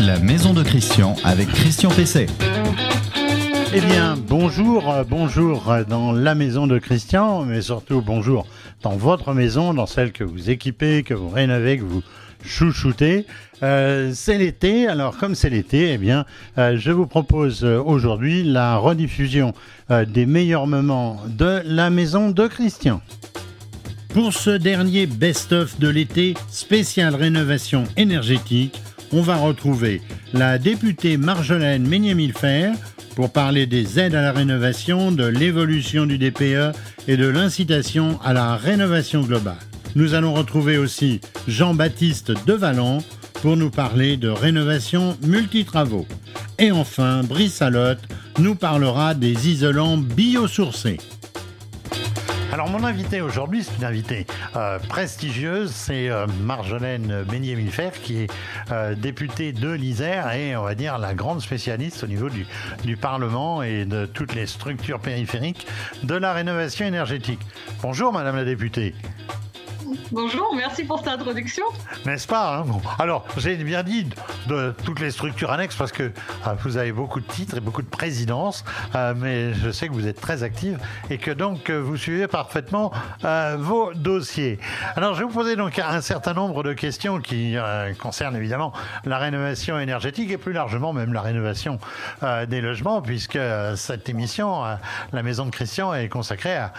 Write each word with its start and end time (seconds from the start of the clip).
La 0.00 0.18
Maison 0.20 0.52
de 0.54 0.62
Christian 0.62 1.16
avec 1.24 1.48
Christian 1.48 1.90
Pesset. 1.90 2.26
Eh 3.74 3.80
bien, 3.80 4.16
bonjour, 4.16 4.88
euh, 4.90 5.02
bonjour 5.02 5.72
euh, 5.72 5.82
dans 5.82 6.12
la 6.12 6.36
maison 6.36 6.68
de 6.68 6.78
Christian, 6.78 7.44
mais 7.44 7.62
surtout 7.62 8.00
bonjour 8.00 8.46
dans 8.82 8.96
votre 8.96 9.34
maison, 9.34 9.74
dans 9.74 9.86
celle 9.86 10.12
que 10.12 10.22
vous 10.22 10.50
équipez, 10.50 11.02
que 11.02 11.14
vous 11.14 11.28
rénovez, 11.28 11.78
que 11.78 11.84
vous 11.84 12.02
chouchoutez. 12.44 13.26
Euh, 13.64 14.12
c'est 14.14 14.38
l'été, 14.38 14.86
alors 14.86 15.16
comme 15.16 15.34
c'est 15.34 15.50
l'été, 15.50 15.92
eh 15.92 15.98
bien, 15.98 16.24
je 16.56 16.92
vous 16.92 17.06
propose 17.06 17.64
aujourd'hui 17.64 18.44
la 18.44 18.76
rediffusion 18.76 19.52
des 19.90 20.26
meilleurs 20.26 20.68
moments 20.68 21.20
de 21.26 21.60
la 21.64 21.90
maison 21.90 22.30
de 22.30 22.46
Christian. 22.46 23.00
Pour 24.10 24.32
ce 24.32 24.50
dernier 24.50 25.06
best-of 25.06 25.78
de 25.80 25.88
l'été, 25.88 26.34
spécial 26.50 27.14
rénovation 27.14 27.84
énergétique, 27.96 28.80
on 29.12 29.22
va 29.22 29.36
retrouver 29.36 30.00
la 30.32 30.58
députée 30.58 31.16
Marjolaine 31.16 31.86
Ménier-Milfer, 31.86 32.72
pour 33.18 33.32
parler 33.32 33.66
des 33.66 33.98
aides 33.98 34.14
à 34.14 34.22
la 34.22 34.30
rénovation, 34.30 35.10
de 35.10 35.24
l'évolution 35.24 36.06
du 36.06 36.18
DPE 36.18 36.72
et 37.08 37.16
de 37.16 37.26
l'incitation 37.26 38.16
à 38.22 38.32
la 38.32 38.54
rénovation 38.54 39.22
globale. 39.22 39.58
Nous 39.96 40.14
allons 40.14 40.34
retrouver 40.34 40.78
aussi 40.78 41.20
Jean-Baptiste 41.48 42.32
Devalon 42.46 42.98
pour 43.42 43.56
nous 43.56 43.70
parler 43.70 44.16
de 44.16 44.28
rénovation 44.28 45.16
multitravaux. 45.26 46.06
Et 46.60 46.70
enfin, 46.70 47.24
Brice 47.24 47.60
Alotte 47.60 48.06
nous 48.38 48.54
parlera 48.54 49.14
des 49.14 49.48
isolants 49.48 49.96
biosourcés. 49.96 50.98
Alors 52.50 52.70
mon 52.70 52.82
invité 52.82 53.20
aujourd'hui, 53.20 53.62
c'est 53.62 53.76
une 53.76 53.84
invitée 53.84 54.26
euh, 54.56 54.78
prestigieuse, 54.78 55.70
c'est 55.70 56.08
euh, 56.08 56.26
Marjolaine 56.44 57.22
Beignet-Milfer 57.24 57.92
qui 58.02 58.22
est 58.22 58.30
euh, 58.72 58.94
députée 58.94 59.52
de 59.52 59.68
l'Isère 59.68 60.32
et 60.32 60.56
on 60.56 60.62
va 60.62 60.74
dire 60.74 60.96
la 60.96 61.12
grande 61.14 61.42
spécialiste 61.42 62.02
au 62.04 62.06
niveau 62.06 62.28
du 62.84 62.96
Parlement 62.96 63.62
et 63.62 63.84
de 63.84 64.06
toutes 64.06 64.34
les 64.34 64.46
structures 64.46 64.98
périphériques 64.98 65.66
de 66.04 66.14
la 66.14 66.32
rénovation 66.32 66.86
énergétique. 66.86 67.40
Bonjour 67.82 68.14
Madame 68.14 68.36
la 68.36 68.44
députée. 68.44 68.94
Bonjour, 70.12 70.54
merci 70.54 70.84
pour 70.84 70.98
cette 70.98 71.08
introduction. 71.08 71.64
N'est-ce 72.04 72.26
pas 72.26 72.58
hein 72.58 72.66
Alors, 72.98 73.24
j'ai 73.36 73.56
bien 73.56 73.82
dit 73.82 74.06
de 74.46 74.74
toutes 74.84 75.00
les 75.00 75.10
structures 75.10 75.50
annexes 75.50 75.76
parce 75.76 75.92
que 75.92 76.12
ah, 76.44 76.54
vous 76.62 76.76
avez 76.76 76.92
beaucoup 76.92 77.20
de 77.20 77.26
titres 77.26 77.56
et 77.56 77.60
beaucoup 77.60 77.82
de 77.82 77.88
présidences, 77.88 78.64
euh, 78.94 79.14
mais 79.16 79.54
je 79.54 79.70
sais 79.70 79.88
que 79.88 79.92
vous 79.92 80.06
êtes 80.06 80.20
très 80.20 80.42
active 80.42 80.78
et 81.10 81.18
que 81.18 81.30
donc 81.30 81.70
euh, 81.70 81.78
vous 81.78 81.96
suivez 81.96 82.26
parfaitement 82.26 82.92
euh, 83.24 83.56
vos 83.58 83.94
dossiers. 83.94 84.58
Alors, 84.96 85.14
je 85.14 85.20
vais 85.20 85.24
vous 85.24 85.32
poser 85.32 85.56
donc 85.56 85.78
un 85.78 86.00
certain 86.00 86.34
nombre 86.34 86.62
de 86.62 86.72
questions 86.74 87.20
qui 87.20 87.56
concernent 87.98 88.36
évidemment 88.36 88.72
la 89.04 89.18
rénovation 89.18 89.78
énergétique 89.78 90.30
et 90.30 90.38
plus 90.38 90.52
largement 90.52 90.92
même 90.92 91.12
la 91.12 91.22
rénovation 91.22 91.78
des 92.22 92.60
logements, 92.60 93.00
puisque 93.02 93.38
cette 93.76 94.08
émission, 94.08 94.62
la 95.12 95.22
Maison 95.22 95.46
de 95.46 95.50
Christian, 95.50 95.94
est 95.94 96.08
consacrée 96.08 96.56
à, 96.56 96.72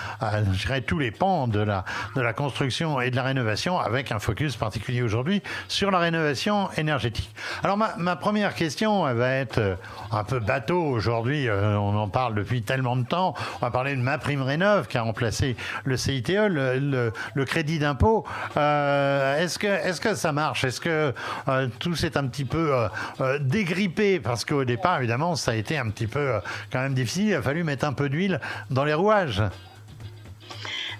tous 0.85 0.99
les 0.99 1.11
pans 1.11 1.47
de 1.47 1.59
la, 1.59 1.83
de 2.15 2.21
la 2.21 2.33
construction 2.33 2.98
et 3.01 3.11
de 3.11 3.15
la 3.15 3.23
rénovation 3.23 3.79
avec 3.79 4.11
un 4.11 4.19
focus 4.19 4.55
particulier 4.55 5.01
aujourd'hui 5.01 5.41
sur 5.67 5.91
la 5.91 5.99
rénovation 5.99 6.69
énergétique. 6.77 7.33
Alors 7.63 7.77
ma, 7.77 8.15
première 8.15 8.55
question 8.55 9.07
elle 9.07 9.17
va 9.17 9.31
être 9.31 9.57
euh, 9.57 9.75
un 10.11 10.23
peu 10.23 10.39
bateau 10.39 10.81
aujourd'hui, 10.81 11.47
euh, 11.47 11.77
on 11.77 11.95
en 11.97 12.07
parle 12.07 12.35
depuis 12.35 12.61
tellement 12.61 12.95
de 12.95 13.05
temps, 13.05 13.33
on 13.61 13.65
va 13.65 13.71
parler 13.71 13.95
de 13.95 14.01
ma 14.01 14.17
prime 14.17 14.41
rénov 14.41 14.87
qui 14.87 14.97
a 14.97 15.01
remplacé 15.01 15.55
le 15.83 15.97
CITE, 15.97 16.29
le, 16.29 17.11
crédit 17.45 17.79
d'impôt. 17.79 18.25
Euh, 18.57 19.41
est-ce 19.41 19.57
que, 19.57 19.67
est 19.67 19.99
que 19.99 20.15
ça 20.15 20.31
marche? 20.31 20.63
Est-ce 20.63 20.81
que 20.81 21.13
tout 21.79 21.95
s'est 21.95 22.17
un 22.17 22.27
petit 22.27 22.45
peu 22.45 22.71
dégrippé? 23.39 24.19
Parce 24.19 24.45
qu'au 24.45 24.65
départ, 24.65 24.99
évidemment, 24.99 25.35
ça 25.35 25.51
a 25.51 25.55
été 25.55 25.77
un 25.77 25.89
petit 25.89 26.07
peu 26.07 26.33
quand 26.71 26.79
même 26.79 26.93
difficile, 26.93 27.27
il 27.29 27.33
a 27.33 27.41
fallu 27.41 27.63
mettre 27.63 27.85
un 27.85 27.93
peu 27.93 28.09
d'huile 28.09 28.39
dans 28.69 28.83
les 28.83 28.93
rouages. 28.93 29.41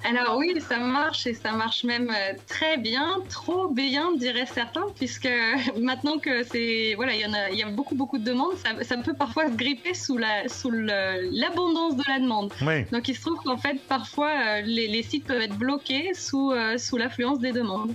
Alors 0.04 0.38
oui, 0.38 0.56
ça 0.62 0.80
marche 0.80 1.28
et 1.28 1.34
ça 1.34 1.52
marche 1.52 1.84
même 1.84 2.10
euh, 2.10 2.34
très 2.48 2.78
bien, 2.78 3.18
trop 3.30 3.68
bien, 3.68 4.14
diraient 4.16 4.46
certains, 4.46 4.86
puisque 4.96 5.30
maintenant 5.80 6.18
que 6.20 6.44
c'est 6.44 6.94
voilà, 6.96 7.14
il 7.14 7.22
y 7.22 7.26
en 7.26 7.34
a, 7.34 7.50
il 7.50 7.58
y 7.58 7.64
a 7.64 7.70
beaucoup 7.70 7.96
beaucoup 7.96 8.18
de 8.18 8.24
demandes, 8.24 8.54
ça, 8.58 8.98
peut 8.98 9.14
parfois 9.14 9.48
se 9.48 9.56
gripper 9.56 9.94
sous 9.94 10.18
la 10.18 10.48
sous 10.48 10.72
l'abondance 10.72 11.98
de 11.98 12.04
la 12.08 12.20
demande. 12.20 12.52
Donc 12.92 13.08
il 13.08 13.16
se 13.16 13.22
trouve 13.22 13.40
qu'en 13.44 13.58
fait 13.58 13.80
parfois 13.88 14.30
euh, 14.30 14.62
les, 14.62 15.04
sites 15.04 15.26
peuvent 15.26 15.42
être 15.42 15.58
bloqués 15.58 16.14
sous 16.14 16.52
euh, 16.52 16.78
sous 16.78 16.98
l'affluence 16.98 17.40
des 17.40 17.52
demandes. 17.52 17.94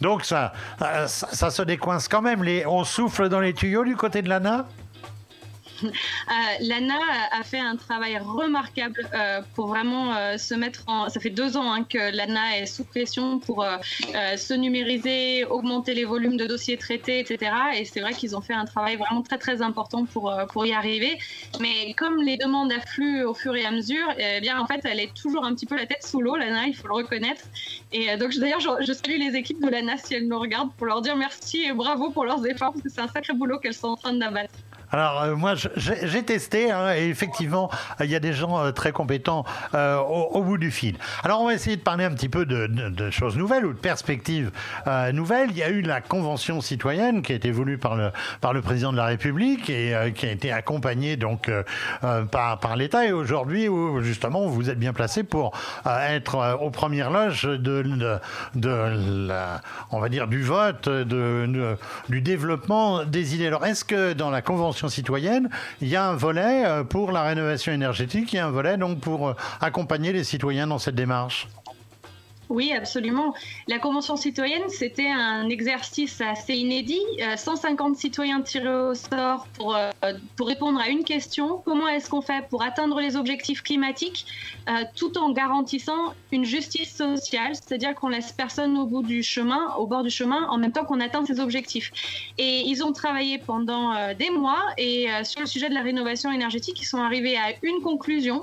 Donc 0.00 0.24
ça, 0.24 0.52
ça, 0.78 1.06
ça 1.06 1.50
se 1.50 1.62
décoince 1.62 2.08
quand 2.08 2.22
même. 2.22 2.42
Les, 2.42 2.64
on 2.66 2.84
souffle 2.84 3.28
dans 3.28 3.40
les 3.40 3.52
tuyaux 3.52 3.84
du 3.84 3.96
côté 3.96 4.22
de 4.22 4.28
l'ANA? 4.28 4.66
Lana 6.60 6.98
a 7.30 7.42
fait 7.42 7.58
un 7.58 7.76
travail 7.76 8.18
remarquable 8.18 9.08
euh, 9.14 9.40
pour 9.54 9.68
vraiment 9.68 10.14
euh, 10.14 10.36
se 10.38 10.54
mettre 10.54 10.84
en. 10.86 11.08
Ça 11.08 11.20
fait 11.20 11.30
deux 11.30 11.56
ans 11.56 11.72
hein, 11.72 11.84
que 11.84 12.14
Lana 12.14 12.58
est 12.58 12.66
sous 12.66 12.84
pression 12.84 13.38
pour 13.38 13.64
se 14.36 14.54
numériser, 14.54 15.44
augmenter 15.44 15.94
les 15.94 16.04
volumes 16.04 16.36
de 16.36 16.46
dossiers 16.46 16.76
traités, 16.76 17.20
etc. 17.20 17.52
Et 17.76 17.84
c'est 17.84 18.00
vrai 18.00 18.12
qu'ils 18.12 18.36
ont 18.36 18.40
fait 18.40 18.54
un 18.54 18.64
travail 18.64 18.96
vraiment 18.96 19.22
très 19.22 19.38
très 19.38 19.62
important 19.62 20.04
pour, 20.04 20.32
pour 20.52 20.66
y 20.66 20.72
arriver. 20.72 21.18
Mais 21.60 21.94
comme 21.94 22.16
les 22.22 22.36
demandes 22.36 22.72
affluent 22.72 23.24
au 23.24 23.34
fur 23.34 23.54
et 23.54 23.64
à 23.64 23.70
mesure, 23.70 24.06
eh 24.18 24.40
bien 24.40 24.58
en 24.60 24.66
fait, 24.66 24.80
elle 24.84 25.00
est 25.00 25.12
toujours 25.14 25.44
un 25.44 25.54
petit 25.54 25.66
peu 25.66 25.76
la 25.76 25.86
tête 25.86 26.04
sous 26.04 26.20
l'eau, 26.20 26.36
Lana, 26.36 26.66
il 26.66 26.74
faut 26.74 26.88
le 26.88 26.94
reconnaître. 26.94 27.42
Et 27.92 28.16
donc 28.16 28.34
d'ailleurs, 28.36 28.60
je, 28.60 28.70
je, 28.86 28.92
salue 28.92 29.18
les 29.18 29.36
équipes 29.36 29.62
de 29.62 29.68
Lana 29.68 29.96
si 29.96 30.14
elles 30.14 30.28
nous 30.28 30.38
regardent 30.38 30.72
pour 30.74 30.86
leur 30.86 31.02
dire 31.02 31.16
merci 31.16 31.64
et 31.64 31.72
bravo 31.72 32.10
pour 32.10 32.24
leurs 32.24 32.44
efforts, 32.46 32.72
parce 32.72 32.82
que 32.82 32.88
c'est 32.88 33.00
un 33.00 33.08
sacré 33.08 33.32
boulot 33.32 33.58
qu'elles 33.58 33.74
sont 33.74 33.88
en 33.88 33.96
train 33.96 34.12
d'abattre. 34.12 34.54
Alors 34.92 35.22
euh, 35.22 35.36
moi 35.36 35.54
j'ai 35.76 36.22
testé 36.22 36.70
hein, 36.70 36.94
et 36.94 37.08
effectivement 37.08 37.70
il 38.00 38.10
y 38.10 38.14
a 38.14 38.20
des 38.20 38.34
gens 38.34 38.58
euh, 38.58 38.72
très 38.72 38.92
compétents 38.92 39.44
euh, 39.74 39.96
au, 39.98 40.42
bout 40.42 40.58
du 40.58 40.70
fil. 40.70 40.96
Alors 41.24 41.40
on 41.40 41.46
va 41.46 41.54
essayer 41.54 41.76
de 41.76 41.82
parler 41.82 42.04
un 42.04 42.10
petit 42.10 42.28
peu 42.28 42.44
de, 42.44 43.10
choses 43.10 43.36
nouvelles 43.36 43.64
ou 43.64 43.72
de 43.72 43.78
perspectives 43.78 44.50
nouvelles. 45.12 45.50
Il 45.50 45.56
y 45.56 45.62
a 45.62 45.70
eu 45.70 45.80
la 45.80 46.00
convention 46.00 46.60
citoyenne 46.60 47.22
qui 47.22 47.32
a 47.32 47.34
été 47.34 47.50
voulue 47.50 47.78
par 47.78 47.96
le 47.96 48.10
par 48.40 48.52
le 48.52 48.60
président 48.60 48.92
de 48.92 48.96
la 48.98 49.06
République 49.06 49.70
et 49.70 50.12
qui 50.14 50.26
a 50.26 50.30
été 50.30 50.52
accompagnée 50.52 51.16
donc 51.16 51.50
par 52.30 52.58
par 52.58 52.76
l'État 52.76 53.06
et 53.06 53.12
aujourd'hui 53.12 53.68
justement 54.00 54.46
vous 54.46 54.68
êtes 54.68 54.78
bien 54.78 54.92
placé 54.92 55.24
pour 55.24 55.52
être 55.86 56.58
aux 56.60 56.70
premières 56.70 57.10
loges 57.10 57.44
de, 57.44 57.82
de, 58.54 59.28
on 59.90 60.00
va 60.00 60.08
dire 60.08 60.26
du 60.26 60.42
vote 60.42 60.88
de, 60.88 61.76
du 62.08 62.20
développement 62.20 63.04
des 63.04 63.34
idées. 63.34 63.46
Alors 63.46 63.64
est-ce 63.64 63.84
que 63.84 64.12
dans 64.12 64.30
la 64.30 64.42
convention 64.42 64.81
citoyenne, 64.88 65.48
il 65.80 65.88
y 65.88 65.96
a 65.96 66.08
un 66.08 66.14
volet 66.14 66.64
euh, 66.64 66.84
pour 66.84 67.12
la 67.12 67.22
rénovation 67.22 67.72
énergétique, 67.72 68.32
il 68.32 68.36
y 68.36 68.38
a 68.38 68.46
un 68.46 68.50
volet 68.50 68.76
donc 68.76 69.00
pour 69.00 69.28
euh, 69.28 69.34
accompagner 69.60 70.12
les 70.12 70.24
citoyens 70.24 70.66
dans 70.66 70.78
cette 70.78 70.94
démarche. 70.94 71.48
Oui, 72.52 72.70
absolument. 72.70 73.32
La 73.66 73.78
Convention 73.78 74.14
citoyenne, 74.16 74.68
c'était 74.68 75.08
un 75.08 75.48
exercice 75.48 76.20
assez 76.20 76.52
inédit. 76.52 77.00
150 77.34 77.92
euh, 77.94 77.98
citoyens 77.98 78.42
tirés 78.42 78.68
au 78.68 78.94
sort 78.94 79.46
pour, 79.54 79.74
euh, 79.74 79.90
pour 80.36 80.48
répondre 80.48 80.78
à 80.78 80.90
une 80.90 81.02
question. 81.02 81.62
Comment 81.64 81.88
est-ce 81.88 82.10
qu'on 82.10 82.20
fait 82.20 82.46
pour 82.50 82.62
atteindre 82.62 83.00
les 83.00 83.16
objectifs 83.16 83.62
climatiques 83.62 84.26
euh, 84.68 84.84
tout 84.94 85.16
en 85.16 85.32
garantissant 85.32 86.12
une 86.30 86.44
justice 86.44 86.94
sociale, 86.94 87.54
c'est-à-dire 87.54 87.94
qu'on 87.94 88.08
laisse 88.08 88.32
personne 88.32 88.76
au 88.76 88.84
bout 88.84 89.02
du 89.02 89.22
chemin, 89.22 89.74
au 89.78 89.86
bord 89.86 90.02
du 90.02 90.10
chemin, 90.10 90.46
en 90.48 90.58
même 90.58 90.72
temps 90.72 90.84
qu'on 90.84 91.00
atteint 91.00 91.24
ces 91.24 91.40
objectifs. 91.40 91.90
Et 92.36 92.64
ils 92.66 92.84
ont 92.84 92.92
travaillé 92.92 93.38
pendant 93.38 94.12
des 94.12 94.28
mois 94.28 94.62
et 94.76 95.08
sur 95.24 95.40
le 95.40 95.46
sujet 95.46 95.70
de 95.70 95.74
la 95.74 95.82
rénovation 95.82 96.30
énergétique, 96.30 96.80
ils 96.82 96.86
sont 96.86 96.98
arrivés 97.00 97.38
à 97.38 97.54
une 97.62 97.80
conclusion 97.80 98.42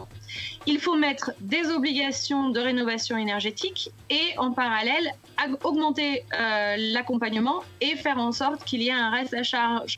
il 0.65 0.79
faut 0.79 0.95
mettre 0.95 1.31
des 1.39 1.69
obligations 1.69 2.49
de 2.49 2.59
rénovation 2.59 3.17
énergétique 3.17 3.91
et 4.09 4.37
en 4.37 4.51
parallèle 4.51 5.13
augmenter 5.63 6.23
euh, 6.33 6.75
l'accompagnement 6.77 7.63
et 7.81 7.95
faire 7.95 8.17
en 8.17 8.31
sorte 8.31 8.63
qu'il 8.63 8.81
y 8.81 8.89
ait 8.89 8.93
un 8.93 9.09
reste 9.09 9.33
à 9.33 9.43
charge 9.43 9.97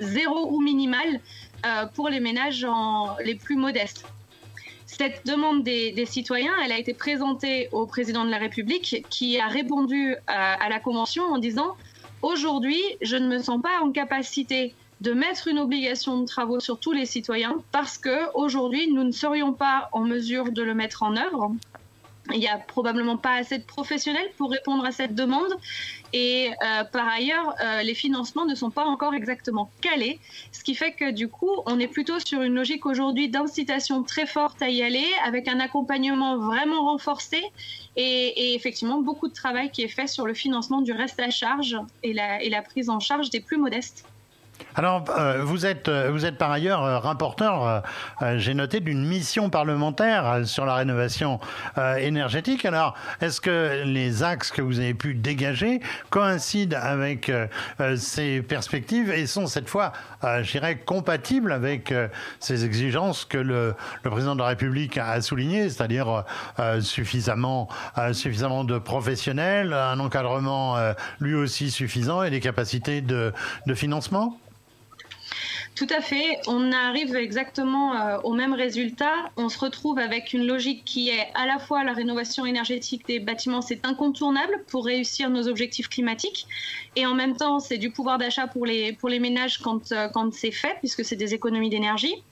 zéro 0.00 0.52
ou 0.52 0.60
minimal 0.60 1.20
euh, 1.64 1.86
pour 1.94 2.08
les 2.08 2.20
ménages 2.20 2.66
les 3.24 3.34
plus 3.34 3.56
modestes. 3.56 4.04
Cette 4.86 5.26
demande 5.26 5.62
des, 5.62 6.04
citoyens, 6.06 6.52
elle 6.64 6.72
a 6.72 6.78
été 6.78 6.92
présentée 6.92 7.68
au 7.72 7.86
président 7.86 8.24
de 8.24 8.30
la 8.30 8.38
République 8.38 9.06
qui 9.08 9.40
a 9.40 9.46
répondu 9.46 10.14
à, 10.26 10.62
à 10.62 10.68
la 10.68 10.80
Convention 10.80 11.24
en 11.24 11.38
disant 11.38 11.76
Aujourd'hui, 12.22 12.80
je 13.00 13.16
ne 13.16 13.26
me 13.26 13.38
sens 13.38 13.60
pas 13.60 13.80
en 13.82 13.90
capacité 13.90 14.74
de 15.02 15.12
mettre 15.12 15.48
une 15.48 15.58
obligation 15.58 16.20
de 16.20 16.26
travaux 16.26 16.60
sur 16.60 16.78
tous 16.78 16.92
les 16.92 17.06
citoyens 17.06 17.56
parce 17.72 17.98
que 17.98 18.32
aujourd'hui 18.34 18.88
nous 18.92 19.02
ne 19.02 19.10
serions 19.10 19.52
pas 19.52 19.88
en 19.92 20.04
mesure 20.04 20.52
de 20.52 20.62
le 20.62 20.74
mettre 20.74 21.02
en 21.02 21.16
œuvre. 21.16 21.52
Il 22.32 22.38
n'y 22.38 22.46
a 22.46 22.56
probablement 22.56 23.16
pas 23.16 23.34
assez 23.34 23.58
de 23.58 23.64
professionnels 23.64 24.30
pour 24.38 24.52
répondre 24.52 24.84
à 24.84 24.92
cette 24.92 25.16
demande. 25.16 25.52
Et 26.12 26.50
euh, 26.50 26.84
par 26.84 27.08
ailleurs, 27.08 27.52
euh, 27.60 27.82
les 27.82 27.94
financements 27.94 28.46
ne 28.46 28.54
sont 28.54 28.70
pas 28.70 28.84
encore 28.84 29.12
exactement 29.12 29.72
calés, 29.80 30.20
ce 30.52 30.62
qui 30.62 30.76
fait 30.76 30.92
que 30.92 31.10
du 31.10 31.26
coup, 31.26 31.50
on 31.66 31.80
est 31.80 31.88
plutôt 31.88 32.20
sur 32.20 32.42
une 32.42 32.54
logique 32.54 32.86
aujourd'hui 32.86 33.28
d'incitation 33.28 34.04
très 34.04 34.26
forte 34.26 34.62
à 34.62 34.68
y 34.68 34.84
aller, 34.84 35.04
avec 35.24 35.48
un 35.48 35.58
accompagnement 35.58 36.38
vraiment 36.38 36.84
renforcé 36.84 37.42
et, 37.96 38.54
effectivement 38.54 39.00
beaucoup 39.00 39.26
de 39.26 39.34
travail 39.34 39.72
qui 39.72 39.82
est 39.82 39.88
fait 39.88 40.06
sur 40.06 40.24
le 40.24 40.34
financement 40.34 40.80
du 40.80 40.92
reste 40.92 41.18
à 41.18 41.30
charge 41.30 41.76
et 42.04 42.12
la, 42.12 42.40
et 42.40 42.50
la 42.50 42.62
prise 42.62 42.88
en 42.88 43.00
charge 43.00 43.30
des 43.30 43.40
plus 43.40 43.56
modestes. 43.56 44.06
Alors, 44.74 45.04
euh, 45.18 45.42
vous 45.44 45.66
êtes 45.66 45.88
euh, 45.88 46.10
vous 46.10 46.24
êtes 46.24 46.38
par 46.38 46.50
ailleurs 46.50 46.82
euh, 46.82 46.98
rapporteur, 46.98 47.82
j'ai 48.36 48.54
noté, 48.54 48.80
d'une 48.80 49.04
mission 49.04 49.50
parlementaire 49.50 50.42
sur 50.44 50.64
la 50.64 50.74
rénovation 50.74 51.40
énergétique. 51.98 52.64
Alors, 52.64 52.94
est-ce 53.20 53.40
que 53.40 53.84
les 53.84 54.22
axes 54.22 54.50
que 54.50 54.62
vous 54.62 54.78
avez 54.78 54.94
pu 54.94 55.14
dégager 55.14 55.80
coïncident 56.10 56.78
avec 56.80 57.30
ces 57.96 58.42
perspectives 58.42 59.10
et 59.10 59.26
sont 59.26 59.46
cette 59.46 59.68
fois, 59.68 59.92
je 60.22 60.50
dirais, 60.50 60.76
compatibles 60.78 61.52
avec 61.52 61.92
ces 62.40 62.64
exigences 62.64 63.24
que 63.24 63.38
le, 63.38 63.74
président 64.04 64.34
de 64.34 64.40
la 64.40 64.48
République 64.48 64.98
a 64.98 65.20
soulignées, 65.20 65.68
c'est-à-dire 65.68 66.24
suffisamment 66.80 67.68
de 67.96 68.78
professionnels, 68.78 69.72
un 69.72 69.98
encadrement 70.00 70.76
lui 71.20 71.34
aussi 71.34 71.70
suffisant 71.70 72.22
et 72.22 72.30
des 72.30 72.40
capacités 72.40 73.00
de 73.00 73.32
financement? 73.74 74.38
Tout 75.74 75.86
à 75.88 76.02
fait. 76.02 76.38
On 76.46 76.70
arrive 76.70 77.16
exactement 77.16 77.96
euh, 77.96 78.18
au 78.24 78.34
même 78.34 78.52
résultat. 78.52 79.14
On 79.36 79.48
se 79.48 79.58
retrouve 79.58 79.98
avec 79.98 80.34
une 80.34 80.46
logique 80.46 80.84
qui 80.84 81.08
est 81.08 81.28
à 81.34 81.46
la 81.46 81.58
fois 81.58 81.82
la 81.82 81.94
rénovation 81.94 82.44
énergétique 82.44 83.06
des 83.06 83.20
bâtiments, 83.20 83.62
c'est 83.62 83.86
incontournable 83.86 84.64
pour 84.68 84.84
réussir 84.84 85.30
nos 85.30 85.48
objectifs 85.48 85.88
climatiques. 85.88 86.46
Et 86.94 87.06
en 87.06 87.14
même 87.14 87.36
temps, 87.36 87.58
c'est 87.58 87.78
du 87.78 87.90
pouvoir 87.90 88.18
d'achat 88.18 88.46
pour 88.46 88.66
les, 88.66 88.92
pour 88.92 89.08
les 89.08 89.18
ménages 89.18 89.58
quand, 89.58 89.92
euh, 89.92 90.08
quand 90.08 90.32
c'est 90.34 90.50
fait, 90.50 90.76
puisque 90.80 91.04
c'est 91.04 91.16
des 91.16 91.32
économies 91.34 91.70
d'énergie. 91.70 92.22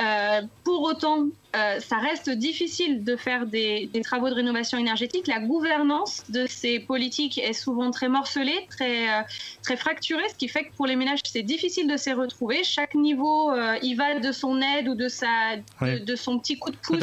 Euh, 0.00 0.42
pour 0.64 0.82
autant, 0.82 1.26
euh, 1.54 1.80
ça 1.80 1.96
reste 1.96 2.28
difficile 2.28 3.02
de 3.02 3.16
faire 3.16 3.46
des, 3.46 3.90
travaux 4.04 4.28
de 4.28 4.34
rénovation 4.34 4.78
énergétique. 4.78 5.26
La 5.26 5.40
gouvernance 5.40 6.22
de 6.28 6.46
ces 6.46 6.80
politiques 6.80 7.38
est 7.38 7.54
souvent 7.54 7.90
très 7.90 8.08
morcelée, 8.08 8.66
très, 8.68 9.08
euh, 9.08 9.22
très 9.62 9.76
fracturée, 9.76 10.28
ce 10.28 10.34
qui 10.34 10.48
fait 10.48 10.64
que 10.64 10.74
pour 10.76 10.86
les 10.86 10.96
ménages, 10.96 11.20
c'est 11.24 11.42
difficile 11.42 11.88
de 11.88 11.96
s'y 11.96 12.12
retrouver. 12.12 12.62
Chaque 12.62 12.94
niveau 12.94 13.52
y 13.82 13.94
va 13.94 14.18
de 14.18 14.32
son 14.32 14.60
aide 14.60 14.88
ou 14.88 14.94
de, 14.94 15.08
sa, 15.08 15.56
de, 15.80 16.16
son 16.16 16.38
petit 16.38 16.58
coup 16.58 16.70
de 16.70 16.76
pouce. 16.76 17.00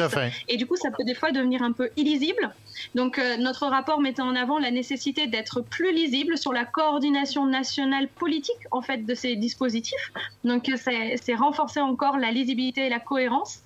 Et 0.48 0.56
du 0.56 0.66
coup, 0.66 0.76
ça 0.76 0.90
peut 0.90 1.04
des 1.04 1.14
fois 1.14 1.32
devenir 1.32 1.62
un 1.62 1.72
peu 1.72 1.90
illisible. 1.96 2.54
Donc, 2.94 3.20
notre 3.38 3.66
rapport 3.66 4.00
mettait 4.00 4.22
en 4.22 4.34
avant 4.34 4.58
la 4.58 4.70
nécessité 4.70 5.26
d'être 5.26 5.60
plus 5.60 5.92
lisible 5.92 6.38
sur 6.38 6.52
la 6.52 6.64
coordination 6.64 7.46
nationale 7.46 8.08
politique, 8.08 8.56
en 8.70 8.82
fait, 8.82 9.04
de 9.04 9.14
ces 9.14 9.36
dispositifs. 9.36 10.12
Donc, 10.44 10.70
c'est 10.76 11.34
renforcer 11.34 11.80
encore 11.80 12.18
la 12.18 12.30
lisibilité 12.30 12.86
et 12.86 12.88
la 12.88 13.00
cohérence. 13.00 13.62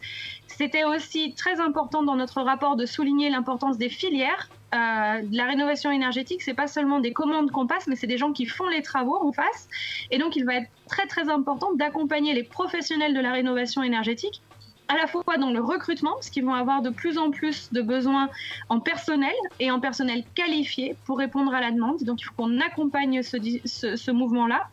C'était 0.46 0.84
aussi 0.84 1.34
très 1.34 1.60
important 1.60 2.02
dans 2.02 2.16
notre 2.16 2.42
rapport 2.42 2.76
de 2.76 2.86
souligner 2.86 3.30
l'importance 3.30 3.78
des 3.78 3.88
filières. 3.88 4.48
Euh, 4.74 5.22
la 5.30 5.44
rénovation 5.46 5.90
énergétique, 5.90 6.42
c'est 6.42 6.54
pas 6.54 6.66
seulement 6.66 7.00
des 7.00 7.12
commandes 7.12 7.50
qu'on 7.50 7.66
passe, 7.66 7.86
mais 7.86 7.96
c'est 7.96 8.06
des 8.06 8.18
gens 8.18 8.32
qui 8.32 8.44
font 8.44 8.66
les 8.66 8.82
travaux 8.82 9.16
en 9.22 9.32
face. 9.32 9.68
Et 10.10 10.18
donc, 10.18 10.36
il 10.36 10.44
va 10.44 10.56
être 10.56 10.68
très 10.88 11.06
très 11.06 11.30
important 11.30 11.72
d'accompagner 11.74 12.34
les 12.34 12.42
professionnels 12.42 13.14
de 13.14 13.20
la 13.20 13.32
rénovation 13.32 13.82
énergétique 13.82 14.42
à 14.88 14.96
la 14.96 15.06
fois 15.06 15.22
dans 15.38 15.50
le 15.50 15.60
recrutement, 15.60 16.14
parce 16.14 16.30
qu'ils 16.30 16.44
vont 16.44 16.54
avoir 16.54 16.82
de 16.82 16.90
plus 16.90 17.18
en 17.18 17.30
plus 17.30 17.70
de 17.72 17.82
besoins 17.82 18.30
en 18.68 18.80
personnel 18.80 19.34
et 19.60 19.70
en 19.70 19.80
personnel 19.80 20.24
qualifié 20.34 20.96
pour 21.04 21.18
répondre 21.18 21.54
à 21.54 21.60
la 21.60 21.70
demande. 21.70 22.02
Donc 22.02 22.20
il 22.20 22.24
faut 22.24 22.34
qu'on 22.36 22.60
accompagne 22.60 23.22
ce, 23.22 24.10
mouvement-là. 24.10 24.68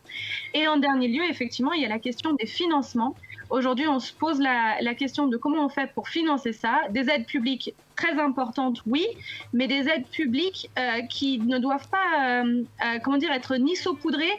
Et 0.54 0.66
en 0.68 0.78
dernier 0.78 1.08
lieu, 1.08 1.22
effectivement, 1.28 1.72
il 1.72 1.82
y 1.82 1.84
a 1.84 1.88
la 1.88 1.98
question 1.98 2.32
des 2.32 2.46
financements. 2.46 3.14
Aujourd'hui, 3.50 3.86
on 3.86 4.00
se 4.00 4.12
pose 4.12 4.40
la, 4.40 4.94
question 4.94 5.28
de 5.28 5.36
comment 5.36 5.64
on 5.64 5.68
fait 5.68 5.92
pour 5.92 6.08
financer 6.08 6.52
ça. 6.52 6.80
Des 6.90 7.08
aides 7.10 7.26
publiques 7.26 7.74
très 7.94 8.18
importantes, 8.18 8.82
oui, 8.86 9.06
mais 9.52 9.68
des 9.68 9.88
aides 9.88 10.06
publiques 10.06 10.68
euh, 10.78 11.02
qui 11.08 11.38
ne 11.38 11.58
doivent 11.58 11.88
pas, 11.88 12.42
euh, 12.42 12.62
euh, 12.84 12.98
comment 13.02 13.18
dire, 13.18 13.32
être 13.32 13.56
ni 13.56 13.76
saupoudrées 13.76 14.32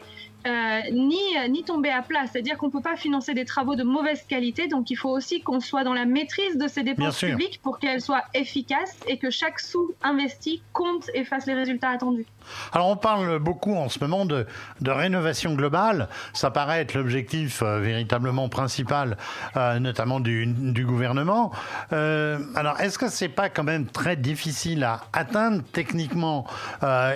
euh, 0.48 0.82
ni, 0.92 1.20
euh, 1.38 1.48
ni 1.48 1.64
tomber 1.64 1.90
à 1.90 2.02
plat. 2.02 2.26
C'est-à-dire 2.32 2.58
qu'on 2.58 2.68
ne 2.68 2.72
peut 2.72 2.82
pas 2.82 2.96
financer 2.96 3.34
des 3.34 3.46
travaux 3.46 3.76
de 3.76 3.84
mauvaise 3.84 4.24
qualité. 4.24 4.68
Donc 4.68 4.90
il 4.90 4.96
faut 4.96 5.10
aussi 5.10 5.42
qu'on 5.42 5.60
soit 5.60 5.84
dans 5.84 5.94
la 5.94 6.06
maîtrise 6.06 6.58
de 6.58 6.68
ces 6.68 6.84
dépenses 6.84 7.20
publiques 7.20 7.60
pour 7.62 7.80
qu'elles 7.80 8.02
soient 8.02 8.24
efficaces 8.34 8.98
et 9.08 9.18
que 9.18 9.30
chaque 9.30 9.60
sou 9.60 9.94
investi 10.02 10.62
compte 10.74 11.10
et 11.14 11.24
fasse 11.24 11.46
les 11.46 11.54
résultats 11.54 11.90
attendus. 11.90 12.26
Alors 12.72 12.88
on 12.88 12.98
parle 12.98 13.40
beaucoup 13.40 13.76
en 13.76 13.90
ce 13.90 14.00
moment 14.00 14.26
de, 14.26 14.46
rénovation 14.86 15.54
globale. 15.54 16.08
Ça 16.34 16.52
paraît 16.52 16.82
être 16.82 16.94
l'objectif 16.94 17.62
euh, 17.62 17.80
véritablement 17.80 18.50
principal, 18.50 19.18
notamment 19.56 20.20
du, 20.20 20.86
gouvernement. 20.86 21.52
alors 21.92 22.80
est-ce 22.80 22.98
que 22.98 23.10
c'est 23.10 23.30
pas 23.30 23.50
quand 23.50 23.64
même 23.64 23.86
très 23.86 24.16
difficile 24.16 24.84
à 24.84 25.02
atteindre 25.14 25.64
techniquement 25.72 26.46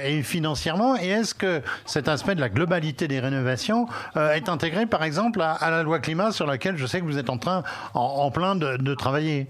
et 0.03 0.21
financièrement? 0.23 0.97
Et 0.97 1.07
est-ce 1.07 1.33
que 1.33 1.61
cet 1.85 2.07
aspect 2.07 2.35
de 2.35 2.41
la 2.41 2.49
globalité 2.49 3.07
des 3.07 3.19
rénovations 3.19 3.87
euh, 4.17 4.33
est 4.33 4.49
intégré 4.49 4.85
par 4.85 5.03
exemple 5.03 5.41
à, 5.41 5.69
la 5.69 5.83
loi 5.83 5.99
climat 5.99 6.31
sur 6.31 6.45
laquelle 6.45 6.77
je 6.77 6.85
sais 6.85 6.99
que 6.99 7.05
vous 7.05 7.17
êtes 7.17 7.29
en 7.29 7.37
train, 7.37 7.63
en, 7.93 8.29
plein 8.31 8.55
de, 8.55 8.93
travailler? 8.95 9.47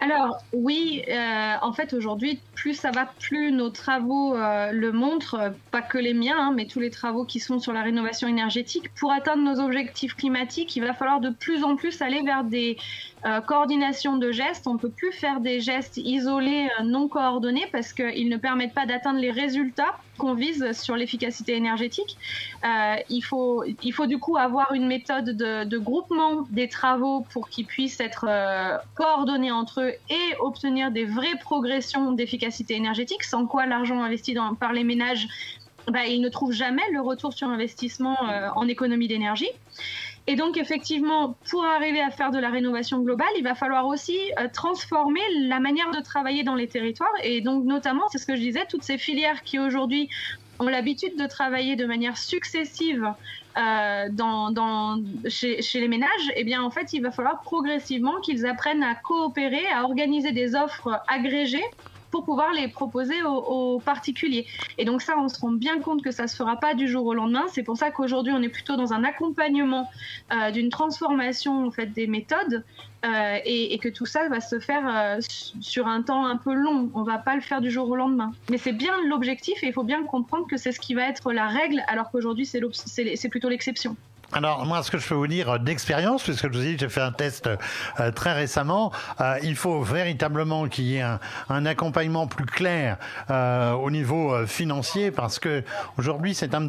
Alors 0.00 0.38
oui, 0.52 1.02
euh, 1.08 1.54
en 1.62 1.72
fait 1.72 1.94
aujourd'hui, 1.94 2.38
plus 2.54 2.74
ça 2.74 2.90
va, 2.90 3.06
plus 3.06 3.52
nos 3.52 3.70
travaux 3.70 4.34
euh, 4.34 4.70
le 4.70 4.92
montrent, 4.92 5.52
pas 5.70 5.80
que 5.80 5.98
les 5.98 6.12
miens, 6.12 6.36
hein, 6.38 6.52
mais 6.54 6.66
tous 6.66 6.80
les 6.80 6.90
travaux 6.90 7.24
qui 7.24 7.40
sont 7.40 7.58
sur 7.58 7.72
la 7.72 7.82
rénovation 7.82 8.28
énergétique. 8.28 8.92
Pour 8.94 9.12
atteindre 9.12 9.42
nos 9.42 9.60
objectifs 9.64 10.14
climatiques, 10.14 10.76
il 10.76 10.80
va 10.82 10.92
falloir 10.92 11.20
de 11.20 11.30
plus 11.30 11.64
en 11.64 11.76
plus 11.76 12.02
aller 12.02 12.22
vers 12.22 12.44
des 12.44 12.76
euh, 13.24 13.40
coordination 13.40 14.16
de 14.16 14.30
gestes. 14.30 14.66
On 14.66 14.74
ne 14.74 14.78
peut 14.78 14.90
plus 14.90 15.12
faire 15.12 15.40
des 15.40 15.60
gestes 15.60 15.96
isolés, 15.96 16.68
non 16.82 17.08
coordonnés, 17.08 17.66
parce 17.72 17.92
qu'ils 17.92 18.28
ne 18.28 18.36
permettent 18.36 18.74
pas 18.74 18.86
d'atteindre 18.86 19.20
les 19.20 19.30
résultats 19.30 19.96
qu'on 20.18 20.34
vise 20.34 20.72
sur 20.72 20.96
l'efficacité 20.96 21.54
énergétique. 21.54 22.16
Euh, 22.64 22.96
il, 23.08 23.22
faut, 23.22 23.64
il 23.82 23.92
faut 23.92 24.06
du 24.06 24.18
coup 24.18 24.36
avoir 24.36 24.72
une 24.72 24.86
méthode 24.86 25.36
de, 25.36 25.78
groupement 25.78 26.46
des 26.50 26.68
travaux 26.68 27.26
pour 27.32 27.48
qu'ils 27.48 27.66
puissent 27.66 28.00
être 28.00 28.26
coordonnés 28.94 29.50
entre 29.50 29.82
eux 29.82 29.92
et 30.10 30.36
obtenir 30.40 30.90
des 30.90 31.04
vraies 31.04 31.38
progressions 31.40 32.12
d'efficacité 32.12 32.74
énergétique, 32.74 33.24
sans 33.24 33.46
quoi 33.46 33.66
l'argent 33.66 34.02
investi 34.02 34.36
par 34.60 34.72
les 34.72 34.84
ménages, 34.84 35.26
bah, 35.88 36.06
ils 36.06 36.20
ne 36.20 36.28
trouvent 36.28 36.52
jamais 36.52 36.82
le 36.92 37.00
retour 37.00 37.32
sur 37.32 37.48
investissement 37.48 38.16
en 38.54 38.68
économie 38.68 39.08
d'énergie. 39.08 39.50
Et 40.26 40.36
donc, 40.36 40.56
effectivement, 40.56 41.36
pour 41.50 41.64
arriver 41.64 42.00
à 42.00 42.10
faire 42.10 42.30
de 42.30 42.38
la 42.38 42.48
rénovation 42.48 43.00
globale, 43.00 43.28
il 43.36 43.44
va 43.44 43.54
falloir 43.54 43.86
aussi 43.86 44.18
euh, 44.38 44.48
transformer 44.50 45.20
la 45.40 45.60
manière 45.60 45.90
de 45.90 46.00
travailler 46.00 46.44
dans 46.44 46.54
les 46.54 46.66
territoires. 46.66 47.12
Et 47.22 47.42
donc, 47.42 47.64
notamment, 47.64 48.08
c'est 48.10 48.18
ce 48.18 48.26
que 48.26 48.34
je 48.34 48.40
disais, 48.40 48.64
toutes 48.68 48.84
ces 48.84 48.96
filières 48.96 49.42
qui 49.42 49.58
aujourd'hui 49.58 50.08
ont 50.60 50.68
l'habitude 50.68 51.16
de 51.18 51.26
travailler 51.26 51.76
de 51.76 51.84
manière 51.84 52.16
successive 52.16 53.12
euh, 53.58 54.08
chez, 55.28 55.60
chez, 55.60 55.80
les 55.80 55.88
ménages, 55.88 56.32
eh 56.36 56.44
bien, 56.44 56.62
en 56.62 56.70
fait, 56.70 56.92
il 56.92 57.02
va 57.02 57.10
falloir 57.10 57.42
progressivement 57.42 58.20
qu'ils 58.20 58.46
apprennent 58.46 58.82
à 58.82 58.94
coopérer, 58.94 59.66
à 59.66 59.84
organiser 59.84 60.32
des 60.32 60.54
offres 60.54 61.00
agrégées 61.06 61.64
pour 62.14 62.24
pouvoir 62.24 62.52
les 62.52 62.68
proposer 62.68 63.24
aux, 63.24 63.80
particuliers. 63.84 64.46
Et 64.78 64.84
donc 64.84 65.02
ça, 65.02 65.14
on 65.18 65.28
se 65.28 65.40
rend 65.40 65.50
bien 65.50 65.80
compte 65.80 66.00
que 66.00 66.12
ça 66.12 66.28
se 66.28 66.36
fera 66.36 66.60
pas 66.60 66.74
du 66.74 66.86
jour 66.86 67.04
au 67.06 67.12
lendemain. 67.12 67.46
C'est 67.48 67.64
pour 67.64 67.76
ça 67.76 67.90
qu'aujourd'hui, 67.90 68.32
on 68.32 68.40
est 68.40 68.48
plutôt 68.48 68.76
dans 68.76 68.92
un 68.92 69.02
accompagnement 69.02 69.90
euh, 70.32 70.52
d'une 70.52 70.68
transformation 70.68 71.66
en 71.66 71.72
fait 71.72 71.86
des 71.86 72.06
méthodes 72.06 72.62
euh, 73.04 73.38
et, 73.44 73.76
que 73.78 73.88
tout 73.88 74.06
ça 74.06 74.28
va 74.28 74.40
se 74.40 74.60
faire 74.60 74.84
euh, 74.86 75.18
sur 75.60 75.88
un 75.88 76.02
temps 76.02 76.24
un 76.24 76.36
peu 76.36 76.54
long. 76.54 76.88
On 76.94 77.02
va 77.02 77.18
pas 77.18 77.34
le 77.34 77.40
faire 77.40 77.60
du 77.60 77.72
jour 77.72 77.90
au 77.90 77.96
lendemain. 77.96 78.30
Mais 78.48 78.58
c'est 78.58 78.72
bien 78.72 78.94
l'objectif 79.08 79.60
et 79.64 79.66
il 79.66 79.72
faut 79.72 79.82
bien 79.82 80.04
comprendre 80.04 80.46
que 80.46 80.56
c'est 80.56 80.70
ce 80.70 80.78
qui 80.78 80.94
va 80.94 81.08
être 81.08 81.32
la 81.32 81.48
règle, 81.48 81.82
alors 81.88 82.12
qu'aujourd'hui 82.12 82.46
c'est 82.46 83.28
plutôt 83.28 83.48
l'exception. 83.48 83.96
Alors 84.34 84.66
moi, 84.66 84.82
ce 84.82 84.90
que 84.90 84.98
je 84.98 85.06
peux 85.06 85.14
vous 85.14 85.28
dire 85.28 85.60
d'expérience, 85.60 86.24
puisque 86.24 86.52
je 86.52 86.58
vous 86.58 86.64
dis, 86.64 86.76
j'ai 86.76 86.88
fait 86.88 87.00
un 87.00 87.12
test 87.12 87.48
euh, 88.00 88.10
très 88.10 88.32
récemment, 88.32 88.90
euh, 89.20 89.38
il 89.44 89.54
faut 89.54 89.82
véritablement 89.82 90.66
qu'il 90.66 90.86
y 90.86 90.96
ait 90.96 91.04
un, 91.48 91.66
accompagnement 91.66 92.26
plus 92.26 92.44
clair 92.44 92.96
euh, 93.30 93.72
au 93.74 93.92
niveau 93.92 94.44
financier, 94.46 95.12
parce 95.12 95.38
que 95.38 95.62
aujourd'hui, 95.98 96.34
c'est 96.34 96.52
un, 96.52 96.68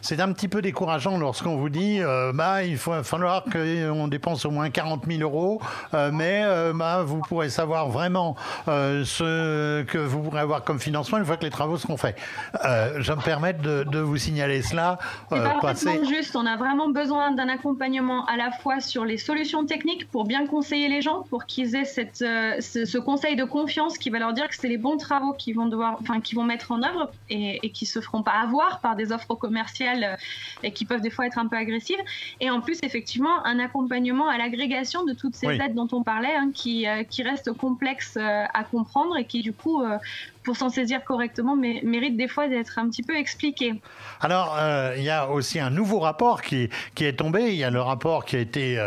c'est 0.00 0.20
un 0.20 0.32
petit 0.32 0.48
peu 0.48 0.60
décourageant 0.60 1.16
lorsqu'on 1.16 1.56
vous 1.56 1.68
dit, 1.68 2.00
bah, 2.34 2.64
il 2.64 2.76
faut 2.76 3.00
falloir 3.04 3.44
qu'on 3.44 4.08
dépense 4.08 4.44
au 4.44 4.50
moins 4.50 4.68
40 4.68 5.04
000 5.06 5.20
euros, 5.22 5.62
mais 6.12 6.44
bah, 6.74 7.04
vous 7.04 7.20
pourrez 7.20 7.48
savoir 7.48 7.88
vraiment 7.88 8.34
ce 8.66 9.82
que 9.84 9.98
vous 9.98 10.20
pourrez 10.22 10.40
avoir 10.40 10.64
comme 10.64 10.80
financement 10.80 11.18
une 11.18 11.24
fois 11.24 11.36
que 11.36 11.44
les 11.44 11.50
travaux 11.50 11.78
seront 11.78 11.96
faits. 11.96 12.16
je 12.64 13.12
me 13.12 13.22
permets 13.22 13.52
de, 13.52 13.84
de 13.84 14.00
vous 14.00 14.16
signaler 14.16 14.62
cela. 14.62 14.98
C'est 15.74 16.04
juste, 16.06 16.34
on 16.34 16.44
a 16.44 16.56
vraiment 16.56 16.88
besoin 16.88 17.03
d'un 17.08 17.48
accompagnement 17.48 18.24
à 18.26 18.36
la 18.36 18.50
fois 18.50 18.80
sur 18.80 19.04
les 19.04 19.18
solutions 19.18 19.66
techniques 19.66 20.08
pour 20.10 20.24
bien 20.24 20.46
conseiller 20.46 20.88
les 20.88 21.02
gens, 21.02 21.22
pour 21.30 21.46
qu'ils 21.46 21.74
aient 21.74 21.84
cette, 21.84 22.22
euh, 22.22 22.60
ce, 22.60 22.98
conseil 22.98 23.36
de 23.36 23.44
confiance 23.44 23.98
qui 23.98 24.10
va 24.10 24.18
leur 24.18 24.32
dire 24.32 24.48
que 24.48 24.54
c'est 24.54 24.68
les 24.68 24.78
bons 24.78 24.96
travaux 24.96 25.32
qu'ils 25.32 25.54
vont 25.54 25.66
devoir, 25.66 25.98
enfin, 26.00 26.20
qui 26.20 26.34
vont 26.34 26.44
mettre 26.44 26.72
en 26.72 26.82
œuvre 26.82 27.10
et, 27.28 27.60
et 27.62 27.70
qui 27.70 27.86
se 27.86 28.00
feront 28.00 28.22
pas 28.22 28.32
avoir 28.32 28.80
par 28.80 28.96
des 28.96 29.12
offres 29.12 29.34
commerciales 29.34 30.04
euh, 30.04 30.16
et 30.62 30.72
qui 30.72 30.84
peuvent 30.84 31.00
des 31.00 31.10
fois 31.10 31.26
être 31.26 31.38
un 31.38 31.46
peu 31.46 31.56
agressives. 31.56 32.00
Et 32.40 32.50
en 32.50 32.60
plus, 32.60 32.78
effectivement, 32.82 33.44
un 33.44 33.58
accompagnement 33.58 34.28
à 34.28 34.38
l'agrégation 34.38 35.04
de 35.04 35.12
toutes 35.12 35.34
ces 35.34 35.46
aides 35.46 35.74
dont 35.74 35.88
on 35.92 36.02
parlait, 36.02 36.34
hein, 36.34 36.50
qui, 36.54 36.86
euh, 36.86 37.02
qui 37.04 37.22
restent 37.22 37.52
complexes 37.52 38.16
à 38.16 38.64
comprendre 38.64 39.16
et 39.16 39.24
qui 39.24 39.42
du 39.42 39.52
coup 39.52 39.82
pour 40.44 40.56
s'en 40.56 40.68
saisir 40.68 41.02
correctement, 41.04 41.56
mérite 41.56 42.16
des 42.16 42.28
fois 42.28 42.48
d'être 42.48 42.78
un 42.78 42.88
petit 42.88 43.02
peu 43.02 43.16
expliqué. 43.16 43.80
Alors, 44.20 44.56
il 44.96 45.02
y 45.02 45.10
a 45.10 45.28
aussi 45.28 45.58
un 45.58 45.70
nouveau 45.70 45.98
rapport 45.98 46.42
qui, 46.42 46.68
qui 46.94 47.04
est 47.04 47.14
tombé. 47.14 47.48
Il 47.48 47.56
y 47.56 47.64
a 47.64 47.70
le 47.70 47.80
rapport 47.80 48.24
qui 48.24 48.36
a 48.36 48.40
été 48.40 48.78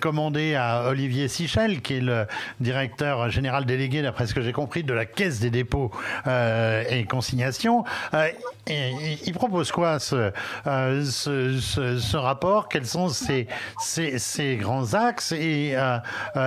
commandé 0.00 0.54
à 0.54 0.88
Olivier 0.88 1.28
Sichel, 1.28 1.80
qui 1.80 1.94
est 1.94 2.00
le 2.00 2.26
directeur 2.60 3.30
général 3.30 3.64
délégué, 3.64 4.02
d'après 4.02 4.26
ce 4.26 4.34
que 4.34 4.42
j'ai 4.42 4.52
compris, 4.52 4.82
de 4.82 4.92
la 4.92 5.06
Caisse 5.06 5.40
des 5.40 5.50
dépôts 5.50 5.90
et 6.26 7.04
consignations. 7.08 7.84
Il 8.68 9.32
propose 9.34 9.72
quoi 9.72 9.98
ce, 9.98 10.32
ce, 10.64 11.58
ce, 12.00 12.16
rapport? 12.16 12.68
Quels 12.68 12.86
sont 12.86 13.08
ses, 13.08 13.46
ses, 13.78 14.56
grands 14.56 14.94
axes? 14.94 15.32
Et 15.32 15.76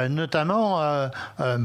notamment 0.10 1.10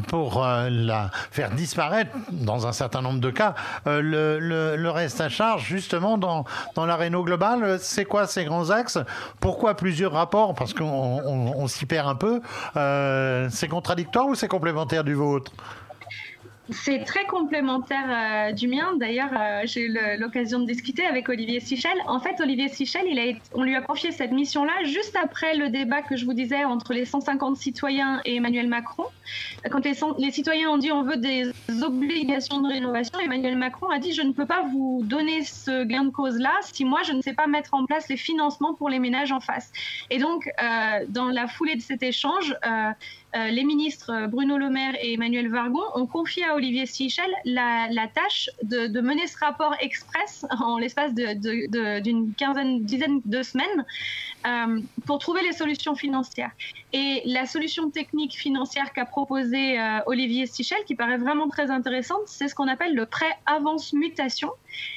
pour 0.09 0.45
la 0.45 1.11
faire 1.31 1.51
disparaître, 1.51 2.11
dans 2.31 2.67
un 2.67 2.73
certain 2.77 3.03
nombre 3.03 3.21
de 3.21 3.31
cas, 3.31 3.55
le, 3.87 4.39
le, 4.39 4.91
reste 4.91 5.21
à 5.21 5.29
charge 5.29 5.65
justement 5.65 6.19
dans, 6.19 6.45
dans 6.75 6.87
la 6.87 6.97
réno 6.97 7.23
globale. 7.25 7.79
C'est 7.81 8.05
quoi 8.05 8.27
ces 8.27 8.45
grands 8.45 8.71
axes? 8.71 8.99
Pourquoi 9.41 9.75
plusieurs 9.75 10.13
rapports? 10.13 10.55
Parce 10.55 10.75
qu'on 10.75 11.67
s'y 11.67 11.87
perd 11.87 12.09
un 12.09 12.15
peu. 12.15 12.41
Euh, 12.77 13.49
c'est 13.51 13.69
contradictoire 13.69 14.27
ou 14.27 14.35
c'est 14.35 14.49
complémentaire 14.49 15.05
du 15.05 15.15
vôtre? 15.15 15.53
C'est 16.71 17.05
très 17.05 17.25
complémentaire 17.27 18.07
euh, 18.09 18.53
du 18.53 18.67
mien. 18.69 18.95
D'ailleurs, 18.97 19.31
euh, 19.39 19.63
j'ai 19.65 19.83
eu 19.83 19.99
l'occasion 20.19 20.61
de 20.61 20.67
discuter 20.67 21.05
avec 21.05 21.29
Olivier 21.29 21.61
Sichel. 21.61 21.97
En 22.07 22.19
fait, 22.19 22.41
Olivier 22.41 22.69
Sichel, 22.69 23.07
on 23.55 23.63
lui 23.63 23.77
a 23.77 23.81
confié 23.81 24.11
cette 24.11 24.33
mission-là 24.33 24.85
juste 24.85 25.17
après 25.17 25.55
le 25.55 25.69
débat 25.69 26.03
que 26.03 26.17
je 26.17 26.25
vous 26.25 26.33
disais 26.33 26.65
entre 26.65 26.93
les 26.93 27.05
150 27.05 27.57
citoyens 27.57 28.21
et 28.25 28.37
Emmanuel 28.37 28.69
Macron. 28.69 29.05
Quand 29.71 29.85
les, 29.85 29.95
les 30.19 30.31
citoyens 30.31 30.71
ont 30.71 30.79
dit 30.79 30.91
on 30.91 31.03
veut 31.03 31.17
des 31.17 31.51
obligations 31.83 32.61
de 32.61 32.69
rénovation, 32.69 33.19
Emmanuel 33.21 33.57
Macron 33.57 33.89
a 33.91 33.99
dit 33.99 34.13
je 34.13 34.23
ne 34.23 34.33
peux 34.33 34.47
pas 34.47 34.63
vous 34.71 35.03
donner 35.05 35.43
ce 35.43 35.85
gain 35.85 36.05
de 36.05 36.11
cause-là 36.11 36.53
si 36.63 36.85
moi 36.85 37.01
je 37.05 37.13
ne 37.13 37.23
sais 37.23 37.35
pas 37.35 37.47
mettre 37.47 37.75
en 37.75 37.85
place 37.87 38.09
les 38.09 38.17
financements 38.17 38.75
pour 38.75 38.89
les 38.89 38.99
ménages 38.99 39.33
en 39.33 39.41
face. 39.41 39.73
Et 40.11 40.19
donc, 40.19 40.49
euh, 40.63 41.05
dans 41.09 41.27
la 41.27 41.47
foulée 41.47 41.77
de 41.77 41.83
cet 41.83 42.03
échange, 42.03 42.55
euh, 43.35 43.49
les 43.49 43.65
ministres 43.65 44.11
euh, 44.11 44.27
Bruno 44.29 44.57
Le 44.57 44.71
Maire 44.71 44.95
et 45.03 45.15
Emmanuel 45.15 45.51
Vargon 45.51 45.83
ont 45.95 46.07
confié 46.07 46.45
à 46.45 46.55
Olivier 46.55 46.87
Sichel 46.87 47.31
la, 47.45 47.89
tâche 48.15 48.49
de, 48.63 49.01
mener 49.01 49.27
ce 49.27 49.37
rapport 49.39 49.75
express 49.81 50.47
en 50.61 50.79
l'espace 50.79 51.13
d'une 51.13 52.33
quinzaine, 52.35 52.85
dizaine 52.85 53.21
de 53.25 53.43
semaines 53.43 53.85
euh, 54.47 54.81
pour 55.07 55.19
trouver 55.19 55.43
les 55.43 55.53
solutions 55.53 55.97
financières. 55.97 56.53
Et 56.93 57.23
la 57.27 57.47
solution 57.47 57.91
technique 57.91 58.35
financière 58.35 58.93
qu'a 58.93 59.05
proposée 59.05 59.77
Olivier 60.07 60.47
Sichel, 60.47 60.79
qui 60.87 60.95
paraît 60.95 61.19
vraiment 61.19 61.49
très 61.49 61.71
intéressante, 61.71 62.23
c'est 62.27 62.49
ce 62.49 62.55
qu'on 62.55 62.69
appelle 62.69 62.95
le 62.95 63.07
prêt 63.07 63.37
avance 63.45 63.93
mutation. 63.93 64.51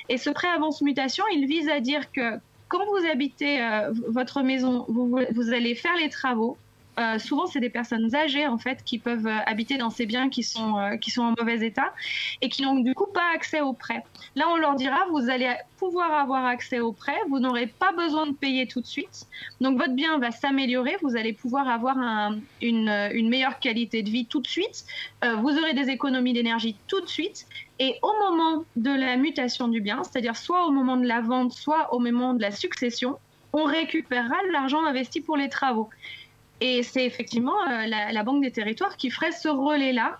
Et 0.07 0.17
ce 0.17 0.29
prêt 0.29 0.47
avance 0.47 0.81
mutation, 0.81 1.25
il 1.33 1.45
vise 1.47 1.67
à 1.67 1.79
dire 1.79 2.11
que 2.11 2.37
quand 2.67 2.85
vous 2.85 3.05
habitez 3.11 3.59
votre 4.07 4.43
maison, 4.43 4.85
vous 4.87 5.51
allez 5.51 5.75
faire 5.75 5.95
les 5.97 6.09
travaux, 6.09 6.57
euh, 6.99 7.17
souvent, 7.17 7.47
c'est 7.47 7.61
des 7.61 7.69
personnes 7.69 8.13
âgées 8.13 8.45
en 8.45 8.57
fait 8.57 8.83
qui 8.83 8.99
peuvent 8.99 9.27
euh, 9.27 9.39
habiter 9.45 9.77
dans 9.77 9.89
ces 9.89 10.05
biens 10.05 10.29
qui 10.29 10.43
sont 10.43 10.77
euh, 10.77 10.97
qui 10.97 11.11
sont 11.11 11.21
en 11.21 11.33
mauvais 11.37 11.65
état 11.65 11.93
et 12.41 12.49
qui 12.49 12.61
n'ont 12.61 12.75
du 12.75 12.93
coup 12.93 13.07
pas 13.07 13.33
accès 13.33 13.61
au 13.61 13.73
prêt. 13.73 14.03
Là, 14.35 14.45
on 14.49 14.57
leur 14.57 14.75
dira 14.75 14.97
vous 15.11 15.29
allez 15.29 15.49
pouvoir 15.77 16.11
avoir 16.11 16.45
accès 16.45 16.79
au 16.79 16.91
prêt, 16.91 17.17
vous 17.29 17.39
n'aurez 17.39 17.67
pas 17.67 17.93
besoin 17.93 18.27
de 18.27 18.33
payer 18.33 18.67
tout 18.67 18.81
de 18.81 18.85
suite. 18.85 19.27
Donc 19.61 19.77
votre 19.77 19.93
bien 19.93 20.17
va 20.19 20.31
s'améliorer, 20.31 20.97
vous 21.01 21.15
allez 21.15 21.31
pouvoir 21.31 21.69
avoir 21.69 21.95
une, 22.61 23.29
meilleure 23.29 23.59
qualité 23.59 24.03
de 24.03 24.09
vie 24.09 24.25
tout 24.25 24.41
de 24.41 24.47
suite. 24.47 24.85
vous 25.23 25.57
aurez 25.57 25.73
des 25.73 25.89
économies 25.89 26.33
d'énergie 26.33 26.75
tout 26.87 26.99
de 26.99 27.07
suite. 27.07 27.47
Et 27.79 27.95
au 28.01 28.11
moment 28.19 28.65
de 28.75 28.91
la 28.91 29.15
mutation 29.15 29.69
du 29.69 29.79
bien, 29.79 30.03
c'est-à-dire 30.03 30.35
soit 30.35 30.67
au 30.67 30.71
moment 30.71 30.97
de 30.97 31.07
la 31.07 31.21
vente, 31.21 31.53
soit 31.53 31.93
au 31.93 31.99
moment 31.99 32.33
de 32.33 32.41
la 32.41 32.51
succession, 32.51 33.17
on 33.53 33.63
récupérera 33.63 34.35
l'argent 34.51 34.83
investi 34.85 35.21
pour 35.21 35.37
les 35.37 35.49
travaux. 35.49 35.89
Et 36.61 36.83
c'est 36.83 37.05
effectivement 37.05 37.55
euh, 37.69 37.85
la, 37.87 38.23
Banque 38.23 38.41
des 38.41 38.51
Territoires 38.51 38.97
qui 38.97 39.09
ferait 39.09 39.31
ce 39.31 39.47
relais-là. 39.47 40.19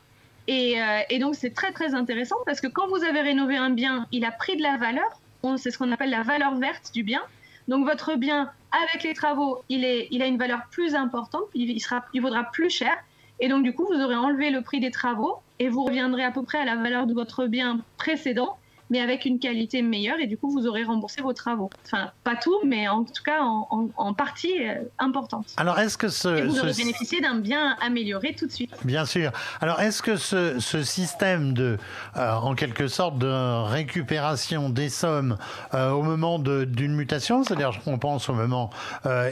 Euh, 0.50 1.02
et, 1.10 1.20
donc 1.20 1.36
c'est 1.36 1.54
très 1.54 1.72
très 1.72 1.94
intéressant 1.94 2.38
parce 2.46 2.60
que 2.60 2.68
quand 2.68 2.88
vous 2.88 3.04
avez 3.04 3.22
rénové 3.22 3.58
un 3.58 3.70
bien, 3.70 4.08
il 4.12 4.26
a 4.26 4.32
pris 4.32 4.58
de 4.58 4.64
la 4.64 4.78
valeur. 4.78 5.20
C'est 5.58 5.72
ce 5.72 5.78
qu'on 5.78 5.92
appelle 5.92 6.10
la 6.10 6.24
valeur 6.24 6.56
verte 6.56 6.92
du 6.94 7.04
bien. 7.04 7.22
Donc 7.68 7.86
votre 7.86 8.16
bien, 8.16 8.52
avec 8.72 9.04
les 9.04 9.14
travaux, 9.14 9.64
il, 9.70 9.86
a 9.86 10.26
une 10.26 10.38
valeur 10.38 10.62
plus 10.72 10.96
importante, 10.96 11.44
il, 11.54 11.78
il 12.14 12.22
vaudra 12.22 12.44
plus 12.46 12.70
cher. 12.70 12.92
Et 13.40 13.48
donc 13.48 13.64
du 13.64 13.74
coup, 13.74 13.86
vous 13.86 14.02
aurez 14.02 14.16
enlevé 14.16 14.50
le 14.50 14.62
prix 14.62 14.80
des 14.80 14.92
travaux 14.92 15.38
et 15.60 15.70
vous 15.70 15.84
reviendrez 15.84 16.24
à 16.24 16.32
peu 16.32 16.44
près 16.44 16.58
à 16.58 16.66
la 16.66 16.76
valeur 16.76 17.06
de 17.06 17.14
votre 17.14 17.46
bien 17.46 17.80
précédent 17.98 18.58
mais 18.90 19.00
avec 19.00 19.26
une 19.26 19.40
qualité 19.40 19.82
meilleure 19.82 20.20
et 20.20 20.28
du 20.28 20.38
coup 20.38 20.50
vous 20.50 20.68
aurez 20.68 20.84
remboursé 20.84 21.22
vos 21.22 21.34
travaux. 21.34 21.70
Enfin, 21.86 22.12
pas 22.24 22.36
tout, 22.36 22.58
mais 22.66 22.88
en 22.88 23.04
tout 23.04 23.24
cas 23.24 23.42
en, 23.42 24.14
partie 24.14 24.68
euh, 24.68 24.76
importante. 24.98 25.48
Alors 25.58 25.80
est-ce 25.80 25.98
que 25.98 26.10
ce, 26.10 26.28
et 26.30 26.42
vous 26.44 26.60
aurez 26.60 26.74
bénéficié 26.74 27.22
d'un 27.22 27.36
bien 27.36 27.78
amélioré 27.82 28.36
tout 28.38 28.48
de 28.48 28.52
suite. 28.52 28.72
Bien 28.84 29.06
sûr. 29.06 29.32
Alors 29.62 29.80
est-ce 29.82 30.02
que 30.02 30.18
ce, 30.18 30.60
ce, 30.60 30.84
système 30.84 31.54
de, 31.54 31.78
euh, 32.18 32.34
en 32.34 32.56
quelque 32.56 32.88
sorte, 32.88 33.18
de 33.18 33.64
récupération 33.68 34.70
des 34.70 34.90
sommes 34.90 35.38
euh, 35.74 35.92
au 35.92 36.02
moment 36.02 36.40
d'une 36.40 36.96
mutation, 36.96 37.44
c'est-à-dire 37.44 37.80
qu'on 37.84 37.98
pense 38.00 38.30
au 38.30 38.34
moment 38.34 38.70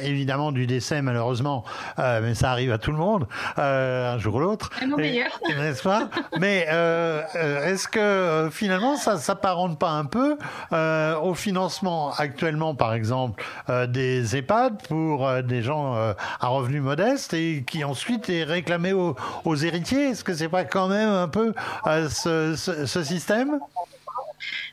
évidemment 0.02 0.52
du 0.52 0.68
décès 0.68 1.02
malheureusement, 1.02 1.64
mais 1.98 2.36
ça 2.36 2.52
arrive 2.52 2.72
à 2.72 2.78
tout 2.78 2.92
le 2.92 2.98
monde 2.98 3.28
un 3.58 4.18
jour 4.18 4.36
ou 4.36 4.40
l'autre. 4.40 4.70
meilleur. 4.98 5.40
N'est-ce 5.48 5.84
pas? 5.84 6.10
Mais 6.40 6.68
est-ce 7.36 7.88
que 7.88 8.50
finalement 8.52 8.96
ça, 8.98 9.18
ça 9.18 9.36
rentre 9.54 9.78
pas 9.78 9.92
un 9.92 10.06
peu 10.06 10.38
euh, 10.74 11.18
au 11.20 11.34
financement 11.34 12.12
actuellement, 12.18 12.76
par 12.76 12.94
exemple, 12.94 13.44
euh, 13.70 13.88
des 13.88 14.36
EHPAD 14.36 14.82
pour 14.88 15.28
euh, 15.28 15.42
des 15.42 15.62
gens 15.62 15.96
à 16.40 16.48
revenus 16.48 16.82
modestes 16.82 17.34
et 17.34 17.64
qui 17.66 17.84
ensuite 17.84 18.30
est 18.30 18.44
réclamé 18.44 18.94
aux, 18.94 19.16
héritiers. 19.56 20.10
Est-ce 20.10 20.24
que 20.24 20.34
c'est 20.34 20.50
pas 20.50 20.64
quand 20.64 20.88
même 20.88 21.10
un 21.10 21.28
peu 21.28 21.54
ce 21.86 23.04
système? 23.04 23.60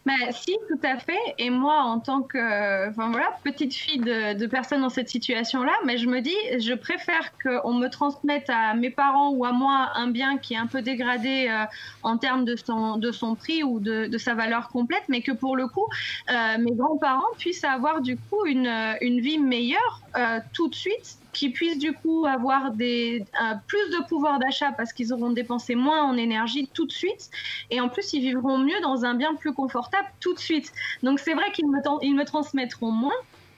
Bah, 0.06 0.12
si, 0.32 0.56
tout 0.68 0.80
à 0.82 0.98
fait. 0.98 1.18
Et 1.38 1.50
moi, 1.50 1.82
en 1.82 2.00
tant 2.00 2.22
que 2.22 2.88
enfin, 2.90 3.10
voilà, 3.10 3.36
petite 3.42 3.74
fille 3.74 3.98
de, 3.98 4.34
de 4.34 4.46
personnes 4.46 4.82
dans 4.82 4.88
cette 4.88 5.08
situation-là, 5.08 5.72
mais 5.84 5.98
je 5.98 6.08
me 6.08 6.20
dis, 6.20 6.36
je 6.58 6.74
préfère 6.74 7.32
qu'on 7.38 7.74
me 7.74 7.88
transmette 7.88 8.48
à 8.50 8.74
mes 8.74 8.90
parents 8.90 9.30
ou 9.30 9.44
à 9.44 9.52
moi 9.52 9.90
un 9.94 10.08
bien 10.08 10.38
qui 10.38 10.54
est 10.54 10.58
un 10.58 10.66
peu 10.66 10.82
dégradé 10.82 11.48
euh, 11.48 11.64
en 12.02 12.18
termes 12.18 12.44
de 12.44 12.56
son, 12.56 12.96
de 12.96 13.12
son 13.12 13.34
prix 13.34 13.62
ou 13.62 13.80
de, 13.80 14.06
de, 14.06 14.18
sa 14.18 14.34
valeur 14.34 14.68
complète, 14.68 15.04
mais 15.08 15.22
que 15.22 15.32
pour 15.32 15.56
le 15.56 15.68
coup, 15.68 15.86
euh, 16.30 16.58
mes 16.58 16.72
grands-parents 16.72 17.34
puissent 17.38 17.64
avoir 17.64 18.00
du 18.00 18.16
coup 18.16 18.46
une, 18.46 18.70
une 19.00 19.20
vie 19.20 19.38
meilleure 19.38 20.00
euh, 20.16 20.40
tout 20.52 20.68
de 20.68 20.74
suite 20.74 21.18
qui 21.34 21.50
puissent 21.50 21.78
du 21.78 21.92
coup 21.92 22.24
avoir 22.24 22.66
euh, 22.66 23.18
plus 23.66 23.90
de 23.90 24.08
pouvoir 24.08 24.38
d'achat 24.38 24.72
parce 24.72 24.92
qu'ils 24.92 25.12
auront 25.12 25.30
dépensé 25.30 25.74
moins 25.74 26.02
en 26.02 26.16
énergie 26.16 26.68
tout 26.72 26.86
de 26.86 26.92
suite. 26.92 27.30
Et 27.70 27.80
en 27.80 27.88
plus, 27.88 28.14
ils 28.14 28.20
vivront 28.20 28.56
mieux 28.56 28.80
dans 28.82 29.04
un 29.04 29.14
bien 29.14 29.34
plus 29.34 29.52
confortable 29.52 30.08
tout 30.20 30.32
de 30.32 30.38
suite. 30.38 30.72
Donc 31.02 31.18
c'est 31.18 31.34
vrai 31.34 31.50
qu'ils 31.52 31.68
me, 31.68 31.78
ils 32.02 32.14
me 32.14 32.24
transmettront 32.24 32.90
moins, 32.90 33.12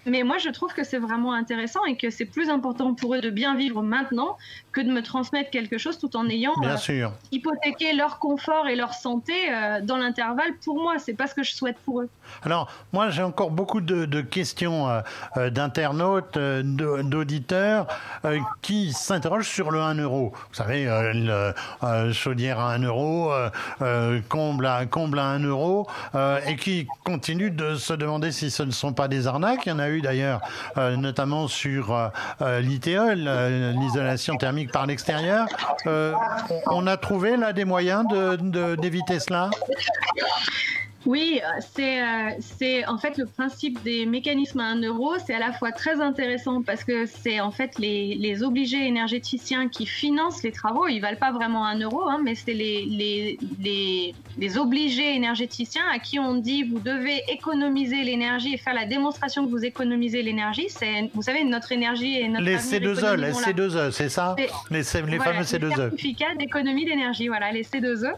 mais 0.06 0.22
moi, 0.22 0.38
je 0.38 0.48
trouve 0.50 0.72
que 0.72 0.84
c'est 0.84 0.98
vraiment 0.98 1.32
intéressant 1.32 1.84
et 1.84 1.96
que 1.96 2.10
c'est 2.10 2.25
plus 2.25 2.48
important 2.48 2.94
pour 2.94 3.14
eux 3.14 3.20
de 3.20 3.30
bien 3.30 3.56
vivre 3.56 3.82
maintenant 3.82 4.38
que 4.72 4.80
de 4.80 4.90
me 4.90 5.02
transmettre 5.02 5.50
quelque 5.50 5.78
chose 5.78 5.98
tout 5.98 6.16
en 6.16 6.28
ayant 6.28 6.52
bien 6.60 6.76
euh, 6.90 7.08
hypothéqué 7.32 7.92
leur 7.94 8.18
confort 8.18 8.68
et 8.68 8.76
leur 8.76 8.94
santé 8.94 9.32
euh, 9.50 9.80
dans 9.82 9.96
l'intervalle 9.96 10.54
pour 10.64 10.80
moi. 10.80 10.94
C'est 10.98 11.14
pas 11.14 11.26
ce 11.26 11.34
que 11.34 11.42
je 11.42 11.54
souhaite 11.54 11.78
pour 11.84 12.02
eux. 12.02 12.08
Alors, 12.44 12.70
moi, 12.92 13.10
j'ai 13.10 13.22
encore 13.22 13.50
beaucoup 13.50 13.80
de, 13.80 14.20
questions 14.20 14.88
euh, 15.36 15.50
d'internautes, 15.50 16.38
d'auditeurs 16.38 17.86
qui 18.62 18.92
s'interrogent 18.92 19.48
sur 19.48 19.70
le 19.70 19.80
1 19.80 19.94
euro. 19.96 20.32
Vous 20.50 20.54
savez, 20.54 20.84
le, 20.84 22.12
chaudière 22.12 22.60
à 22.60 22.72
1 22.75 22.82
euro, 22.82 23.32
comble, 24.28 24.66
à, 24.66 24.86
comble 24.86 25.18
à 25.18 25.26
1 25.26 25.40
euro, 25.44 25.88
et 26.46 26.56
qui 26.56 26.86
continuent 27.04 27.54
de 27.54 27.75
se 27.75 27.92
demander 27.92 28.30
si 28.30 28.50
ce 28.50 28.62
ne 28.62 28.70
sont 28.70 28.92
pas 28.92 29.08
des 29.08 29.26
arnaques. 29.26 29.66
Il 29.66 29.70
y 29.70 29.72
en 29.72 29.78
a 29.78 29.88
eu 29.88 29.95
d'ailleurs, 30.02 30.40
euh, 30.76 30.96
notamment 30.96 31.48
sur 31.48 31.94
euh, 31.94 32.08
euh, 32.42 32.60
l'ITE, 32.60 32.86
l'isolation 32.86 34.36
thermique 34.36 34.72
par 34.72 34.86
l'extérieur. 34.86 35.46
on 36.66 36.86
a 36.86 36.96
trouvé 36.96 37.36
là 37.36 37.52
des 37.52 37.64
moyens 37.64 38.04
d'éviter 38.78 39.20
cela? 39.20 39.50
Oui, 41.06 41.40
c'est 41.75 42.00
c'est 42.40 42.84
en 42.86 42.98
fait 42.98 43.16
le 43.16 43.26
principe 43.26 43.80
des 43.84 44.06
mécanismes 44.06 44.58
à 44.58 44.64
un 44.64 44.80
euro, 44.82 45.14
c'est 45.25 45.34
à 45.34 45.38
la 45.38 45.52
fois 45.52 45.70
très 45.70 46.00
intéressant 46.00 46.62
parce 46.62 46.82
que 46.82 47.06
c'est 47.06 47.38
en 47.40 47.52
fait 47.52 47.78
les, 47.78 48.16
les, 48.16 48.42
obligés 48.42 48.86
énergéticiens 48.86 49.68
qui 49.68 49.86
financent 49.86 50.42
les 50.42 50.50
travaux, 50.50 50.88
ils 50.88 50.98
valent 50.98 51.16
pas 51.16 51.30
vraiment 51.30 51.64
un 51.64 51.78
euro, 51.78 52.02
hein, 52.08 52.20
mais 52.22 52.34
c'est 52.34 52.52
les, 52.52 52.84
les, 52.86 53.38
les, 53.62 54.14
les, 54.36 54.58
obligés 54.58 55.14
énergéticiens 55.14 55.84
à 55.92 56.00
qui 56.00 56.18
on 56.18 56.34
dit 56.34 56.64
vous 56.64 56.80
devez 56.80 57.22
économiser 57.28 58.02
l'énergie 58.02 58.54
et 58.54 58.58
faire 58.58 58.75
la 58.75 58.84
démonstration 58.84 59.46
que 59.46 59.50
vous 59.50 59.64
économisez 59.64 60.22
l'énergie. 60.22 60.66
C'est 60.68 61.08
vous 61.14 61.22
savez 61.22 61.44
notre 61.44 61.70
énergie 61.70 62.18
et 62.18 62.28
notre 62.28 62.44
les 62.44 62.56
C2E, 62.56 63.14
les 63.14 63.30
C2E, 63.30 63.90
c'est 63.92 64.08
ça, 64.08 64.34
les, 64.70 64.78
les 64.78 65.18
fameux 65.18 65.42
C2E. 65.42 65.76
Certificat 65.76 66.34
d'économie 66.36 66.84
d'énergie, 66.84 67.28
voilà 67.28 67.52
les 67.52 67.62
C2E. 67.62 68.12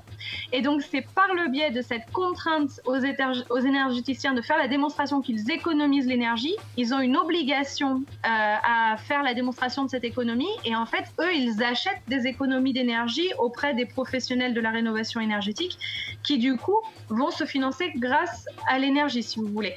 Et 0.52 0.62
donc 0.62 0.82
c'est 0.90 1.06
par 1.14 1.28
le 1.34 1.50
biais 1.50 1.70
de 1.70 1.82
cette 1.82 2.10
contrainte 2.12 2.77
aux, 2.84 3.58
énergéticiens 3.58 4.34
de 4.34 4.42
faire 4.42 4.58
la 4.58 4.68
démonstration 4.68 5.20
qu'ils 5.20 5.50
économisent 5.50 6.06
l'énergie. 6.06 6.54
Ils 6.76 6.94
ont 6.94 7.00
une 7.00 7.16
obligation 7.16 7.96
euh, 7.96 8.28
à 8.28 8.96
faire 8.96 9.22
la 9.22 9.34
démonstration 9.34 9.84
de 9.84 9.90
cette 9.90 10.04
économie 10.04 10.48
et 10.64 10.74
en 10.74 10.86
fait, 10.86 11.04
eux, 11.20 11.34
ils 11.34 11.62
achètent 11.62 12.02
des 12.08 12.26
économies 12.26 12.72
d'énergie 12.72 13.28
auprès 13.38 13.74
des 13.74 13.86
professionnels 13.86 14.54
de 14.54 14.60
la 14.60 14.70
rénovation 14.70 15.20
énergétique 15.20 15.78
qui, 16.22 16.38
du 16.38 16.56
coup, 16.56 16.80
vont 17.08 17.30
se 17.30 17.44
financer 17.44 17.92
grâce 17.96 18.46
à 18.68 18.78
l'énergie, 18.78 19.22
si 19.22 19.38
vous 19.38 19.48
voulez. 19.48 19.74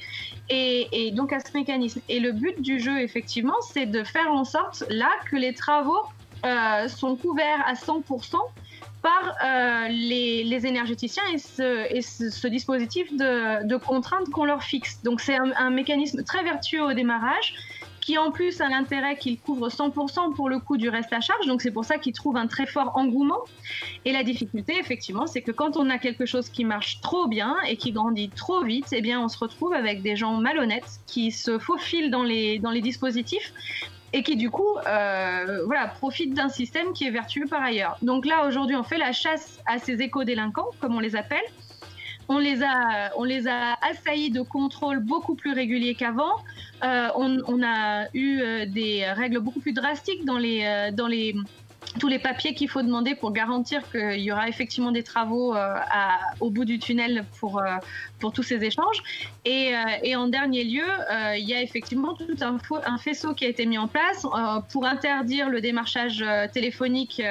Et, 0.48 1.10
donc 1.12 1.32
à 1.32 1.40
ce 1.40 1.56
mécanisme. 1.56 2.00
Et 2.08 2.20
le 2.20 2.32
but 2.32 2.60
du 2.60 2.78
jeu, 2.78 3.00
effectivement, 3.00 3.54
c'est 3.72 3.86
de 3.86 4.04
faire 4.04 4.30
en 4.32 4.44
sorte, 4.44 4.84
là, 4.90 5.10
que 5.30 5.36
les 5.36 5.54
travaux 5.54 6.02
euh, 6.44 6.88
sont 6.88 7.16
couverts 7.16 7.62
à 7.66 7.74
100% 7.74 8.36
par 9.02 9.36
euh, 9.44 9.88
les, 9.88 10.66
énergéticiens 10.66 11.24
et 11.32 11.38
ce, 11.38 12.46
dispositif 12.46 13.12
de, 13.16 13.76
contrainte 13.76 14.30
qu'on 14.30 14.44
leur 14.44 14.62
fixe. 14.62 15.02
Donc 15.02 15.20
c'est 15.20 15.36
un, 15.36 15.70
mécanisme 15.70 16.22
très 16.22 16.42
vertueux 16.44 16.82
au 16.82 16.92
démarrage 16.92 17.54
qui 18.00 18.18
en 18.18 18.32
plus 18.32 18.60
a 18.60 18.68
l'intérêt 18.68 19.16
qu'il 19.16 19.38
couvre 19.38 19.68
100% 19.68 20.34
pour 20.34 20.48
le 20.48 20.58
coût 20.58 20.76
du 20.76 20.88
reste 20.88 21.12
à 21.12 21.20
charge. 21.20 21.46
Donc 21.46 21.62
c'est 21.62 21.70
pour 21.70 21.84
ça 21.84 21.98
qu'il 21.98 22.12
trouve 22.12 22.36
un 22.36 22.48
très 22.48 22.66
fort 22.66 22.96
engouement. 22.96 23.38
Et 24.04 24.12
la 24.12 24.24
difficulté, 24.24 24.76
effectivement, 24.78 25.28
c'est 25.28 25.40
que 25.40 25.52
quand 25.52 25.76
on 25.76 25.88
a 25.88 25.98
quelque 25.98 26.26
chose 26.26 26.48
qui 26.48 26.64
marche 26.64 27.00
trop 27.00 27.28
bien 27.28 27.56
et 27.68 27.76
qui 27.76 27.92
grandit 27.92 28.28
trop 28.28 28.62
vite, 28.62 28.86
eh 28.90 29.00
bien 29.02 29.20
on 29.20 29.28
se 29.28 29.38
retrouve 29.38 29.72
avec 29.72 30.02
des 30.02 30.16
gens 30.16 30.34
malhonnêtes 30.34 31.00
qui 31.06 31.30
se 31.30 31.60
faufilent 31.60 32.10
dans 32.10 32.24
les 32.24 32.80
dispositifs 32.80 33.52
et 34.12 34.22
qui 34.22 34.36
du 34.36 34.50
coup 34.50 34.76
euh, 34.86 35.64
voilà, 35.66 35.88
profite 35.88 36.34
d'un 36.34 36.48
système 36.48 36.92
qui 36.92 37.06
est 37.06 37.10
vertueux 37.10 37.46
par 37.46 37.62
ailleurs. 37.62 37.96
Donc 38.02 38.26
là, 38.26 38.46
aujourd'hui, 38.46 38.76
on 38.76 38.82
fait 38.82 38.98
la 38.98 39.12
chasse 39.12 39.60
à 39.66 39.78
ces 39.78 40.00
éco-délinquants, 40.02 40.70
comme 40.80 40.94
on 40.94 41.00
les 41.00 41.16
appelle. 41.16 41.44
On 42.28 42.38
les, 42.38 42.62
a, 42.62 43.10
on 43.16 43.24
les 43.24 43.48
a 43.48 43.76
assaillis 43.82 44.30
de 44.30 44.42
contrôles 44.42 45.00
beaucoup 45.00 45.34
plus 45.34 45.52
réguliers 45.52 45.94
qu'avant. 45.94 46.36
Euh, 46.84 47.08
on, 47.16 47.38
on, 47.46 47.62
a 47.62 48.06
eu 48.14 48.40
euh, 48.40 48.64
des 48.66 49.04
règles 49.06 49.40
beaucoup 49.40 49.60
plus 49.60 49.72
drastiques 49.72 50.24
dans 50.24 50.38
les, 50.38 50.90
dans 50.92 51.08
les 51.08 51.34
tous 51.98 52.08
les 52.08 52.18
papiers 52.18 52.54
qu'il 52.54 52.68
faut 52.68 52.82
demander 52.82 53.14
pour 53.14 53.32
garantir 53.32 53.82
qu'il 53.90 54.20
y 54.20 54.32
aura 54.32 54.48
effectivement 54.48 54.92
des 54.92 55.02
travaux 55.02 55.54
euh, 55.54 55.74
à, 55.90 56.18
au 56.40 56.50
bout 56.50 56.64
du 56.64 56.78
tunnel 56.78 57.24
pour, 57.38 57.58
euh, 57.58 57.76
pour 58.18 58.32
tous 58.32 58.42
ces 58.42 58.62
échanges. 58.64 59.02
Et, 59.44 59.74
euh, 59.74 59.78
et 60.02 60.16
en 60.16 60.28
dernier 60.28 60.64
lieu, 60.64 60.84
il 61.36 61.44
y 61.48 61.54
a 61.54 61.62
effectivement 61.62 62.14
tout 62.14 62.36
un, 62.40 62.58
un, 62.86 62.98
faisceau 62.98 63.34
qui 63.34 63.44
a 63.44 63.48
été 63.48 63.66
mis 63.66 63.78
en 63.78 63.88
place 63.88 64.26
pour 64.70 64.86
interdire 64.86 65.48
le 65.48 65.60
démarchage 65.60 66.24
téléphonique 66.52 67.22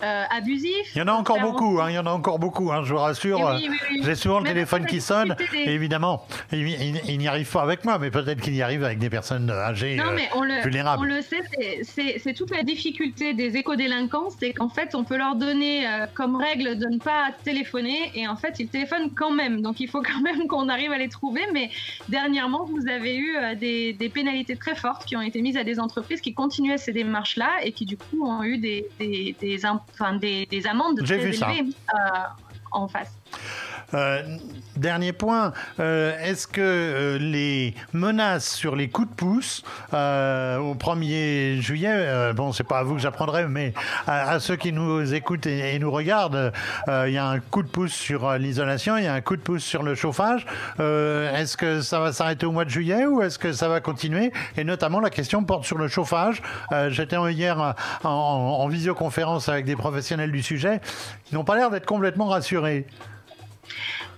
abusif. 0.00 0.92
Il 0.94 0.98
y 0.98 1.02
en 1.02 1.08
a 1.08 1.12
encore 1.12 1.40
beaucoup, 1.40 1.78
hein, 1.80 1.90
il 1.90 1.94
y 1.94 1.98
en 1.98 2.06
a 2.06 2.10
encore 2.10 2.38
beaucoup, 2.38 2.72
hein, 2.72 2.82
je 2.84 2.94
vous 2.94 2.98
rassure. 2.98 3.58
J'ai 4.02 4.14
souvent 4.14 4.40
le 4.40 4.46
téléphone 4.46 4.86
qui 4.86 5.00
sonne, 5.00 5.36
et 5.54 5.70
évidemment, 5.70 6.26
il, 6.52 7.18
n'y 7.18 7.28
arrive 7.28 7.50
pas 7.50 7.62
avec 7.62 7.84
moi, 7.84 7.98
mais 7.98 8.10
peut-être 8.10 8.40
qu'il 8.40 8.54
y 8.54 8.62
arrive 8.62 8.84
avec 8.84 8.98
des 8.98 9.10
personnes 9.10 9.50
âgées 9.50 9.96
non, 9.96 10.12
mais 10.14 10.28
on 10.34 10.42
le, 10.42 10.62
vulnérables. 10.62 11.02
On 11.02 11.04
le 11.04 11.20
sait, 11.22 11.42
c'est 11.82 12.34
toute 12.34 12.50
la 12.50 12.62
difficulté 12.62 13.34
des 13.34 13.56
c'est 14.38 14.52
qu'en 14.52 14.68
fait, 14.68 14.94
on 14.94 15.04
peut 15.04 15.16
leur 15.16 15.36
donner 15.36 15.86
euh, 15.86 16.06
comme 16.14 16.36
règle 16.36 16.78
de 16.78 16.86
ne 16.86 16.98
pas 16.98 17.30
téléphoner, 17.44 18.10
et 18.14 18.26
en 18.28 18.36
fait, 18.36 18.58
ils 18.58 18.68
téléphonent 18.68 19.12
quand 19.14 19.30
même. 19.30 19.62
Donc, 19.62 19.80
il 19.80 19.88
faut 19.88 20.02
quand 20.02 20.20
même 20.20 20.46
qu'on 20.48 20.68
arrive 20.68 20.92
à 20.92 20.98
les 20.98 21.08
trouver. 21.08 21.42
Mais 21.52 21.70
dernièrement, 22.08 22.64
vous 22.64 22.88
avez 22.88 23.16
eu 23.16 23.36
euh, 23.36 23.54
des, 23.54 23.92
des, 23.92 24.08
pénalités 24.08 24.56
très 24.56 24.74
fortes 24.74 25.04
qui 25.04 25.16
ont 25.16 25.22
été 25.22 25.40
mises 25.42 25.56
à 25.56 25.64
des 25.64 25.78
entreprises 25.80 26.20
qui 26.20 26.34
continuaient 26.34 26.78
ces 26.78 26.92
démarches-là 26.92 27.50
et 27.62 27.72
qui, 27.72 27.84
du 27.84 27.96
coup, 27.96 28.26
ont 28.26 28.42
eu 28.42 28.58
des, 28.58 28.86
des, 28.98 29.34
des 29.40 29.66
enfin, 29.66 30.14
des, 30.14 30.46
des 30.46 30.66
amendes 30.66 31.02
très 31.04 31.20
élevées 31.20 31.64
euh, 31.94 32.18
en 32.72 32.88
face. 32.88 33.12
Euh, 33.94 34.22
dernier 34.76 35.12
point, 35.12 35.52
euh, 35.78 36.16
est-ce 36.22 36.46
que 36.46 36.60
euh, 36.60 37.18
les 37.18 37.74
menaces 37.92 38.48
sur 38.48 38.76
les 38.76 38.88
coups 38.88 39.08
de 39.08 39.14
pouce 39.14 39.62
au 39.92 40.74
1er 40.74 41.60
juillet, 41.60 42.32
bon, 42.34 42.52
c'est 42.52 42.64
pas 42.64 42.78
à 42.78 42.82
vous 42.82 42.94
que 42.94 43.00
j'apprendrai, 43.00 43.46
mais 43.46 43.74
à, 44.06 44.38
ceux 44.40 44.56
qui 44.56 44.72
nous 44.72 45.14
écoutent 45.14 45.46
et, 45.46 45.78
nous 45.78 45.90
regardent, 45.90 46.52
il 46.88 47.12
y 47.12 47.18
a 47.18 47.26
un 47.26 47.40
coup 47.40 47.62
de 47.62 47.68
pouce 47.68 47.92
sur 47.92 48.32
l'isolation, 48.38 48.96
il 48.96 49.04
y 49.04 49.06
a 49.06 49.14
un 49.14 49.20
coup 49.20 49.36
de 49.36 49.42
pouce 49.42 49.62
sur 49.62 49.82
le 49.82 49.94
chauffage. 49.94 50.46
est-ce 50.78 51.56
que 51.56 51.80
ça 51.80 52.00
va 52.00 52.12
s'arrêter 52.12 52.46
au 52.46 52.52
mois 52.52 52.64
de 52.64 52.70
juillet 52.70 53.06
ou 53.06 53.22
est-ce 53.22 53.38
que 53.38 53.52
ça 53.52 53.68
va 53.68 53.80
continuer? 53.80 54.32
Et 54.56 54.64
notamment, 54.64 55.00
la 55.00 55.10
question 55.10 55.44
porte 55.44 55.64
sur 55.64 55.78
le 55.78 55.88
chauffage. 55.88 56.42
J'étais 56.88 57.16
hier 57.32 57.74
en, 58.04 58.08
en 58.08 58.68
visioconférence 58.68 59.48
avec 59.48 59.64
des 59.64 59.76
professionnels 59.76 60.32
du 60.32 60.42
sujet. 60.42 60.80
Ils 61.30 61.34
n'ont 61.34 61.44
pas 61.44 61.56
l'air 61.56 61.70
d'être 61.70 61.86
complètement 61.86 62.26
rassurés. 62.26 62.86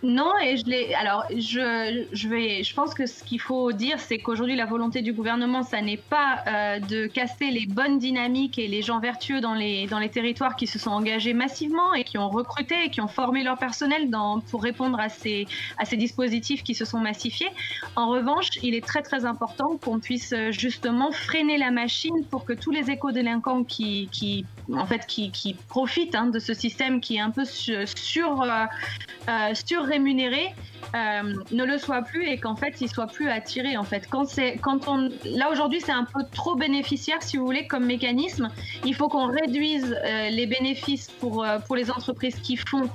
Non, 0.03 0.33
et 0.43 0.57
je 0.57 0.65
l'ai. 0.65 0.95
Alors, 0.95 1.25
je, 1.31 2.07
je, 2.13 2.29
vais. 2.29 2.65
Je 2.65 2.75
pense 2.75 2.93
que 2.93 3.07
ce 3.07 3.23
qu'il 3.23 3.41
faut 3.41 3.71
dire, 3.71 4.01
c'est 4.01 4.19
qu'aujourd'hui, 4.19 4.57
la 4.57 4.67
volonté 4.67 5.01
du 5.01 5.13
gouvernement, 5.13 5.63
ça 5.63 5.81
n'est 5.81 5.97
pas 5.97 6.43
euh, 6.49 6.81
de 6.81 7.07
casser 7.07 7.51
les 7.53 7.67
bonnes 7.67 7.99
dynamiques 7.99 8.59
et 8.59 8.67
les 8.67 8.83
gens 8.83 8.99
vertueux 8.99 9.41
dans 9.41 9.55
les 9.55 9.87
dans 9.87 10.01
les 10.01 10.09
territoires 10.09 10.57
qui 10.57 10.67
se 10.67 10.81
sont 10.81 10.91
engagés 10.91 11.35
massivement 11.35 11.95
et 11.95 12.03
qui 12.03 12.19
ont 12.19 12.31
recruté 12.31 12.75
et 12.87 12.91
qui 12.91 13.01
ont 13.01 13.07
formé 13.07 13.45
leur 13.45 13.59
personnel 13.59 14.11
pour 14.51 14.63
répondre 14.63 14.99
à 14.99 15.09
ces 15.09 15.47
à 15.79 15.85
ces 15.85 15.97
dispositifs 15.97 16.65
qui 16.65 16.75
se 16.75 16.85
sont 16.85 16.99
massifiés. 16.99 17.51
En 17.95 18.09
revanche, 18.09 18.49
il 18.63 18.75
est 18.75 18.85
très 18.85 19.03
très 19.03 19.25
important 19.25 19.77
qu'on 19.77 20.01
puisse 20.01 20.33
euh, 20.33 20.51
justement 20.51 21.13
freiner 21.13 21.59
la 21.59 21.71
machine 21.71 22.25
pour 22.29 22.45
que 22.45 22.53
tous 22.53 22.73
les 22.73 22.91
éco-délinquants 22.91 23.63
qui 23.63 24.09
qui 24.11 24.45
en 24.75 24.87
fait 24.87 25.07
qui, 25.07 25.31
qui 25.31 25.55
profitent 25.55 26.15
hein, 26.17 26.27
de 26.27 26.41
ce 26.41 26.55
système 26.55 27.01
qui 27.01 27.17
est 27.17 27.21
un 27.21 27.31
peu 27.31 27.45
sur 27.45 27.87
sur, 27.97 28.43
euh, 28.43 28.65
euh 29.29 29.55
sur 29.67 29.92
rémunéré 29.93 30.55
euh, 30.95 31.35
ne 31.53 31.65
le 31.65 31.79
soit 31.79 32.03
plus 32.03 32.27
et 32.27 32.39
qu'en 32.39 32.57
fait 32.57 32.81
il 32.81 32.89
soit 32.89 33.07
plus 33.07 33.29
attiré 33.29 33.77
en 33.77 33.85
fait. 33.85 34.07
Quand 34.11 34.27
c'est 34.27 34.57
quand 34.57 34.89
on 34.89 35.09
là 35.25 35.51
aujourd'hui 35.51 35.81
c'est 35.81 35.93
un 35.93 36.05
peu 36.05 36.23
trop 36.33 36.55
bénéficiaire 36.55 37.23
si 37.23 37.37
vous 37.37 37.47
voulez 37.47 37.67
comme 37.67 37.87
mécanisme. 37.87 38.49
Il 38.85 38.95
faut 38.95 39.09
qu'on 39.09 39.27
réduise 39.27 39.97
euh, 40.05 40.29
les 40.29 40.47
bénéfices 40.47 41.09
pour 41.21 41.45
euh, 41.45 41.59
pour 41.61 41.77
les 41.77 41.91
entreprises 41.91 42.37
qui 42.37 42.57
font 42.57 42.91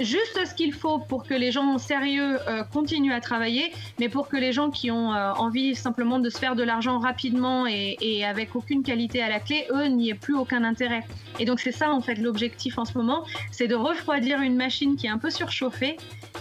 juste 0.00 0.44
ce 0.44 0.54
qu'il 0.54 0.72
faut 0.72 0.98
pour 0.98 1.24
que 1.24 1.34
les 1.34 1.52
gens 1.52 1.78
sérieux 1.78 2.38
euh, 2.48 2.64
continuent 2.64 3.12
à 3.12 3.20
travailler, 3.20 3.72
mais 4.00 4.08
pour 4.08 4.28
que 4.28 4.36
les 4.36 4.52
gens 4.52 4.70
qui 4.70 4.90
ont 4.90 5.12
euh, 5.12 5.32
envie 5.34 5.74
simplement 5.74 6.18
de 6.18 6.30
se 6.30 6.38
faire 6.38 6.56
de 6.56 6.62
l'argent 6.62 6.98
rapidement 6.98 7.66
et, 7.66 8.24
avec 8.24 8.56
aucune 8.56 8.82
qualité 8.82 9.22
à 9.22 9.28
la 9.28 9.38
clé, 9.38 9.66
eux, 9.70 9.86
n'y 9.86 10.10
aient 10.10 10.14
plus 10.14 10.34
aucun 10.34 10.64
intérêt. 10.64 11.04
Et 11.38 11.44
donc 11.44 11.60
c'est 11.60 11.72
ça 11.72 11.92
en 11.92 12.00
fait 12.00 12.16
l'objectif 12.16 12.78
en 12.78 12.84
ce 12.84 12.96
moment, 12.96 13.24
c'est 13.50 13.68
de 13.68 13.74
refroidir 13.74 14.40
une 14.40 14.56
machine 14.56 14.96
qui 14.96 15.06
est 15.06 15.10
un 15.10 15.18
peu 15.18 15.30
surchauffée 15.30 15.96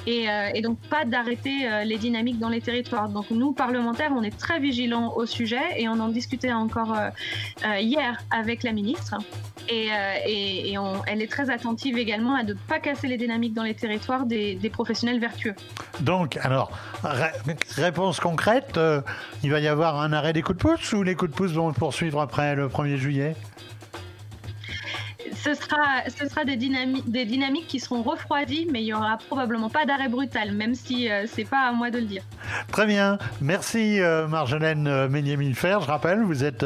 et, 0.07 0.29
euh, 0.29 0.61
donc 0.61 0.79
pas 0.89 1.03
d'arrêter 1.03 1.67
les 1.85 1.97
dynamiques 1.97 2.39
dans 2.39 2.49
les 2.49 2.61
territoires. 2.61 3.09
Donc 3.09 3.29
nous, 3.31 3.51
parlementaires, 3.51 4.13
on 4.15 4.23
est 4.23 4.37
très 4.37 4.59
vigilants 4.59 5.13
au 5.15 5.25
sujet 5.25 5.61
et 5.77 5.89
on 5.89 5.99
en 5.99 6.07
discutait 6.07 6.53
encore 6.53 6.95
hier 7.77 8.17
avec 8.31 8.63
la 8.63 8.71
ministre 8.71 9.17
et, 9.69 9.89
elle 11.07 11.21
est 11.21 11.31
très 11.31 11.49
attentive 11.49 11.97
également 11.97 12.35
à 12.35 12.43
ne 12.43 12.53
pas 12.53 12.79
casser 12.79 13.07
les 13.07 13.17
dynamiques 13.17 13.42
dans 13.49 13.63
les 13.63 13.75
territoires 13.75 14.25
des, 14.25 14.57
professionnels 14.71 15.19
vertueux. 15.19 15.55
Donc, 15.99 16.37
alors, 16.41 16.71
réponse 17.75 18.19
concrète, 18.19 18.77
euh, 18.77 19.01
il 19.43 19.51
va 19.51 19.59
y 19.59 19.67
avoir 19.67 19.99
un 19.99 20.13
arrêt 20.13 20.33
des 20.33 20.41
coups 20.41 20.57
de 20.57 20.61
pouce 20.61 20.93
ou 20.93 21.03
les 21.03 21.15
coups 21.15 21.31
de 21.31 21.35
pouce 21.35 21.51
vont 21.51 21.71
poursuivre 21.73 22.21
après 22.21 22.55
le 22.55 22.67
1er 22.67 22.97
juillet? 22.97 23.35
Ce 25.35 25.53
sera, 25.53 26.07
ce 26.07 26.27
sera 26.27 26.45
des, 26.45 26.55
dynamiques, 26.55 27.09
des 27.09 27.25
dynamiques 27.25 27.67
qui 27.67 27.79
seront 27.79 28.01
refroidies, 28.01 28.67
mais 28.71 28.81
il 28.81 28.85
n'y 28.85 28.93
aura 28.93 29.17
probablement 29.17 29.69
pas 29.69 29.85
d'arrêt 29.85 30.07
brutal, 30.07 30.53
même 30.53 30.73
si 30.73 31.11
euh, 31.11 31.25
c'est 31.27 31.43
pas 31.43 31.67
à 31.67 31.71
moi 31.71 31.91
de 31.91 31.99
le 31.99 32.05
dire. 32.05 32.23
Très 32.71 32.85
bien. 32.85 33.17
Merci 33.41 33.99
euh, 33.99 34.27
Marjolaine 34.27 34.87
euh, 34.87 35.07
Ménier-Milfer. 35.09 35.81
Je 35.81 35.87
rappelle, 35.87 36.23
vous 36.23 36.43
êtes 36.43 36.65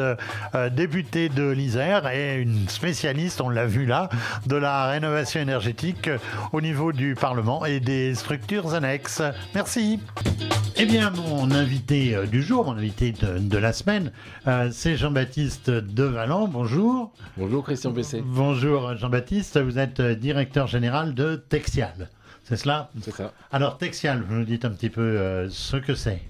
députée 0.72 1.28
de 1.28 1.48
l'Isère 1.48 2.08
et 2.08 2.36
une 2.36 2.68
spécialiste, 2.68 3.40
on 3.40 3.48
l'a 3.48 3.66
vu 3.66 3.86
là, 3.86 4.08
de 4.46 4.56
la 4.56 4.86
rénovation 4.88 5.40
énergétique 5.40 6.10
au 6.52 6.60
niveau 6.60 6.92
du 6.92 7.14
Parlement 7.14 7.64
et 7.64 7.80
des 7.80 8.14
structures 8.14 8.74
annexes. 8.74 9.22
Merci. 9.54 10.00
Eh 10.76 10.86
bien, 10.86 11.10
mon 11.10 11.50
invité 11.50 12.16
du 12.30 12.42
jour, 12.42 12.64
mon 12.66 12.72
invité 12.72 13.12
de, 13.12 13.58
la 13.58 13.72
semaine, 13.72 14.12
c'est 14.70 14.96
Jean-Baptiste 14.96 15.70
Devalan. 15.70 16.48
Bonjour. 16.48 17.12
Bonjour 17.36 17.64
Christian 17.64 17.90
Bessé. 17.90 18.22
Bonjour 18.24 18.96
Jean-Baptiste, 18.96 19.58
vous 19.58 19.78
êtes 19.78 20.00
directeur 20.00 20.66
général 20.66 21.14
de 21.14 21.36
Texial. 21.36 22.08
C'est 22.48 22.56
cela 22.56 22.90
C'est 23.02 23.12
ça. 23.14 23.32
Alors, 23.52 23.76
Texial, 23.76 24.22
vous 24.26 24.34
nous 24.36 24.44
dites 24.44 24.64
un 24.64 24.70
petit 24.70 24.88
peu 24.90 25.02
euh, 25.02 25.50
ce 25.50 25.76
que 25.76 25.94
c'est. 25.94 26.22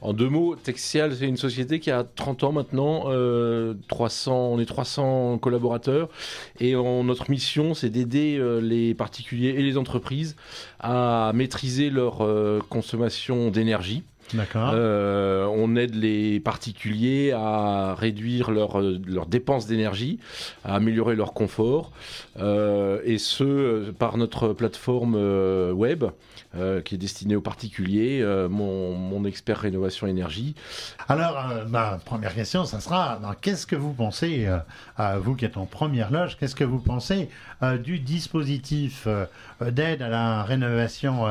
En 0.00 0.12
deux 0.12 0.28
mots, 0.28 0.54
Texial, 0.56 1.14
c'est 1.14 1.26
une 1.26 1.36
société 1.36 1.78
qui 1.80 1.90
a 1.90 2.04
30 2.04 2.42
ans 2.44 2.52
maintenant, 2.52 3.04
euh, 3.06 3.72
300, 3.88 4.34
on 4.52 4.58
est 4.58 4.66
300 4.66 5.38
collaborateurs, 5.38 6.08
et 6.60 6.76
on- 6.76 7.04
notre 7.04 7.30
mission, 7.30 7.72
c'est 7.72 7.88
d'aider 7.88 8.36
euh, 8.38 8.58
les 8.60 8.94
particuliers 8.94 9.50
et 9.56 9.62
les 9.62 9.78
entreprises 9.78 10.36
à 10.80 11.30
maîtriser 11.34 11.88
leur 11.88 12.22
euh, 12.22 12.60
consommation 12.68 13.50
d'énergie. 13.50 14.02
Euh, 14.56 15.46
on 15.46 15.76
aide 15.76 15.94
les 15.94 16.40
particuliers 16.40 17.32
à 17.32 17.94
réduire 17.94 18.50
leurs 18.50 18.80
euh, 18.80 19.00
dépenses 19.28 19.66
d'énergie, 19.66 20.18
à 20.64 20.76
améliorer 20.76 21.14
leur 21.16 21.32
confort, 21.32 21.92
euh, 22.38 23.00
et 23.04 23.18
ce 23.18 23.90
par 23.92 24.16
notre 24.16 24.48
plateforme 24.48 25.14
web 25.72 26.04
qui 26.84 26.94
est 26.94 26.98
destinée 26.98 27.34
aux 27.34 27.40
particuliers, 27.40 28.24
mon, 28.48 28.94
mon 28.94 29.24
expert 29.24 29.58
rénovation 29.58 30.06
énergie. 30.06 30.54
Alors, 31.08 31.36
ma 31.68 31.98
première 32.04 32.32
question, 32.32 32.64
ça 32.64 32.78
sera 32.78 33.20
qu'est-ce 33.40 33.66
que 33.66 33.74
vous 33.74 33.92
pensez, 33.92 34.48
vous 35.18 35.34
qui 35.34 35.44
êtes 35.44 35.56
en 35.56 35.66
première 35.66 36.12
loge, 36.12 36.36
qu'est-ce 36.38 36.54
que 36.54 36.62
vous 36.62 36.78
pensez 36.78 37.28
du 37.82 37.98
dispositif 37.98 39.08
d'aide 39.60 40.00
à 40.02 40.08
la 40.08 40.44
rénovation 40.44 41.26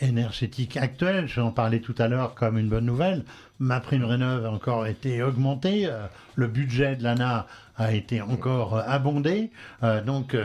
énergétique 0.00 0.76
actuel 0.76 1.26
Je 1.26 1.36
vais 1.36 1.46
en 1.46 1.50
parler 1.50 1.80
tout 1.80 1.94
à 1.98 2.08
l'heure 2.08 2.34
comme 2.34 2.58
une 2.58 2.68
bonne 2.68 2.86
nouvelle. 2.86 3.24
Ma 3.58 3.80
prime 3.80 4.04
rénov 4.04 4.46
a 4.46 4.50
encore 4.50 4.86
été 4.86 5.22
augmentée, 5.22 5.86
euh, 5.86 6.06
le 6.34 6.46
budget 6.46 6.96
de 6.96 7.02
l'ANA 7.02 7.46
a 7.76 7.92
été 7.92 8.22
encore 8.22 8.76
euh, 8.76 8.82
abondé, 8.86 9.50
euh, 9.82 10.02
donc. 10.02 10.36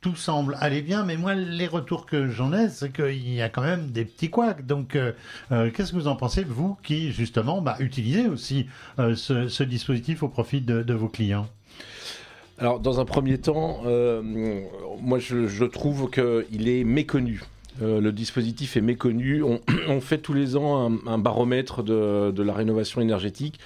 tout 0.00 0.16
semble 0.16 0.58
aller 0.60 0.82
bien, 0.82 1.02
mais 1.02 1.16
moi, 1.16 1.34
les 1.34 1.66
retours 1.66 2.04
que 2.04 2.28
j'en 2.28 2.52
ai, 2.52 2.68
c'est 2.68 2.92
qu'il 2.92 3.32
y 3.32 3.40
a 3.40 3.48
quand 3.48 3.62
même 3.62 3.90
des 3.90 4.04
petits 4.04 4.28
couacs. 4.28 4.66
Donc, 4.66 4.98
qu'est-ce 5.48 5.92
que 5.92 5.96
vous 5.96 6.08
en 6.08 6.16
pensez, 6.16 6.44
vous, 6.44 6.76
qui, 6.82 7.10
justement, 7.10 7.62
bah, 7.62 7.76
utilisez 7.78 8.26
aussi 8.26 8.66
ce, 8.98 9.62
dispositif 9.62 10.22
au 10.22 10.28
profit 10.28 10.60
de, 10.60 10.92
vos 10.92 11.08
clients? 11.08 11.48
Alors, 12.58 12.80
dans 12.80 13.00
un 13.00 13.06
premier 13.06 13.38
temps, 13.38 13.80
moi 15.00 15.18
je 15.20 15.64
trouve 15.64 16.10
qu'il 16.10 16.68
est 16.68 16.84
méconnu. 16.84 17.40
Euh, 17.82 18.00
le 18.00 18.12
dispositif 18.12 18.76
est 18.76 18.80
méconnu. 18.80 19.42
On, 19.42 19.60
on 19.88 20.00
fait 20.00 20.18
tous 20.18 20.32
les 20.32 20.56
ans 20.56 20.90
un, 20.90 20.98
un 21.12 21.18
baromètre 21.18 21.82
de, 21.82 22.30
de, 22.30 22.42
la 22.42 22.52
rénovation 22.54 23.00
énergétique. 23.00 23.58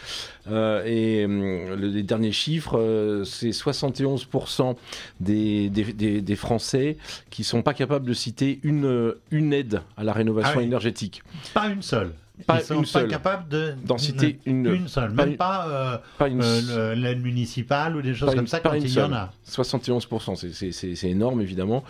Euh, 0.51 0.83
et 0.87 1.25
euh, 1.25 1.77
le, 1.77 1.88
les 1.88 2.03
derniers 2.03 2.33
chiffres, 2.33 2.79
euh, 2.79 3.25
c'est 3.25 3.51
71% 3.51 4.77
des, 5.21 5.68
des, 5.68 5.85
des, 5.92 6.21
des, 6.23 6.37
Français 6.37 6.97
qui 7.31 7.44
sont 7.44 7.62
pas 7.62 7.75
capables 7.75 8.07
de 8.07 8.14
citer 8.14 8.61
une, 8.62 9.14
une 9.31 9.53
aide 9.53 9.83
à 9.97 10.05
la 10.05 10.12
rénovation 10.12 10.53
Ah 10.55 10.59
oui. 10.59 10.64
énergétique. 10.64 11.23
Pas 11.53 11.68
une 11.68 11.83
seule. 11.83 12.12
Pas 12.46 12.61
Ils 12.61 12.64
sont 12.64 12.74
une 12.77 12.81
pas 12.83 12.87
seule. 12.87 13.09
capables 13.09 13.48
de 13.48 13.74
D'en 13.85 13.98
citer 13.98 14.38
une. 14.46 14.66
une 14.66 14.88
seule, 14.88 15.11
même 15.11 15.37
pas 15.37 15.68
euh, 15.68 15.98
Pas 16.18 16.29
euh, 16.29 16.94
l'aide 16.94 17.22
municipale 17.22 17.96
ou 17.96 18.03
des 18.03 18.14
choses 18.14 18.31
comme 18.31 18.40
une- 18.40 18.46
ça 18.46 18.61
quand 18.61 18.72
il 18.74 18.88
y 18.92 19.01
en 19.01 19.12
a. 19.12 19.33
71%, 19.44 20.35
c'est- 20.37 21.05
énorme 21.09 21.40
évidemment. 21.40 21.85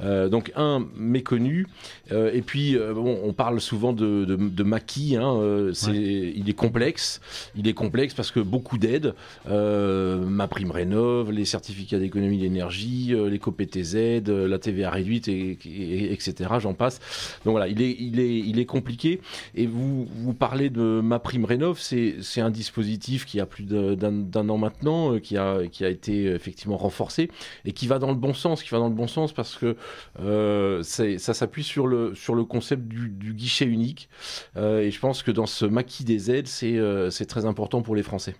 Euh, 0.00 0.28
donc 0.28 0.52
un 0.56 0.86
méconnu, 0.96 1.66
et 2.10 2.42
puis 2.42 2.76
bon, 2.94 3.20
on 3.24 3.32
parle 3.32 3.60
souvent 3.60 3.92
de, 3.92 4.24
de, 4.24 4.36
de 4.36 4.62
maquis. 4.62 5.16
Hein, 5.16 5.70
Il 5.92 6.48
est 6.48 6.54
complexe. 6.54 7.20
Il 7.56 7.68
est 7.68 7.74
complexe 7.74 8.14
parce 8.14 8.30
que 8.30 8.40
beaucoup 8.40 8.78
d'aides, 8.78 9.14
ma 9.48 10.48
prime 10.48 10.70
rénov, 10.70 11.30
les 11.30 11.44
certificats 11.44 11.98
d'économie 11.98 12.38
d'énergie, 12.38 13.14
les 13.30 13.38
COPTZ, 13.38 13.94
la 14.26 14.58
TVA 14.58 14.90
réduite, 14.90 15.28
et, 15.28 15.58
et- 15.64 16.12
etc. 16.12 16.50
J'en 16.60 16.74
passe. 16.74 16.98
Donc 17.44 17.52
voilà, 17.52 17.68
il 17.68 17.80
est, 17.82 17.96
il 17.98 18.18
est, 18.20 18.38
il 18.38 18.58
est 18.58 18.66
compliqué. 18.66 19.20
Et 19.54 19.66
vous, 19.66 19.91
vous 19.92 20.34
parlez 20.34 20.70
de 20.70 21.00
ma 21.02 21.18
prime 21.18 21.44
rénov, 21.44 21.78
c'est 21.78 22.40
un 22.40 22.50
dispositif 22.50 23.24
qui 23.24 23.40
a 23.40 23.46
plus 23.46 23.64
d'un 23.64 24.48
an 24.48 24.58
maintenant, 24.58 25.14
euh, 25.14 25.18
qui 25.18 25.36
a, 25.36 25.62
été 25.62 26.26
euh, 26.26 26.34
effectivement 26.34 26.76
renforcé 26.76 27.30
et 27.64 27.72
qui 27.72 27.86
va 27.86 27.98
dans 27.98 28.10
le 28.10 28.16
bon 28.16 28.34
sens, 28.34 28.62
qui 28.62 28.70
va 28.70 28.78
dans 28.78 28.88
le 28.88 28.94
bon 28.94 29.06
sens 29.06 29.32
parce 29.32 29.56
que 29.56 29.76
euh, 30.20 30.82
ça 30.82 31.34
s'appuie 31.34 31.64
sur 31.64 31.86
le, 31.86 32.14
concept 32.44 32.88
du, 32.88 33.34
guichet 33.34 33.66
unique. 33.66 34.08
Et 34.56 34.90
je 34.90 34.98
pense 34.98 35.22
que 35.22 35.30
dans 35.30 35.46
ce 35.46 35.64
maquis 35.64 36.04
des 36.04 36.30
aides, 36.30 36.48
c'est 36.48 37.26
très 37.26 37.46
important 37.46 37.82
pour 37.82 37.94
les 37.94 38.02
Français. 38.02 38.34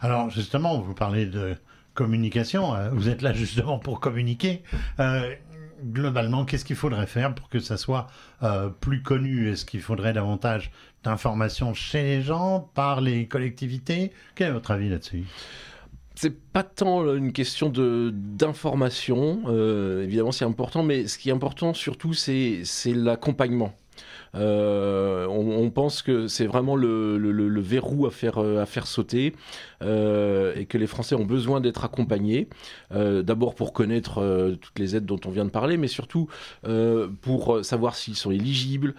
Alors 0.00 0.30
justement, 0.30 0.80
vous 0.80 0.94
parlez 0.94 1.26
de 1.26 1.56
communication, 1.94 2.74
euh, 2.74 2.90
vous 2.90 3.08
êtes 3.08 3.22
là 3.22 3.32
justement 3.32 3.78
pour 3.78 4.00
communiquer. 4.00 4.62
Globalement, 5.82 6.44
qu'est-ce 6.44 6.66
qu'il 6.66 6.76
faudrait 6.76 7.06
faire 7.06 7.34
pour 7.34 7.48
que 7.48 7.58
ça 7.58 7.78
soit 7.78 8.06
plus 8.80 9.02
connu? 9.02 9.50
Est-ce 9.50 9.64
qu'il 9.64 9.80
faudrait 9.80 10.12
davantage 10.12 10.72
d'informations 11.04 11.74
chez 11.74 12.02
les 12.02 12.22
gens, 12.22 12.70
par 12.74 13.00
les 13.00 13.26
collectivités 13.26 14.12
Quel 14.34 14.48
est 14.48 14.52
votre 14.52 14.70
avis 14.70 14.88
là-dessus? 14.88 15.24
C'est 16.14 16.38
pas 16.38 16.62
tant 16.62 17.02
euh, 17.02 17.16
une 17.16 17.32
question 17.32 17.70
de 17.70 18.12
d'information, 18.12 19.42
euh, 19.46 20.04
évidemment 20.04 20.32
c'est 20.32 20.44
important, 20.44 20.82
mais 20.82 21.06
ce 21.06 21.16
qui 21.16 21.30
est 21.30 21.32
important 21.32 21.72
surtout 21.72 22.12
c'est 22.12 22.64
l'accompagnement. 22.86 23.72
Euh, 24.34 25.26
on, 25.26 25.70
pense 25.70 26.02
que 26.02 26.26
c'est 26.26 26.46
vraiment 26.46 26.76
le, 26.76 27.60
verrou 27.60 28.06
à 28.06 28.10
faire, 28.10 28.38
euh, 28.38 28.62
à 28.62 28.66
faire 28.66 28.86
sauter 28.86 29.34
euh, 29.82 30.54
et 30.56 30.66
que 30.66 30.78
les 30.78 30.86
Français 30.86 31.14
ont 31.14 31.24
besoin 31.24 31.60
d'être 31.60 31.84
accompagnés. 31.84 32.48
D'abord 32.90 33.54
pour 33.54 33.72
connaître 33.72 34.56
toutes 34.60 34.78
les 34.78 34.96
aides 34.96 35.06
dont 35.06 35.20
on 35.24 35.30
vient 35.30 35.44
de 35.44 35.50
parler, 35.50 35.76
mais 35.76 35.86
surtout 35.86 36.28
pour 37.20 37.64
savoir 37.64 37.94
s'ils 37.94 38.16
sont 38.16 38.30
éligibles, 38.30 38.94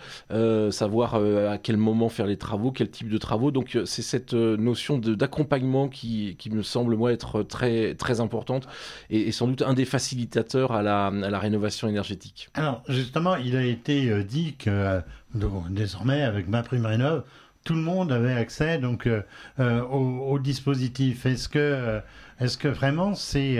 savoir 0.71 1.15
à 1.15 1.57
quel 1.57 1.77
moment 1.77 2.09
faire 2.09 2.25
les 2.25 2.37
travaux, 2.37 2.71
quel 2.71 2.89
type 2.89 3.09
de 3.09 3.17
travaux. 3.17 3.51
Donc 3.51 3.77
c'est 3.85 4.01
cette 4.01 4.33
notion 4.33 4.97
d'accompagnement 4.97 5.87
qui, 5.87 6.37
me 6.51 6.63
semble 6.63 6.95
moi 6.95 7.11
être 7.11 7.43
très, 7.43 7.95
très 7.95 8.19
importante 8.19 8.67
et, 9.09 9.31
sans 9.31 9.47
doute 9.47 9.61
un 9.61 9.73
des 9.73 9.85
facilitateurs 9.85 10.71
à 10.71 10.81
la, 10.81 11.39
rénovation 11.39 11.87
énergétique. 11.87 12.49
Alors 12.53 12.83
justement, 12.87 13.35
il 13.35 13.55
a 13.55 13.63
été 13.63 14.23
dit 14.23 14.55
que 14.57 15.01
donc, 15.33 15.71
désormais, 15.73 16.23
avec 16.23 16.47
ma 16.47 16.63
prime 16.63 16.85
rénov, 16.85 17.23
tout 17.63 17.75
le 17.75 17.81
monde 17.81 18.11
avait 18.11 18.33
accès 18.33 18.79
donc 18.79 19.07
euh, 19.07 19.21
euh, 19.59 19.81
au, 19.81 20.39
dispositif. 20.39 21.25
Est-ce 21.25 21.47
que, 21.47 21.59
euh, 21.59 21.99
est-ce 22.39 22.57
que 22.57 22.67
vraiment 22.67 23.13
c'est 23.15 23.57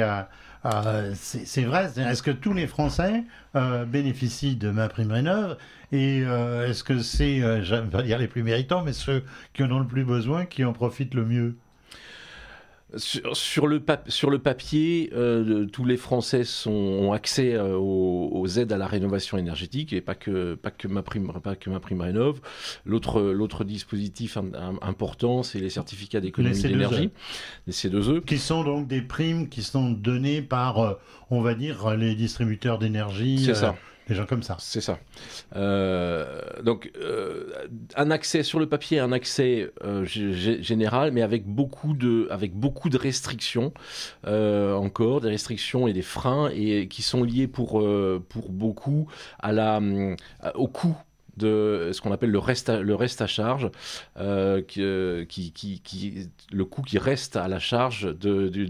vrai? 0.66 1.92
Est-ce 1.98 2.24
que 2.24 2.32
tous 2.32 2.54
les 2.54 2.68
Français 2.68 3.24
bénéficient 3.88 4.56
de 4.56 4.72
ma 4.72 4.90
prime 4.90 5.12
rénov? 5.12 5.58
Et 5.92 6.20
est-ce 6.20 6.84
que 6.84 7.00
c'est, 7.00 7.64
j'aime 7.64 7.90
pas 7.90 8.02
dire 8.02 8.18
les 8.18 8.28
plus 8.28 8.44
méritants, 8.44 8.84
mais 8.84 8.94
ceux 8.94 9.24
qui 9.54 9.64
en 9.64 9.72
ont 9.72 9.80
le 9.80 9.88
plus 9.88 10.06
besoin, 10.06 10.46
qui 10.46 10.64
en 10.64 10.74
profitent 10.74 11.14
le 11.14 11.26
mieux? 11.26 11.58
Sur, 12.98 13.38
sur 13.38 13.68
le, 13.68 13.80
pap- 13.80 14.10
sur 14.10 14.30
le 14.30 14.40
papier, 14.40 15.12
euh, 15.16 15.66
tous 15.66 15.86
les 15.86 15.96
Français 15.96 16.44
sont, 16.44 16.72
ont 16.72 17.14
accès 17.14 17.54
euh, 17.54 17.78
aux, 17.78 18.30
aux 18.34 18.48
aides 18.48 18.74
à 18.74 18.78
la 18.78 18.86
rénovation 18.88 19.38
énergétique 19.38 19.94
et 19.94 20.02
pas 20.02 20.14
que, 20.16 20.56
pas 20.56 20.72
que, 20.72 20.90
ma, 20.90 21.02
prime, 21.02 21.32
pas 21.42 21.56
que 21.56 21.70
ma 21.70 21.80
prime 21.80 22.02
rénov. 22.02 22.42
L'autre 22.86 23.64
dispositif 23.64 24.36
im- 24.36 24.52
im- 24.56 24.80
important, 24.82 25.42
c'est 25.44 25.60
les 25.60 25.70
certificats 25.70 26.20
d'économie 26.20 26.54
C2E. 26.56 26.68
d'énergie, 26.68 27.10
les 27.68 27.74
C2E. 27.74 28.22
Qui 28.26 28.38
sont 28.38 28.64
donc 28.64 28.88
des 28.88 29.02
primes 29.02 29.48
qui 29.48 29.64
sont 29.64 29.90
données 29.92 30.42
par, 30.42 30.80
euh, 30.80 30.94
on 31.30 31.42
va 31.42 31.54
dire, 31.54 31.96
les 31.96 32.16
distributeurs 32.16 32.78
d'énergie, 32.78 33.44
C'est 33.46 33.56
ça. 33.56 33.76
Des 34.12 34.18
gens 34.18 34.26
comme 34.26 34.44
ça. 34.44 34.58
C'est 34.60 34.82
ça. 34.82 35.00
Euh, 35.56 36.42
donc, 36.64 36.92
euh, 36.98 37.68
un 37.96 38.12
accès 38.12 38.44
sur 38.44 38.60
le 38.60 38.68
papier, 38.68 39.00
un 39.00 39.14
accès 39.14 39.72
euh, 39.84 40.04
général, 40.06 41.12
mais 41.12 41.22
avec 41.22 41.46
beaucoup 41.46 41.94
de, 41.94 42.28
avec 42.30 42.54
beaucoup 42.54 42.90
de 42.90 42.98
restrictions 42.98 43.74
encore, 44.26 45.22
des 45.22 45.30
restrictions 45.30 45.88
et 45.88 45.94
des 45.94 46.02
freins, 46.02 46.50
et 46.54 46.88
qui 46.88 47.02
sont 47.02 47.24
liés 47.24 47.48
pour 47.48 47.84
pour 48.30 48.50
beaucoup 48.50 49.08
à 49.40 49.52
la 49.52 49.80
au 50.56 50.68
coût 50.68 50.96
de 51.38 51.92
ce 51.94 52.02
qu'on 52.02 52.12
appelle 52.12 52.32
le 52.32 52.40
reste 52.40 52.70
à, 52.70 52.80
le 52.82 52.96
reste 52.96 53.22
à 53.22 53.28
charge, 53.28 53.70
euh, 54.18 54.62
euh, 54.78 55.26
qui, 55.26 55.52
qui, 55.52 55.82
qui- 55.82 56.30
le 56.52 56.66
coût 56.66 56.82
qui 56.82 56.98
reste 56.98 57.36
à 57.36 57.48
la 57.48 57.60
charge 57.60 58.16
de, 58.18 58.48
du- 58.50 58.70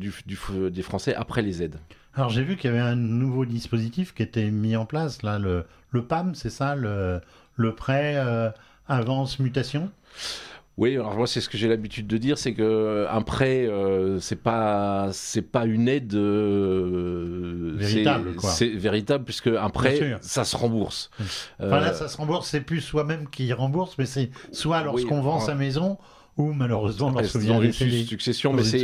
des 0.72 0.82
Français 0.82 1.16
après 1.16 1.42
les 1.42 1.64
aides. 1.64 1.80
Alors 2.14 2.30
j'ai 2.30 2.44
vu 2.44 2.58
qu'il 2.58 2.70
y 2.70 2.74
avait 2.74 2.82
un 2.82 2.96
nouveau 2.96 3.46
dispositif 3.46 4.14
qui 4.14 4.24
était 4.24 4.52
mis 4.52 4.76
en 4.76 4.86
place, 4.86 5.24
là, 5.24 5.40
le, 5.40 5.66
le 5.92 6.04
PAM, 6.06 6.36
c'est 6.36 6.50
ça, 6.50 6.76
le, 6.76 7.22
le 7.56 7.74
prêt 7.74 8.16
euh, 8.18 8.50
avance 8.88 9.40
mutation? 9.40 9.90
Oui, 10.82 10.96
alors 10.96 11.16
moi 11.16 11.28
c'est 11.28 11.42
ce 11.42 11.48
que 11.48 11.60
j'ai 11.60 11.68
l'habitude 11.68 12.08
de 12.08 12.18
dire, 12.18 12.40
c'est 12.40 12.56
que 12.56 13.06
un 13.08 13.22
prêt 13.22 13.68
euh, 13.68 14.20
c'est 14.20 14.42
pas 14.42 15.10
c'est 15.12 15.44
pas 15.44 15.66
une 15.66 15.88
aide 15.88 16.16
euh, 16.16 17.74
Véritable, 17.76 18.30
c'est- 18.32 18.36
quoi. 18.36 18.50
C'est 18.50 18.68
véritable 18.70 19.24
puisque 19.24 19.48
un 19.48 19.70
prêt 19.70 20.18
ça 20.22 20.44
se 20.44 20.56
rembourse. 20.58 21.12
Enfin 21.60 21.80
là, 21.80 21.90
Euh, 21.90 21.94
ça 21.94 22.08
se 22.08 22.18
rembourse, 22.18 22.48
c'est 22.50 22.62
plus 22.62 22.82
soi-même 22.82 23.30
qui 23.30 23.54
rembourse, 23.54 23.96
mais 24.00 24.06
c'est 24.08 24.32
soit 24.52 24.82
lorsqu'on 24.84 25.18
oui, 25.20 25.24
vend 25.24 25.40
sa 25.40 25.54
maison 25.56 25.98
ou 26.38 26.54
malheureusement 26.54 27.10
une 27.10 27.68
décéder. 27.68 27.92
su- 28.02 28.08
succession, 28.08 28.54
mais 28.54 28.64
c'est 28.64 28.78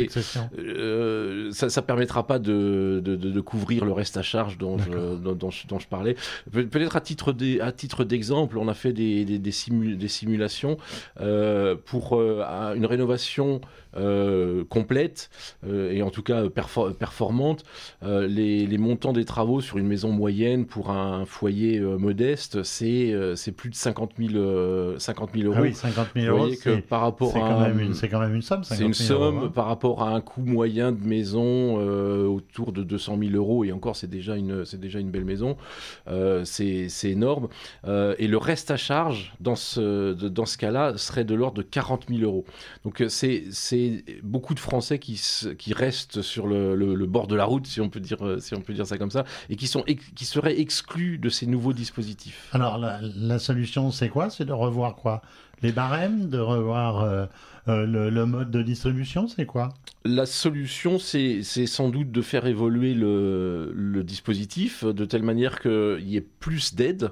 euh, 0.58 1.50
ça, 1.52 1.68
ça 1.70 1.82
permettra 1.82 2.26
pas 2.26 2.38
de, 2.38 3.00
de, 3.04 3.16
couvrir 3.40 3.84
le 3.84 3.92
reste 3.92 4.16
à 4.16 4.22
charge 4.22 4.58
dont 4.58 4.76
je, 4.78 4.90
dont, 5.16 5.34
dont 5.34 5.50
je, 5.50 5.66
dont 5.66 5.78
je 5.78 5.88
parlais. 5.88 6.14
Pe- 6.52 6.62
Peut-être 6.66 6.96
à 6.96 7.00
titre 7.00 7.32
d'e- 7.32 7.60
à 7.60 7.72
titre 7.72 8.04
d'exemple, 8.04 8.58
on 8.58 8.68
a 8.68 8.74
fait 8.74 8.92
des, 8.92 9.24
des, 9.24 9.38
des 9.38 9.50
simu- 9.50 9.96
des 9.96 10.08
simulations 10.08 10.76
euh, 11.20 11.74
pour 11.86 12.16
euh, 12.18 12.44
une 12.76 12.86
rénovation 12.86 13.60
euh, 13.98 14.64
complète 14.64 15.30
euh, 15.66 15.90
et 15.92 16.02
en 16.02 16.10
tout 16.10 16.22
cas 16.22 16.44
perfor- 16.46 16.92
performante. 16.94 17.64
Euh, 18.02 18.26
les, 18.26 18.66
les 18.66 18.78
montants 18.78 19.12
des 19.12 19.24
travaux 19.24 19.60
sur 19.60 19.78
une 19.78 19.86
maison 19.86 20.10
moyenne 20.10 20.66
pour 20.66 20.90
un 20.90 21.24
foyer 21.26 21.78
euh, 21.78 21.98
modeste, 21.98 22.62
c'est 22.62 23.12
euh, 23.12 23.34
c'est 23.36 23.52
plus 23.52 23.70
de 23.70 23.74
50 23.74 24.12
000, 24.18 24.34
euh, 24.36 24.98
50 24.98 25.30
000 25.34 25.46
euros. 25.46 25.54
Ah 25.58 25.62
oui, 25.62 25.74
50 25.74 26.08
000 26.14 26.26
Vous 26.26 26.30
euros, 26.32 26.38
voyez 26.46 26.56
que 26.56 26.80
par 26.80 27.00
rapport 27.00 27.36
à 27.36 27.40
quand, 27.40 27.44
un- 27.46 27.68
même 27.68 27.80
une- 27.80 27.94
c'est 27.94 28.08
quand 28.08 28.20
même 28.20 28.34
une 28.34 28.42
somme. 28.42 28.64
c'est 28.64 28.82
une 28.84 28.94
50 28.94 29.06
000 29.08 29.20
euros, 29.20 29.30
somme 29.32 29.44
hein. 29.48 29.52
par 29.54 29.66
rapport 29.66 30.02
à 30.02 30.10
un 30.14 30.20
coût 30.20 30.42
moyen 30.42 30.92
de 30.92 31.04
maison 31.04 31.78
euh, 31.80 32.26
autour 32.26 32.72
de 32.72 32.82
200 32.82 33.18
000 33.20 33.32
euros 33.34 33.64
et 33.64 33.72
encore 33.72 33.96
c'est 33.96 34.08
déjà 34.10 34.36
une 34.36 34.64
c'est 34.64 34.78
déjà 34.80 34.98
une 35.00 35.10
belle 35.10 35.24
maison 35.24 35.56
c'est 36.44 36.88
énorme 37.04 37.48
et 37.86 38.26
le 38.26 38.36
reste 38.36 38.70
à 38.70 38.76
charge 38.76 39.32
dans 39.40 39.56
ce 39.56 40.14
de- 40.14 40.28
dans 40.28 40.46
ce 40.46 40.58
cas-là 40.58 40.96
serait 40.96 41.24
de 41.24 41.34
l'ordre 41.34 41.58
de 41.58 41.62
40 41.62 42.06
000 42.08 42.22
euros 42.22 42.44
donc 42.84 43.02
c'est 43.08 43.44
beaucoup 44.22 44.54
de 44.54 44.60
Français 44.60 44.98
qui 44.98 45.20
qui 45.58 45.72
restent 45.72 46.22
sur 46.22 46.46
le, 46.46 47.06
bord 47.06 47.26
de 47.26 47.34
la 47.34 47.44
route 47.44 47.66
si 47.66 47.80
on 47.80 47.88
peut 47.88 48.00
dire 48.00 48.18
si 48.38 48.54
on 48.54 48.60
peut 48.60 48.72
dire 48.72 48.86
ça 48.86 48.98
comme 48.98 49.10
ça 49.10 49.24
et 49.50 49.56
qui 49.56 49.66
sont 49.66 49.84
qui 50.14 50.24
seraient 50.24 50.58
exclus 50.60 51.18
de 51.18 51.28
ces 51.28 51.46
nouveaux 51.46 51.72
dispositifs. 51.72 52.48
Alors, 52.52 52.78
la, 52.78 53.00
la 53.02 53.38
solution, 53.38 53.90
c'est 53.90 54.08
quoi? 54.08 54.30
C'est 54.30 54.44
de 54.44 54.52
revoir 54.52 54.94
quoi? 54.94 55.22
Les 55.62 55.72
barèmes 55.72 56.28
De 56.28 56.38
revoir 56.38 57.02
euh, 57.02 57.26
euh, 57.68 58.10
le, 58.10 58.24
mode 58.26 58.50
de 58.50 58.62
distribution 58.62 59.28
C'est 59.28 59.44
quoi? 59.46 59.70
La 60.04 60.24
solution, 60.26 60.98
c'est 60.98 61.42
sans 61.42 61.90
doute 61.90 62.10
de 62.10 62.22
faire 62.22 62.46
évoluer 62.46 62.94
le, 62.94 64.02
dispositif 64.04 64.84
de 64.84 65.04
telle 65.04 65.22
manière 65.22 65.60
qu'il 65.60 66.08
y 66.08 66.16
ait 66.16 66.24
plus 66.40 66.74
d'aide 66.74 67.10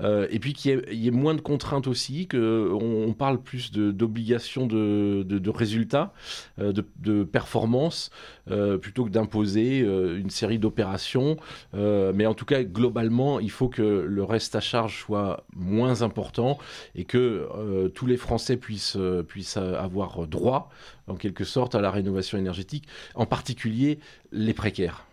euh, 0.00 0.26
et 0.30 0.38
puis 0.38 0.54
qu'il 0.54 0.82
y, 0.92 1.08
ait- 1.08 1.10
moins 1.10 1.34
de 1.34 1.40
contraintes 1.40 1.86
aussi, 1.86 2.28
qu'on 2.28 2.38
on 2.80 3.12
parle 3.12 3.42
plus 3.42 3.72
de- 3.72 3.90
d'obligations 3.90 4.66
de, 4.66 5.22
de, 5.26 5.38
de 5.38 5.50
résultats, 5.50 6.14
euh, 6.60 6.72
de, 6.72 6.86
de 7.00 7.24
performance, 7.24 8.10
euh, 8.50 8.78
plutôt 8.78 9.04
que 9.04 9.10
d'imposer 9.10 9.80
une 9.80 10.30
série 10.30 10.58
d'opérations. 10.58 11.36
Mais 11.74 12.26
en 12.26 12.34
tout 12.34 12.44
cas, 12.44 12.62
globalement, 12.62 13.40
il 13.40 13.50
faut 13.50 13.68
que 13.68 13.82
le 13.82 14.24
reste 14.24 14.54
à 14.56 14.60
charge 14.60 15.00
soit 15.02 15.44
moins 15.54 16.02
important 16.02 16.58
et 16.94 17.04
que 17.04 17.88
tous 17.94 18.06
les 18.06 18.16
Français 18.16 18.56
puissent, 18.56 18.96
puissent 19.28 19.56
avoir 19.56 19.89
droit 20.26 20.70
en 21.06 21.14
quelque 21.14 21.44
sorte 21.44 21.74
à 21.74 21.80
la 21.80 21.90
rénovation 21.90 22.38
énergétique, 22.38 22.86
en 23.14 23.26
particulier 23.26 23.98
les 24.32 24.54
précaires. 24.54 25.06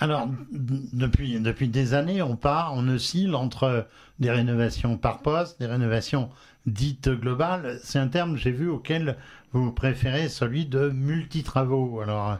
Alors, 0.00 0.28
depuis, 0.52 1.40
depuis 1.40 1.66
des 1.68 1.92
années, 1.92 2.22
on 2.22 2.36
part, 2.36 2.72
on 2.74 2.86
oscille 2.86 3.34
entre 3.34 3.88
des 4.20 4.30
rénovations 4.30 4.96
par 4.96 5.22
poste, 5.22 5.58
des 5.58 5.66
rénovations 5.66 6.30
dites 6.66 7.08
globales. 7.08 7.80
C'est 7.82 7.98
un 7.98 8.06
terme, 8.06 8.36
j'ai 8.36 8.52
vu, 8.52 8.68
auquel 8.68 9.16
vous 9.52 9.72
préférez 9.72 10.28
celui 10.28 10.66
de 10.66 10.90
multi-travaux. 10.90 12.00
Alors, 12.00 12.38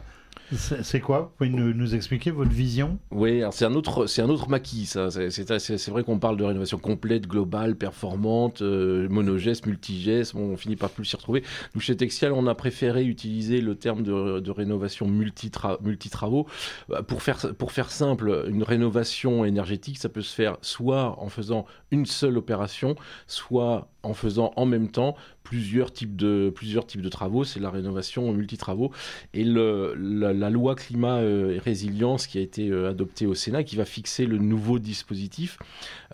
c'est 0.55 0.99
quoi? 0.99 1.19
Vous 1.19 1.29
pouvez 1.37 1.49
nous, 1.49 1.73
nous 1.73 1.95
expliquer 1.95 2.31
votre 2.31 2.51
vision? 2.51 2.97
Oui, 3.11 3.41
c'est 3.51 3.65
un 3.65 3.73
autre, 3.73 4.07
un 4.19 4.29
autre 4.29 4.49
maquis. 4.49 4.85
Ça, 4.85 5.09
c'est, 5.11 5.89
vrai 5.89 6.03
qu'on 6.03 6.19
parle 6.19 6.37
de 6.37 6.43
rénovation 6.43 6.77
complète, 6.77 7.27
globale, 7.27 7.75
performante, 7.75 8.61
euh, 8.61 9.07
monogeste, 9.09 9.65
multigeste. 9.65 10.35
On 10.35 10.57
finit 10.57 10.75
par 10.75 10.89
plus 10.89 11.05
s'y 11.05 11.15
retrouver. 11.15 11.43
Nous 11.75 11.81
chez 11.81 11.95
Texial, 11.95 12.31
on 12.33 12.47
a 12.47 12.55
préféré 12.55 13.05
utiliser 13.05 13.61
le 13.61 13.75
terme 13.75 14.03
de, 14.03 14.51
rénovation 14.51 15.07
multi-tra- 15.07 15.77
multi-travaux 15.81 16.47
Bah, 16.87 17.03
pour 17.03 17.21
faire 17.21 17.91
simple. 17.91 18.45
Une 18.47 18.63
rénovation 18.63 19.45
énergétique, 19.45 19.97
ça 19.97 20.09
peut 20.09 20.21
se 20.21 20.33
faire 20.33 20.57
soit 20.61 21.15
en 21.19 21.29
faisant 21.29 21.65
une 21.91 22.05
seule 22.05 22.37
opération, 22.37 22.95
soit 23.27 23.89
en 24.03 24.13
faisant 24.13 24.53
en 24.55 24.65
même 24.65 24.89
temps 24.89 25.15
plusieurs 25.49 25.91
types 25.91 26.15
de 26.15 26.51
plusieurs 26.53 26.85
types 26.85 27.01
de 27.01 27.09
travaux. 27.09 27.43
C'est 27.43 27.59
la 27.59 27.71
rénovation 27.71 28.31
multi-travaux. 28.31 28.91
Et 29.33 29.43
la, 29.43 30.49
loi 30.51 30.75
climat 30.75 31.17
euh, 31.17 31.55
et 31.55 31.57
résilience 31.57 32.27
qui 32.27 32.37
a 32.37 32.41
été 32.41 32.69
euh, 32.69 32.87
adoptée 32.87 33.25
au 33.25 33.33
Sénat, 33.33 33.63
qui 33.63 33.75
va 33.75 33.85
fixer 33.85 34.27
le 34.27 34.37
nouveau 34.37 34.77
dispositif, 34.77 35.57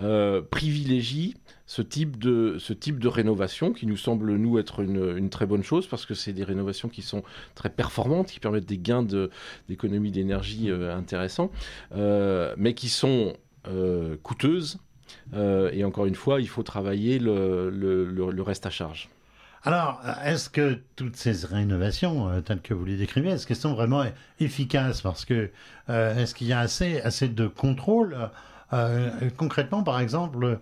euh, 0.02 0.42
privilégie 0.42 1.34
ce 1.66 1.82
type, 1.82 2.18
de, 2.18 2.56
ce 2.60 2.72
type 2.72 2.98
de 2.98 3.10
rénovation 3.10 3.74
qui 3.74 3.88
nous 3.88 3.98
semble, 3.98 4.38
nous, 4.38 4.58
être 4.58 4.80
une, 4.82 5.30
très 5.30 5.46
bonne 5.46 5.64
chose 5.64 5.86
parce 5.86 6.06
que 6.06 6.14
c'est 6.14 6.32
des 6.32 6.46
rénovations 6.46 6.88
qui 6.88 7.02
sont 7.02 7.22
très 7.56 7.70
performantes, 7.70 8.28
qui 8.32 8.40
permettent 8.40 8.68
des 8.70 8.78
gains 8.78 9.06
d'économie 9.68 10.12
d'énergie 10.12 10.70
intéressants, 10.70 11.50
mais 11.96 12.74
qui 12.76 12.88
sont 12.88 13.34
coûteuses. 14.22 14.78
Et 15.34 15.84
encore 15.84 16.06
une 16.06 16.14
fois, 16.14 16.40
il 16.40 16.48
faut 16.48 16.62
travailler 16.62 17.18
le, 17.18 17.72
le- 17.72 18.06
le- 18.06 18.30
le 18.32 18.42
reste 18.44 18.68
à 18.68 18.70
charge. 18.70 19.10
Alors, 19.68 20.00
est-ce 20.24 20.48
que 20.48 20.80
toutes 20.96 21.16
ces 21.16 21.44
rénovations, 21.46 22.30
euh, 22.30 22.42
telles 22.42 22.62
que 22.62 22.76
vous 22.76 22.86
les 22.86 22.98
décrivez, 22.98 23.32
est-ce 23.32 23.48
qu'elles 23.48 23.58
sont 23.58 23.74
vraiment 23.74 24.04
efficaces? 24.40 25.02
Parce 25.02 25.26
que 25.26 25.50
euh, 25.90 26.16
est-ce 26.16 26.36
qu'il 26.36 26.46
y 26.46 26.54
a 26.54 26.60
assez, 26.60 27.02
assez 27.02 27.28
de 27.28 27.48
contrôle? 27.48 28.30
Euh, 28.74 29.10
Concrètement, 29.38 29.82
par 29.82 30.00
exemple, 30.00 30.60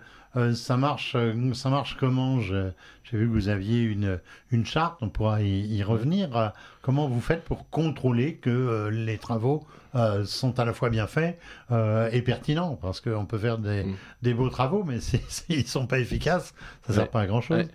ça 0.54 0.76
marche, 0.76 1.16
ça 1.52 1.68
marche 1.70 1.96
comment? 2.00 2.40
J'ai 2.40 2.72
vu 3.12 3.26
que 3.28 3.32
vous 3.32 3.48
aviez 3.48 3.82
une, 3.82 4.18
une 4.50 4.66
charte, 4.66 4.98
on 5.00 5.08
pourra 5.08 5.42
y, 5.42 5.60
y 5.76 5.82
revenir. 5.82 6.52
Comment 6.82 7.06
vous 7.06 7.20
faites 7.20 7.44
pour 7.44 7.68
contrôler 7.70 8.36
que 8.36 8.88
les 8.90 9.18
travaux 9.18 9.64
euh, 9.94 10.24
sont 10.24 10.58
à 10.58 10.64
la 10.64 10.72
fois 10.72 10.90
bien 10.90 11.06
faits 11.06 11.38
euh, 11.70 12.08
et 12.12 12.22
pertinents 12.22 12.78
Parce 12.80 13.00
qu'on 13.00 13.26
peut 13.26 13.38
faire 13.38 13.58
des, 13.58 13.84
Mm. 13.84 13.94
des 14.22 14.34
beaux 14.34 14.48
travaux, 14.48 14.82
mais 14.84 15.00
si- 15.00 15.20
s'ils 15.28 15.58
ne 15.60 15.64
sont 15.64 15.86
pas 15.86 15.98
efficaces, 15.98 16.54
ça 16.86 16.92
ne 16.92 16.98
sert 16.98 17.08
pas 17.08 17.20
à 17.20 17.26
grand-chose. 17.26 17.58
Ouais. 17.58 17.68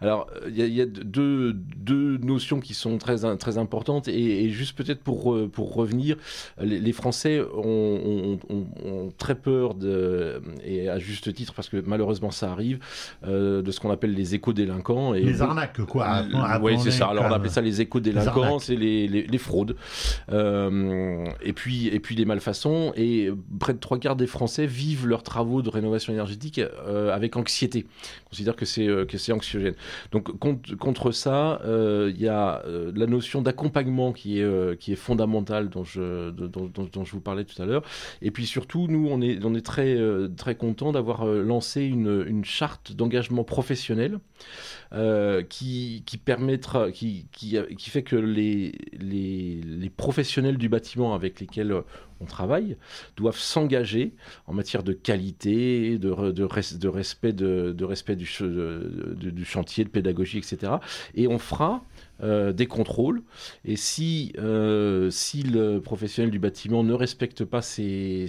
Alors, 0.00 0.28
euh, 0.36 0.48
il 0.48 0.56
y 0.56 0.62
a, 0.62 0.66
il 0.66 0.74
y 0.74 0.80
a 0.80 0.86
deux, 0.86 1.52
deux 1.52 2.16
notions 2.18 2.60
qui 2.60 2.74
sont 2.74 2.98
très, 2.98 3.36
très 3.36 3.58
importantes. 3.58 4.08
Et, 4.08 4.44
et 4.44 4.50
juste 4.50 4.76
peut-être 4.76 5.02
pour, 5.02 5.36
pour 5.50 5.74
revenir, 5.74 6.16
les, 6.60 6.78
les 6.78 6.92
Français 6.92 7.40
ont, 7.40 7.58
ont- 7.64 8.38
ont- 8.48 8.66
ont 8.84 9.12
très 9.18 9.34
peur, 9.34 9.74
de, 9.74 10.40
et 10.64 10.88
à 10.88 10.98
juste 10.98 11.32
titre, 11.34 11.52
parce 11.54 11.68
que 11.68 11.82
malheureusement 11.86 12.30
ça 12.30 12.50
arrive, 12.50 12.78
euh, 13.26 13.62
de 13.62 13.70
ce 13.70 13.80
qu'on 13.80 13.90
appelle 13.90 14.14
les 14.14 14.34
éco-délinquants. 14.34 15.14
Et 15.14 15.20
Les 15.22 15.42
arnaques, 15.42 15.84
quoi. 15.84 16.22
oui, 16.62 16.78
c'est 16.82 16.90
ça. 16.90 17.08
Alors 17.08 17.24
on 17.26 17.32
appelle 17.32 17.50
ça 17.50 17.60
les 17.60 17.80
éco-délinquants, 17.80 18.58
c'est 18.58 18.76
les, 18.76 19.06
les, 19.08 19.22
les 19.26 19.38
fraudes. 19.38 19.76
Et, 20.30 21.52
puis, 21.52 21.65
et 21.92 22.00
puis 22.00 22.14
les 22.14 22.24
malfaçons. 22.24 22.92
Et 22.96 23.30
près 23.58 23.74
de 23.74 23.78
trois 23.78 23.98
quarts 23.98 24.16
des 24.16 24.26
Français 24.26 24.66
vivent 24.66 25.06
leurs 25.06 25.22
travaux 25.22 25.62
de 25.62 25.70
rénovation 25.70 26.12
énergétique 26.12 26.58
euh, 26.58 27.14
avec 27.14 27.36
anxiété. 27.36 27.86
Considèrent 28.28 28.56
que 28.56 28.64
c'est 28.64 28.86
euh, 28.86 29.04
que 29.04 29.18
c'est 29.18 29.32
anxiogène. 29.32 29.74
Donc 30.12 30.38
contre, 30.38 31.12
ça, 31.12 31.60
euh, 31.64 32.12
il 32.14 32.20
y 32.20 32.28
a 32.28 32.62
la 32.66 33.06
notion 33.06 33.42
d'accompagnement 33.42 34.12
qui 34.12 34.40
est, 34.40 34.78
qui 34.78 34.92
est 34.92 34.96
fondamentale 34.96 35.68
dont 35.68 35.84
je, 35.84 36.30
dont, 36.30 37.04
je 37.04 37.12
vous 37.12 37.20
parlais 37.20 37.44
tout 37.44 37.60
à 37.60 37.66
l'heure. 37.66 37.82
Et 38.22 38.30
puis 38.30 38.46
surtout, 38.46 38.86
nous, 38.88 39.08
on 39.10 39.20
est, 39.20 39.44
on 39.44 39.54
est 39.54 39.64
très, 39.64 39.98
très 40.36 40.54
contents 40.54 40.92
d'avoir 40.92 41.24
lancé 41.26 41.82
une, 41.82 42.24
une 42.26 42.44
charte 42.44 42.92
d'engagement 42.92 43.44
professionnel 43.44 44.18
euh, 44.92 45.42
qui, 45.42 46.02
permettra, 46.24 46.90
qui, 46.90 47.26
qui, 47.32 47.90
fait 47.90 48.02
que 48.02 48.16
les, 48.16 48.72
les, 48.98 49.90
professionnels 49.90 50.58
du 50.58 50.68
bâtiment 50.68 51.14
avec 51.14 51.40
lesquels 51.40 51.72
euh, 51.72 51.82
on 52.20 52.24
travaille 52.24 52.76
doivent 53.16 53.38
s'engager 53.38 54.14
en 54.46 54.52
matière 54.52 54.82
de 54.82 54.92
qualité, 54.92 55.98
de, 55.98 56.30
de, 56.30 56.44
res- 56.44 56.78
de 56.78 56.88
respect, 56.88 57.32
de, 57.32 57.84
respect 57.84 58.16
du 58.16 58.26
chantier, 59.44 59.84
de 59.84 59.90
pédagogie, 59.90 60.38
etc. 60.38 60.74
Et 61.14 61.26
on 61.26 61.38
fera 61.38 61.84
euh, 62.22 62.52
des 62.52 62.66
contrôles. 62.66 63.22
Et 63.64 63.76
si, 63.76 64.32
euh, 64.38 65.10
si 65.10 65.42
le 65.42 65.80
professionnel 65.80 66.30
du 66.30 66.38
bâtiment 66.38 66.82
ne 66.82 66.92
respecte 66.94 67.44
pas 67.44 67.62
ces 67.62 68.28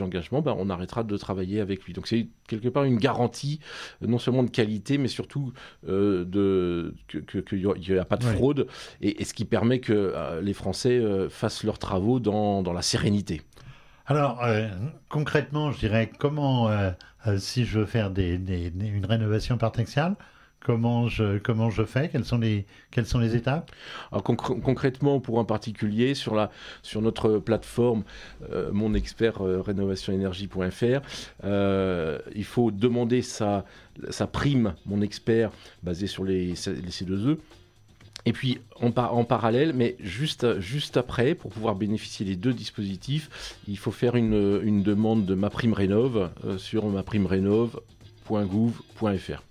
engagements, 0.00 0.42
ben, 0.42 0.54
on 0.58 0.70
arrêtera 0.70 1.04
de 1.04 1.16
travailler 1.16 1.60
avec 1.60 1.84
lui. 1.84 1.92
Donc 1.92 2.06
c'est 2.06 2.28
quelque 2.46 2.68
part 2.68 2.84
une 2.84 2.98
garantie, 2.98 3.60
euh, 4.02 4.06
non 4.06 4.18
seulement 4.18 4.42
de 4.42 4.50
qualité, 4.50 4.98
mais 4.98 5.08
surtout 5.08 5.52
euh, 5.88 6.24
de, 6.24 6.94
que- 7.08 7.18
que- 7.18 7.38
qu'il 7.38 7.58
n'y 7.58 7.98
a, 7.98 8.04
pas 8.04 8.16
de 8.16 8.24
fraude, 8.24 8.66
et, 9.00 9.20
et 9.22 9.24
ce 9.24 9.34
qui 9.34 9.44
permet 9.44 9.80
que 9.80 10.14
les 10.42 10.54
Français 10.54 11.00
fassent 11.28 11.64
leurs 11.64 11.78
travaux 11.78 12.20
dans, 12.20 12.62
dans 12.62 12.72
la 12.72 12.82
sérénité. 12.82 13.42
Alors, 14.06 14.42
euh, 14.42 14.68
concrètement, 15.10 15.70
je 15.70 15.78
dirais, 15.80 16.10
comment, 16.18 16.70
euh, 16.70 16.90
euh, 17.26 17.36
si 17.38 17.66
je 17.66 17.80
veux 17.80 17.84
faire 17.86 18.10
des, 18.10 18.38
des- 18.38 18.70
des- 18.70 18.86
une 18.86 19.04
rénovation 19.04 19.58
par 19.58 19.70
comment 20.60 21.08
je, 21.08 21.38
comment 21.38 21.70
je 21.70 21.84
fais? 21.84 22.08
Quelles 22.08 22.24
sont, 22.24 22.38
les, 22.38 22.66
quelles 22.90 23.06
sont 23.06 23.18
les 23.18 23.36
étapes? 23.36 23.70
Alors 24.10 24.22
concr- 24.22 24.60
concrètement, 24.60 25.20
pour 25.20 25.40
un 25.40 25.44
particulier, 25.44 26.14
sur, 26.14 26.34
la, 26.34 26.50
sur 26.82 27.02
notre 27.02 27.38
plateforme, 27.38 28.04
euh, 28.52 28.70
mon 28.72 28.94
expert 28.94 29.42
euh, 29.42 29.62
euh, 31.44 32.18
il 32.34 32.44
faut 32.44 32.70
demander 32.70 33.22
sa, 33.22 33.64
sa 34.10 34.26
prime, 34.26 34.74
mon 34.86 35.00
expert, 35.00 35.50
basée 35.82 36.06
sur 36.06 36.24
les, 36.24 36.48
les 36.48 36.54
C2E. 36.54 37.38
Et 38.26 38.32
puis 38.32 38.58
en, 38.80 38.88
en, 38.88 39.24
parallèle, 39.24 39.72
mais 39.72 39.96
juste, 40.00 40.60
juste 40.60 40.96
après, 40.96 41.34
pour 41.34 41.50
pouvoir 41.50 41.76
bénéficier 41.76 42.26
des 42.26 42.36
deux 42.36 42.52
dispositifs, 42.52 43.56
il 43.68 43.78
faut 43.78 43.92
faire 43.92 44.16
une, 44.16 44.60
une 44.62 44.82
demande 44.82 45.24
de 45.24 45.34
ma 45.34 45.50
prime 45.50 45.72
rénov 45.72 46.30
euh, 46.44 46.58
sur 46.58 46.86
maprimerénov.gouv.fr. 46.86 49.42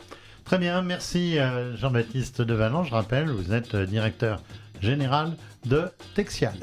Très 0.48 0.60
bien, 0.60 0.82
merci 0.82 1.38
euh, 1.38 1.76
Jean-Baptiste 1.76 2.42
Devalan. 2.42 2.86
Je 2.86 2.94
rappelle, 2.94 3.28
vous 3.28 3.52
êtes 3.52 3.76
euh, 3.76 3.86
directeur 3.86 4.42
général 4.80 5.34
de 5.66 5.92
Texial. 6.16 6.54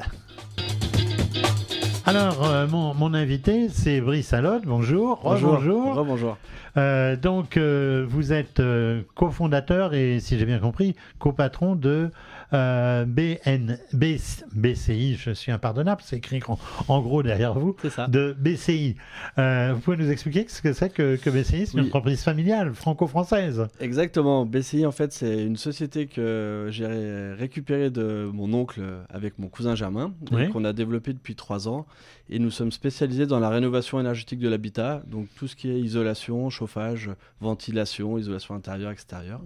Alors, 2.07 2.67
mon, 2.67 2.95
mon, 2.95 3.13
invité, 3.13 3.69
c'est 3.69 4.01
Brice 4.01 4.33
Allotte. 4.33 4.63
Bonjour. 4.65 5.19
Bonjour. 5.23 5.57
Bonjour. 5.57 6.05
bonjour. 6.05 6.37
Euh, 6.77 7.15
donc, 7.15 7.57
euh, 7.57 8.05
vous 8.07 8.33
êtes 8.33 8.59
euh, 8.59 9.01
cofondateur 9.15 9.93
et, 9.93 10.19
si 10.19 10.37
j'ai 10.37 10.45
bien 10.45 10.59
compris, 10.59 10.95
copatron 11.19 11.75
de 11.75 12.11
BN, 12.51 13.77
BCI. 13.93 15.15
Je 15.15 15.31
suis 15.31 15.51
impardonnable, 15.51 16.01
c'est 16.03 16.17
écrit 16.17 16.39
en, 16.87 17.01
gros 17.01 17.23
derrière 17.23 17.53
vous. 17.53 17.75
Ça. 17.89 18.07
De 18.07 18.35
BCI. 18.37 18.95
vous 19.37 19.79
pouvez 19.83 19.97
nous 19.97 20.11
expliquer 20.11 20.45
ce 20.47 20.61
que 20.61 20.73
c'est 20.73 20.89
que, 20.89 21.29
BCI 21.29 21.67
C'est 21.67 21.77
une 21.77 21.85
entreprise 21.85 22.23
familiale 22.23 22.73
franco-française. 22.73 23.67
Exactement. 23.79 24.45
BCI, 24.45 24.85
en 24.85 24.91
fait, 24.91 25.11
c'est 25.11 25.43
une 25.43 25.57
société 25.57 26.07
que 26.07 26.67
j'ai 26.71 27.33
récupérée 27.37 27.89
de 27.89 28.29
mon 28.33 28.53
oncle 28.53 28.81
avec 29.09 29.39
mon 29.39 29.47
cousin 29.47 29.75
Germain, 29.75 30.13
qu'on 30.51 30.65
a 30.65 30.73
développée 30.73 31.13
depuis 31.13 31.35
trois 31.35 31.67
ans. 31.67 31.85
Et 32.29 32.39
nous 32.39 32.51
sommes 32.51 32.71
spécialisés 32.71 33.27
dans 33.27 33.39
la 33.39 33.49
rénovation 33.49 33.99
énergétique 33.99 34.39
de 34.39 34.49
l'habitat, 34.49 35.03
donc 35.07 35.27
tout 35.35 35.47
ce 35.47 35.55
qui 35.55 35.69
est 35.69 35.79
isolation, 35.79 36.49
chauffage, 36.49 37.11
ventilation, 37.39 38.17
isolation 38.17 38.55
intérieure, 38.55 38.91
extérieure. 38.91 39.41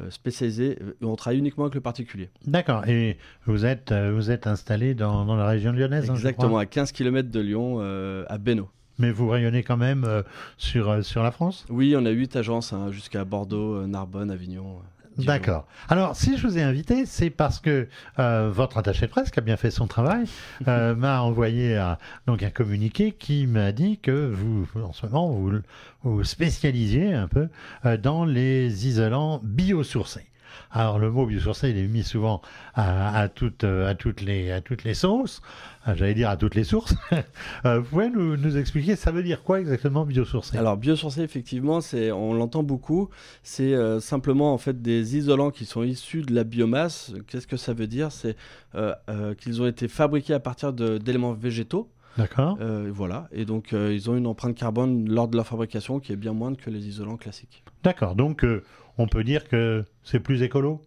Euh, 0.00 0.10
spécialisé, 0.10 0.78
euh, 0.82 0.92
on 1.02 1.16
travaille 1.16 1.38
uniquement 1.38 1.64
avec 1.64 1.74
le 1.74 1.80
particulier. 1.80 2.28
D'accord, 2.46 2.86
et 2.86 3.18
vous 3.46 3.64
êtes, 3.64 3.92
euh, 3.92 4.12
vous 4.14 4.30
êtes 4.30 4.46
installé 4.46 4.94
dans, 4.94 5.24
dans 5.24 5.36
la 5.36 5.46
région 5.46 5.72
lyonnaise 5.72 6.10
hein, 6.10 6.14
Exactement, 6.14 6.58
à 6.58 6.66
15 6.66 6.92
km 6.92 7.30
de 7.30 7.40
Lyon, 7.40 7.80
à 8.28 8.38
Bénaud. 8.38 8.68
Mais 8.98 9.10
vous 9.10 9.28
rayonnez 9.28 9.62
quand 9.62 9.76
même 9.76 10.06
sur, 10.56 11.04
sur 11.04 11.22
la 11.22 11.30
France? 11.30 11.66
Oui, 11.68 11.94
on 11.96 12.06
a 12.06 12.10
8 12.10 12.36
agences 12.36 12.72
hein, 12.72 12.90
jusqu'à 12.90 13.24
Bordeaux, 13.24 13.86
Narbonne, 13.86 14.30
Avignon. 14.30 14.80
D'accord. 15.18 15.66
Alors, 15.88 16.14
si 16.14 16.36
je 16.36 16.46
vous 16.46 16.58
ai 16.58 16.62
invité, 16.62 17.06
c'est 17.06 17.30
parce 17.30 17.58
que 17.58 17.88
euh, 18.18 18.50
votre 18.52 18.78
attaché 18.78 19.06
de 19.06 19.10
presse, 19.10 19.30
qui 19.30 19.38
a 19.38 19.42
bien 19.42 19.56
fait 19.56 19.70
son 19.70 19.86
travail, 19.86 20.26
euh, 20.68 20.94
m'a 20.94 21.20
envoyé 21.20 21.76
un, 21.76 21.98
donc 22.26 22.42
un 22.42 22.50
communiqué 22.50 23.12
qui 23.12 23.46
m'a 23.46 23.72
dit 23.72 23.98
que 23.98 24.30
vous, 24.32 24.66
en 24.82 24.92
ce 24.92 25.06
moment, 25.06 25.30
vous 25.30 25.52
vous 26.02 26.24
spécialisiez 26.24 27.14
un 27.14 27.28
peu 27.28 27.48
euh, 27.84 27.96
dans 27.96 28.24
les 28.24 28.86
isolants 28.86 29.40
biosourcés. 29.42 30.26
Alors 30.70 30.98
le 30.98 31.10
mot 31.10 31.26
biosourcé, 31.26 31.70
il 31.70 31.78
est 31.78 31.86
mis 31.86 32.02
souvent 32.02 32.42
à, 32.74 33.28
toutes, 33.28 33.64
à, 33.64 33.94
toutes, 33.94 34.20
les, 34.20 34.50
à 34.52 34.60
toutes 34.60 34.84
les 34.84 34.94
sauces, 34.94 35.40
j'allais 35.86 36.14
dire 36.14 36.28
à 36.28 36.36
toutes 36.36 36.54
les 36.54 36.64
sources. 36.64 36.94
vous 37.64 37.82
pouvez 37.82 38.10
nous, 38.10 38.36
nous, 38.36 38.56
expliquer, 38.56 38.96
ça 38.96 39.10
veut 39.10 39.22
dire 39.22 39.42
quoi 39.42 39.60
exactement 39.60 40.04
biosourcé? 40.04 40.58
Alors 40.58 40.76
biosourcé, 40.76 41.22
effectivement, 41.22 41.80
c'est, 41.80 42.12
on 42.12 42.34
l'entend 42.34 42.62
beaucoup, 42.62 43.08
c'est 43.42 43.74
simplement 44.00 44.52
en 44.52 44.58
fait 44.58 44.82
des 44.82 45.16
isolants 45.16 45.50
qui 45.50 45.64
sont 45.64 45.82
issus 45.82 46.22
de 46.22 46.34
la 46.34 46.44
biomasse. 46.44 47.12
Qu'est-ce 47.26 47.46
que 47.46 47.56
ça 47.56 47.72
veut 47.72 47.86
dire? 47.86 48.12
C'est 48.12 48.36
qu'ils 49.38 49.62
ont 49.62 49.66
été 49.66 49.88
fabriqués 49.88 50.34
à 50.34 50.40
partir 50.40 50.72
d'éléments 50.72 51.32
végétaux. 51.32 51.88
D'accord. 52.16 52.58
voilà. 52.92 53.28
Et 53.32 53.44
donc, 53.44 53.72
ils 53.72 54.10
ont 54.10 54.16
une 54.16 54.26
empreinte 54.26 54.56
carbone 54.56 55.08
lors 55.08 55.28
de 55.28 55.36
leur 55.36 55.46
fabrication 55.46 56.00
qui 56.00 56.12
est 56.12 56.16
bien 56.16 56.32
moindre 56.32 56.56
que 56.56 56.70
les 56.70 56.86
isolants 56.88 57.16
classiques. 57.16 57.62
D'accord. 57.82 58.14
Donc, 58.14 58.44
on 58.98 59.06
peut 59.06 59.24
dire 59.24 59.48
que 59.48 59.84
c'est 60.02 60.20
plus 60.20 60.42
écolo 60.42 60.86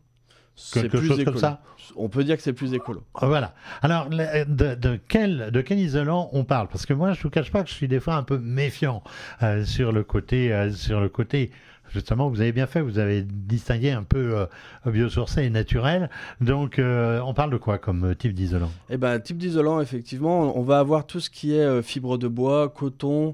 Quelque 0.73 0.97
plus 0.97 1.07
chose 1.07 1.23
comme 1.23 1.37
ça? 1.37 1.61
On 1.95 2.09
peut 2.09 2.23
dire 2.23 2.37
que 2.37 2.43
c'est 2.43 2.53
plus 2.53 2.73
écolo. 2.73 3.03
Ah, 3.15 3.27
voilà. 3.27 3.53
Alors, 3.81 4.09
de, 4.09 4.99
quel, 5.07 5.51
de 5.51 5.61
quel 5.61 5.79
isolant 5.79 6.29
on 6.33 6.43
parle? 6.43 6.67
Parce 6.67 6.85
que 6.85 6.93
moi, 6.93 7.13
je 7.13 7.19
ne 7.19 7.23
vous 7.23 7.29
cache 7.29 7.51
pas 7.51 7.63
que 7.63 7.69
je 7.69 7.73
suis 7.73 7.87
des 7.87 7.99
fois 7.99 8.15
un 8.15 8.23
peu 8.23 8.37
méfiant 8.37 9.03
euh, 9.41 9.65
sur, 9.65 9.91
le 9.91 10.03
côté, 10.03 10.53
euh, 10.53 10.71
sur 10.71 10.99
le 10.99 11.09
côté 11.09 11.51
justement, 11.91 12.29
vous 12.29 12.39
avez 12.39 12.51
bien 12.51 12.67
fait, 12.67 12.81
vous 12.81 12.99
avez 12.99 13.23
distingué 13.23 13.89
un 13.89 14.03
peu 14.03 14.45
euh, 14.85 14.91
biosourcé 14.91 15.43
et 15.43 15.49
naturel. 15.49 16.11
Donc, 16.39 16.79
on 16.79 17.33
parle 17.33 17.49
de 17.49 17.57
quoi 17.57 17.79
comme 17.79 18.15
type 18.15 18.33
d'isolant? 18.33 18.71
Eh 18.91 18.97
ben, 18.97 19.19
type 19.19 19.37
d'isolant, 19.37 19.81
effectivement, 19.81 20.55
on 20.55 20.61
va 20.61 20.77
avoir 20.77 21.07
tout 21.07 21.19
ce 21.19 21.31
qui 21.31 21.55
est 21.55 21.81
fibre 21.81 22.19
de 22.19 22.27
bois, 22.27 22.69
coton, 22.69 23.33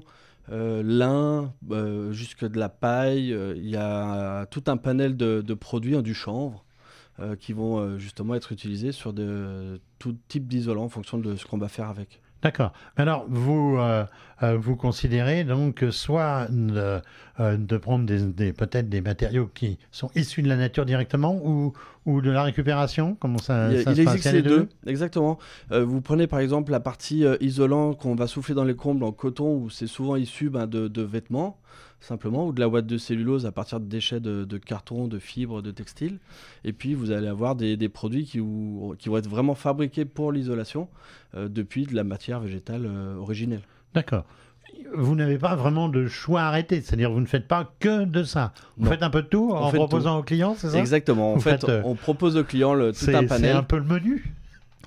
euh, 0.52 0.82
lin, 0.82 1.52
euh, 1.70 2.12
jusque 2.12 2.44
de 2.44 2.58
la 2.58 2.68
paille. 2.68 3.32
Euh, 3.32 3.54
il 3.56 3.68
y 3.68 3.76
a 3.76 4.46
tout 4.46 4.64
un 4.66 4.76
panel 4.76 5.16
de, 5.16 5.54
produits, 5.54 5.96
hein, 5.96 6.02
du 6.02 6.14
chanvre, 6.14 6.64
qui 7.40 7.54
vont 7.54 7.96
justement 7.96 8.34
être 8.34 8.52
utilisés 8.52 8.92
sur 8.92 9.14
de, 9.14 9.80
tout 9.98 10.14
type 10.28 10.46
d'isolant 10.48 10.84
en 10.84 10.88
fonction 10.90 11.16
de 11.16 11.34
ce 11.36 11.46
qu'on 11.46 11.56
va 11.56 11.68
faire 11.68 11.88
avec. 11.88 12.20
D'accord. 12.46 12.72
Alors, 12.96 13.26
vous, 13.28 13.78
vous 14.40 14.76
considérez 14.76 15.44
donc 15.44 15.84
soit 15.90 16.46
de, 16.50 17.00
de 17.38 17.76
prendre 17.76 18.06
des, 18.06 18.52
peut-être 18.52 18.88
des 18.88 19.00
matériaux 19.00 19.50
qui 19.54 19.78
sont 19.90 20.10
issus 20.14 20.42
de 20.42 20.48
la 20.48 20.56
nature 20.56 20.86
directement 20.86 21.40
ou, 21.44 21.72
ou 22.06 22.20
de 22.20 22.30
la 22.30 22.44
récupération? 22.44 23.16
Comment 23.20 23.38
ça, 23.38 23.72
il, 23.72 23.80
il 23.80 24.00
existe 24.00 24.32
les 24.32 24.42
deux, 24.42 24.68
Exactement. 24.86 25.38
Euh, 25.72 25.84
vous 25.84 26.00
prenez 26.00 26.26
par 26.26 26.38
exemple 26.38 26.70
la 26.70 26.80
partie 26.80 27.24
euh, 27.24 27.36
isolant 27.40 27.94
qu'on 27.94 28.14
va 28.14 28.26
souffler 28.26 28.54
dans 28.54 28.64
les 28.64 28.76
combles 28.76 29.04
en 29.04 29.12
coton, 29.12 29.56
où 29.56 29.70
c'est 29.70 29.88
souvent 29.88 30.16
issu 30.16 30.48
ben, 30.48 30.66
de, 30.66 31.02
vêtements, 31.02 31.58
simplement, 32.00 32.46
ou 32.46 32.52
de 32.52 32.60
la 32.60 32.68
ouate 32.68 32.86
de 32.86 32.98
cellulose 32.98 33.46
à 33.46 33.52
partir 33.52 33.80
de 33.80 33.86
déchets 33.86 34.20
de, 34.20 34.58
carton, 34.58 35.08
de 35.08 35.18
fibres, 35.18 35.62
de 35.62 35.70
textiles. 35.70 36.18
Et 36.64 36.72
puis 36.72 36.94
vous 36.94 37.10
allez 37.10 37.28
avoir 37.28 37.56
des, 37.56 37.88
produits 37.88 38.24
qui, 38.24 38.40
qui, 38.98 39.08
vont 39.08 39.16
être 39.16 39.28
vraiment 39.28 39.54
fabriqués 39.54 40.04
pour 40.04 40.32
l'isolation 40.32 40.88
euh, 41.34 41.48
depuis 41.48 41.86
de 41.86 41.94
la 41.94 42.04
matière 42.04 42.40
végétale 42.40 42.86
originelle. 43.18 43.62
D'accord 43.94 44.24
vous 44.94 45.14
n'avez 45.14 45.38
pas 45.38 45.54
vraiment 45.54 45.88
de 45.88 46.06
choix 46.06 46.42
arrêté. 46.42 46.80
C'est-à-dire 46.80 47.10
vous 47.10 47.20
ne 47.20 47.26
faites 47.26 47.48
pas 47.48 47.72
que 47.80 48.04
de 48.04 48.22
ça. 48.22 48.52
Vous 48.76 48.88
faites 48.88 49.02
un 49.02 49.10
peu 49.10 49.22
de 49.22 49.28
tout 49.28 49.52
en 49.52 49.70
proposant 49.70 50.18
aux 50.18 50.22
clients, 50.22 50.54
c'est 50.56 50.70
ça? 50.70 50.78
Exactement. 50.78 51.32
En 51.32 51.38
fait, 51.38 51.64
euh, 51.68 51.82
on 51.84 51.94
propose 51.94 52.36
aux 52.36 52.44
clients 52.44 52.74
le, 52.74 52.92
tout 52.92 53.04
un 53.08 53.26
panel. 53.26 53.50
C'est 53.50 53.50
un 53.50 53.62
peu 53.62 53.78
le 53.78 53.84
menu 53.84 54.34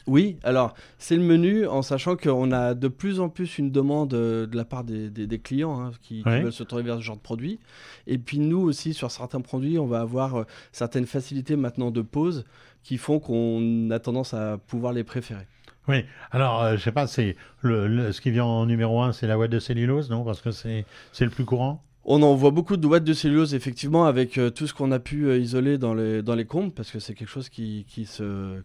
oui, 0.07 0.37
alors 0.43 0.73
c'est 0.97 1.15
le 1.15 1.21
menu 1.21 1.67
en 1.67 1.81
sachant 1.81 2.15
qu'on 2.15 2.51
a 2.51 2.73
de 2.73 2.87
plus 2.87 3.19
en 3.19 3.29
plus 3.29 3.57
une 3.57 3.71
demande 3.71 4.13
euh, 4.13 4.45
de 4.47 4.55
la 4.55 4.65
part 4.65 4.83
des, 4.83 5.39
clients 5.39 5.79
hein, 5.79 5.91
qui, 6.01 6.23
veulent 6.23 6.51
se 6.51 6.63
tourner 6.63 6.83
vers 6.83 6.97
ce 6.97 7.01
genre 7.01 7.17
de 7.17 7.21
produit. 7.21 7.59
Et 8.07 8.17
puis 8.17 8.39
nous 8.39 8.59
aussi, 8.59 8.93
sur 8.93 9.11
certains 9.11 9.41
produits, 9.41 9.77
on 9.77 9.85
va 9.85 10.01
avoir 10.01 10.35
euh, 10.35 10.43
certaines 10.71 11.05
facilités 11.05 11.55
maintenant 11.55 11.91
de 11.91 12.01
pause 12.01 12.45
qui 12.83 12.97
font 12.97 13.19
qu'on 13.19 13.89
a 13.91 13.99
tendance 13.99 14.33
à 14.33 14.57
pouvoir 14.57 14.93
les 14.93 15.03
préférer. 15.03 15.45
Oui, 15.87 16.05
alors 16.31 16.61
je 16.61 16.65
euh, 16.65 16.77
je 16.77 16.83
sais 16.83 16.91
pas, 16.91 17.07
c'est 17.07 17.35
le, 17.61 18.11
ce 18.11 18.21
qui 18.21 18.31
vient 18.31 18.45
en 18.45 18.65
numéro 18.65 19.01
un, 19.01 19.11
c'est 19.11 19.27
la 19.27 19.37
ouate 19.37 19.49
de 19.49 19.59
cellulose, 19.59 20.09
non? 20.09 20.23
Parce 20.23 20.41
que 20.41 20.51
c'est 20.51 20.85
le 21.19 21.29
plus 21.29 21.45
courant? 21.45 21.83
On 22.11 22.23
en 22.23 22.33
voit 22.33 22.49
beaucoup 22.49 22.75
de 22.75 22.87
ouates 22.87 23.03
de 23.03 23.13
cellulose, 23.13 23.53
effectivement, 23.53 24.05
avec 24.05 24.39
euh, 24.39 24.49
tout 24.49 24.65
ce 24.65 24.73
qu'on 24.73 24.91
a 24.91 24.97
pu 24.97 25.27
euh, 25.27 25.37
isoler 25.37 25.77
dans 25.77 25.93
les, 25.93 26.23
dans 26.23 26.33
les 26.33 26.43
comptes, 26.43 26.73
parce 26.73 26.89
que 26.89 26.97
c'est 26.97 27.13
quelque 27.13 27.29
chose 27.29 27.49
qui, 27.49 27.85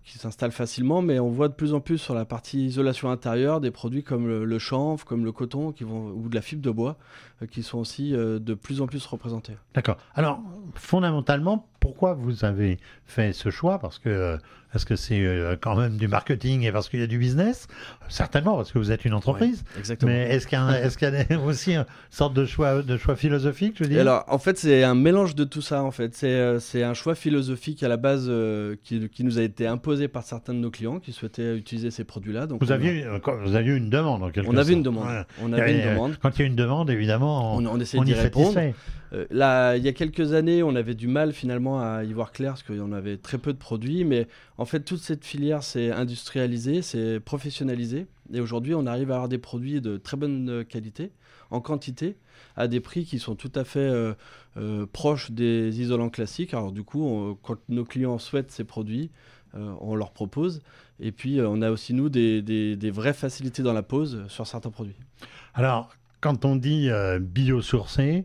s'installe 0.06 0.50
facilement, 0.50 1.02
mais 1.02 1.20
on 1.20 1.28
voit 1.28 1.48
de 1.48 1.52
plus 1.52 1.74
en 1.74 1.80
plus 1.80 1.98
sur 1.98 2.14
la 2.14 2.24
partie 2.24 2.64
isolation 2.64 3.10
intérieure 3.10 3.60
des 3.60 3.70
produits 3.70 4.02
comme 4.02 4.26
le, 4.26 4.58
chanvre, 4.58 5.04
comme 5.04 5.26
le 5.26 5.32
coton, 5.32 5.74
ou 5.82 6.28
de 6.30 6.34
la 6.34 6.40
fibre 6.40 6.62
de 6.62 6.70
bois, 6.70 6.96
qui 7.50 7.62
sont 7.62 7.78
aussi 7.78 8.12
de 8.12 8.54
plus 8.54 8.80
en 8.80 8.86
plus 8.86 9.04
représentés. 9.06 9.56
D'accord. 9.74 9.96
Alors, 10.14 10.40
fondamentalement, 10.74 11.68
pourquoi 11.80 12.14
vous 12.14 12.44
avez 12.44 12.78
fait 13.06 13.32
ce 13.32 13.50
choix? 13.50 13.78
Parce 13.78 13.98
que 13.98 14.38
est-ce 14.74 14.86
que 14.86 14.96
c'est 14.96 15.20
euh, 15.20 15.56
quand 15.60 15.76
même 15.76 15.96
du 15.96 16.08
marketing 16.08 16.62
et 16.62 16.72
parce 16.72 16.88
qu'il 16.88 16.98
y 16.98 17.02
a 17.02 17.06
du 17.06 17.18
business? 17.18 17.68
Certainement, 18.08 18.56
parce 18.56 18.72
que 18.72 18.78
vous 18.78 18.90
êtes 18.90 19.04
une 19.04 19.14
entreprise. 19.14 19.62
exactement. 19.78 20.10
Mais 20.10 20.30
est-ce 20.30 20.48
qu'il 20.48 20.58
y, 20.58 21.34
a 21.34 21.40
aussi 21.44 21.74
une 21.74 21.86
sorte 22.10 22.34
de 22.34 22.44
choix, 22.44 22.82
de 22.82 22.96
choix 22.96 23.14
philosophique, 23.14 23.76
je 23.78 23.84
veux 23.84 23.88
dire? 23.88 24.00
Alors, 24.00 24.24
en 24.26 24.38
fait, 24.38 24.58
c'est 24.58 24.82
un 24.82 24.96
mélange 24.96 25.36
de 25.36 25.44
tout 25.44 25.62
ça. 25.62 25.84
En 25.84 25.92
fait, 25.92 26.14
c'est 26.14 26.34
euh, 26.34 26.58
un 26.74 26.94
choix 26.94 27.14
philosophique 27.14 27.82
à 27.84 27.88
la 27.88 27.96
base 27.96 28.26
euh, 28.28 28.74
qui, 28.82 29.08
qui, 29.08 29.22
nous 29.22 29.38
a 29.38 29.42
été 29.42 29.66
imposé 29.66 30.08
par 30.08 30.24
certains 30.24 30.54
de 30.54 30.58
nos 30.58 30.70
clients 30.70 30.98
qui 30.98 31.12
souhaitaient 31.12 31.56
utiliser 31.56 31.92
ces 31.92 32.02
produits-là. 32.02 32.48
Vous 32.60 32.72
aviez, 32.72 33.06
vous 33.44 33.54
aviez 33.54 33.74
une 33.74 33.90
demande 33.90 34.24
en 34.24 34.30
quelque 34.30 34.50
on 34.50 34.56
Avait 34.56 34.72
une 34.72 34.82
demande. 34.82 35.24
On 35.40 35.52
avait 35.52 35.78
une 35.78 35.94
demande. 35.94 36.16
Quand 36.20 36.36
il 36.36 36.40
y 36.40 36.44
a 36.44 36.46
une 36.46 36.56
demande, 36.56 36.90
évidemment, 36.90 37.33
on, 37.34 37.66
on, 37.66 37.80
essaie 37.80 37.98
d'y 38.00 38.14
répondre. 38.14 38.58
là, 39.30 39.76
il 39.76 39.84
y 39.84 39.88
a 39.88 39.92
quelques 39.92 40.32
années, 40.32 40.62
on 40.62 40.74
avait 40.74 40.94
du 40.94 41.08
mal 41.08 41.32
finalement 41.32 41.80
à 41.80 42.04
y 42.04 42.12
voir 42.12 42.32
clair 42.32 42.52
parce 42.52 42.62
qu'on 42.62 42.92
avait 42.92 43.16
très 43.16 43.38
peu 43.38 43.52
de 43.52 43.58
produits, 43.58 44.04
mais 44.04 44.26
en 44.58 44.64
fait, 44.64 44.80
toute 44.80 45.00
cette 45.00 45.24
filière 45.24 45.62
s'est 45.62 45.90
industrialisée, 45.90 46.82
s'est 46.82 47.20
professionnalisée. 47.20 48.06
Et 48.32 48.40
aujourd'hui, 48.40 48.74
on 48.74 48.86
arrive 48.86 49.10
à 49.10 49.14
avoir 49.14 49.28
des 49.28 49.38
produits 49.38 49.80
de 49.80 49.96
très 49.96 50.16
bonne 50.16 50.64
qualité, 50.64 51.12
en 51.50 51.60
quantité, 51.60 52.16
à 52.56 52.68
des 52.68 52.80
prix 52.80 53.04
qui 53.04 53.18
sont 53.18 53.34
tout 53.34 53.52
à 53.54 53.64
fait 53.64 53.80
euh, 53.80 54.14
euh, 54.56 54.86
proches 54.90 55.30
des 55.30 55.80
isolants 55.80 56.10
classiques. 56.10 56.54
Alors 56.54 56.72
du 56.72 56.82
coup, 56.82 57.38
quand 57.42 57.58
nos 57.68 57.84
clients 57.84 58.18
souhaitent 58.18 58.50
ces 58.50 58.64
produits, 58.64 59.10
euh, 59.56 59.72
on 59.80 59.94
leur 59.94 60.10
propose. 60.10 60.62
Et 61.00 61.12
puis, 61.12 61.40
on 61.40 61.62
a 61.62 61.70
aussi, 61.70 61.92
nous, 61.92 62.08
des, 62.08 62.42
des, 62.42 62.90
vraies 62.90 63.12
facilités 63.12 63.62
dans 63.62 63.72
la 63.72 63.82
pose 63.82 64.24
sur 64.28 64.46
certains 64.46 64.70
produits. 64.70 64.96
Alors, 65.54 65.94
quand 66.24 66.46
on 66.46 66.56
dit 66.56 66.88
biosourcé, 67.20 68.24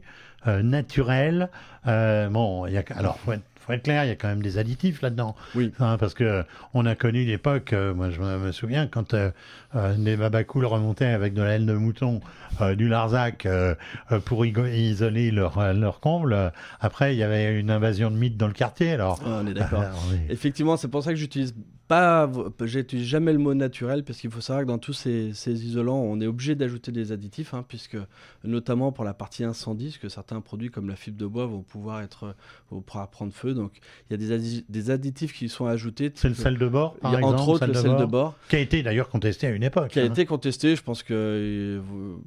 naturel, 0.64 1.50
bon, 1.86 2.66
y 2.68 2.78
a, 2.78 2.84
alors, 2.96 3.20
faut 3.20 3.34
faut 3.58 3.74
être 3.74 3.84
clair, 3.84 4.04
il 4.06 4.08
y 4.08 4.12
a 4.12 4.16
quand 4.16 4.30
même 4.30 4.42
des 4.42 4.58
additifs 4.58 5.02
là-dedans. 5.04 5.36
Oui. 5.54 5.72
Hein, 5.80 5.98
parce 6.00 6.14
que 6.16 6.44
on 6.74 6.86
a 6.88 6.96
connu 6.96 7.24
l'époque, 7.26 7.74
euh, 7.74 7.94
moi 7.94 8.10
je 8.10 8.20
me, 8.20 8.52
souviens, 8.52 8.88
quand 8.88 9.14
euh, 9.14 9.30
euh, 9.76 9.94
des 9.96 10.16
babacools 10.16 10.66
remontaient 10.66 11.06
avec 11.06 11.34
de 11.36 11.42
la 11.44 11.50
laine 11.58 11.68
de 11.68 11.74
mouton, 11.74 12.20
euh, 12.62 12.74
du 12.74 12.88
Larzac 12.88 13.46
euh, 13.46 13.76
euh, 14.12 14.20
pour 14.20 14.44
isoler 14.46 15.30
leur, 15.30 15.60
euh, 15.60 15.74
leur 15.74 16.00
comble. 16.00 16.34
euh, 16.34 16.50
Après, 16.80 17.14
il 17.14 17.20
y 17.20 17.24
avait 17.24 17.60
une 17.60 17.70
invasion 17.70 18.10
de 18.10 18.16
mythes 18.16 18.38
dans 18.38 18.48
le 18.48 18.54
quartier. 18.54 18.94
Alors, 18.94 19.20
Ah, 19.24 19.42
on 19.44 19.46
est 19.48 19.54
d'accord. 19.54 19.82
euh, 20.14 20.16
est- 20.30 20.34
Effectivement, 20.34 20.76
c'est 20.78 20.88
pour 20.88 21.04
ça 21.04 21.12
que 21.12 21.18
j'utilise 21.18 21.54
pas, 21.90 22.32
j'utilise 22.66 23.06
jamais 23.06 23.34
le 23.34 23.40
mot 23.40 23.54
naturel 23.56 24.04
parce 24.06 24.20
qu'il 24.20 24.30
faut 24.30 24.40
savoir 24.42 24.64
que 24.64 24.68
dans 24.70 24.78
tous 24.78 24.94
ces, 24.94 25.34
ces 25.34 25.66
isolants, 25.66 25.98
on 26.00 26.22
est 26.22 26.28
obligé 26.28 26.54
d'ajouter 26.56 26.92
des 26.94 27.12
additifs, 27.12 27.54
hein, 27.54 27.66
puisque 27.68 27.98
notamment 28.44 28.92
pour 28.94 29.04
la 29.04 29.14
partie 29.16 29.44
incendie, 29.44 29.88
parce 29.88 29.98
que 29.98 30.08
certains 30.10 30.40
produits 30.40 30.70
comme 30.70 30.88
la 30.88 30.96
fibre 30.96 31.18
de 31.18 31.26
bois 31.26 31.48
vont 31.48 31.64
pouvoir 31.64 32.02
être, 32.02 32.36
vont 32.70 32.82
pouvoir 32.82 33.10
prendre 33.10 33.34
feu. 33.34 33.54
Donc, 33.56 33.72
il 34.10 34.14
y 34.14 34.14
a 34.14 34.18
des, 34.18 34.38
addi- 34.38 34.66
des 34.70 34.92
additifs 34.92 35.34
qui 35.34 35.50
sont 35.50 35.66
ajoutés. 35.66 36.12
c'est 36.14 36.30
le 36.30 36.36
sel 36.36 36.58
de 36.60 36.68
bord, 36.68 36.94
Il 36.98 37.02
par 37.02 37.12
y 37.12 37.16
a 37.16 37.18
exemple, 37.20 37.36
entre 37.40 37.50
autres 37.50 37.66
le 37.66 37.74
sel 37.74 37.98
de 37.98 38.06
bord, 38.06 38.36
qui 38.48 38.56
a 38.56 38.60
été 38.60 38.84
d'ailleurs 38.84 39.10
contesté 39.10 39.48
à 39.48 39.50
une 39.50 39.64
époque. 39.64 39.90
qui 39.90 40.00
a 40.00 40.04
hein. 40.04 40.06
été 40.06 40.26
contesté. 40.26 40.76
Je 40.76 40.84
pense 40.84 41.02
que 41.04 41.14
euh, 41.14 41.80
vous- 41.84 42.24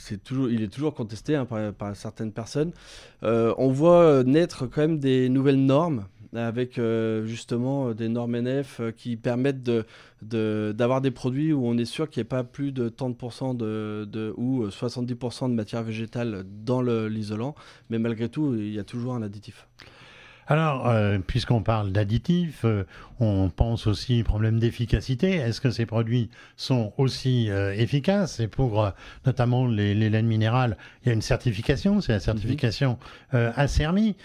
c'est 0.00 0.22
toujours, 0.24 0.48
il 0.48 0.62
est 0.62 0.68
toujours 0.72 0.94
contesté 0.94 1.36
hein, 1.36 1.44
par, 1.44 1.72
par 1.74 1.94
certaines 1.96 2.32
personnes. 2.32 2.72
Euh, 3.24 3.52
on 3.58 3.68
voit 3.72 4.00
euh, 4.02 4.22
naître 4.24 4.66
quand 4.66 4.80
même 4.80 4.98
des 4.98 5.28
nouvelles 5.28 5.64
normes 5.64 6.06
avec 6.34 6.78
euh, 6.78 7.24
justement 7.26 7.88
euh, 7.88 7.94
des 7.94 8.08
normes 8.08 8.36
NF 8.36 8.80
euh, 8.80 8.90
qui 8.90 9.16
permettent 9.16 9.68
d'avoir 10.22 11.00
des 11.00 11.10
produits 11.10 11.52
où 11.52 11.66
on 11.66 11.76
est 11.76 11.84
sûr 11.84 12.08
qu'il 12.08 12.20
n'y 12.20 12.22
ait 12.22 12.28
pas 12.28 12.44
plus 12.44 12.72
de 12.72 12.88
30% 12.88 13.56
de, 13.56 14.34
ou 14.36 14.62
euh, 14.62 14.70
70% 14.70 15.50
de 15.50 15.54
matière 15.54 15.82
végétale 15.82 16.44
dans 16.46 16.80
l'isolant, 16.80 17.54
mais 17.90 17.98
malgré 17.98 18.28
tout, 18.28 18.54
il 18.54 18.72
y 18.72 18.78
a 18.78 18.84
toujours 18.84 19.14
un 19.14 19.22
additif. 19.22 19.66
Alors, 20.48 20.88
euh, 20.88 21.18
puisqu'on 21.24 21.62
parle 21.62 21.92
d'additifs, 21.92 22.64
euh, 22.64 22.84
on 23.20 23.48
pense 23.48 23.86
aussi 23.86 24.22
problème 24.24 24.58
d'efficacité. 24.58 25.36
Est-ce 25.36 25.60
que 25.60 25.70
ces 25.70 25.86
produits 25.86 26.30
sont 26.56 26.92
aussi 26.98 27.48
euh, 27.48 27.72
efficaces? 27.74 28.40
Et 28.40 28.48
pour 28.48 28.84
euh, 28.84 28.90
notamment 29.24 29.66
les, 29.66 29.94
les 29.94 30.10
laines 30.10 30.26
minérales, 30.26 30.76
il 31.02 31.08
y 31.08 31.10
a 31.10 31.14
une 31.14 31.22
certification, 31.22 32.00
c'est 32.00 32.12
la 32.12 32.20
certification 32.20 32.98
euh, 33.34 33.52
ACERMI. 33.56 34.16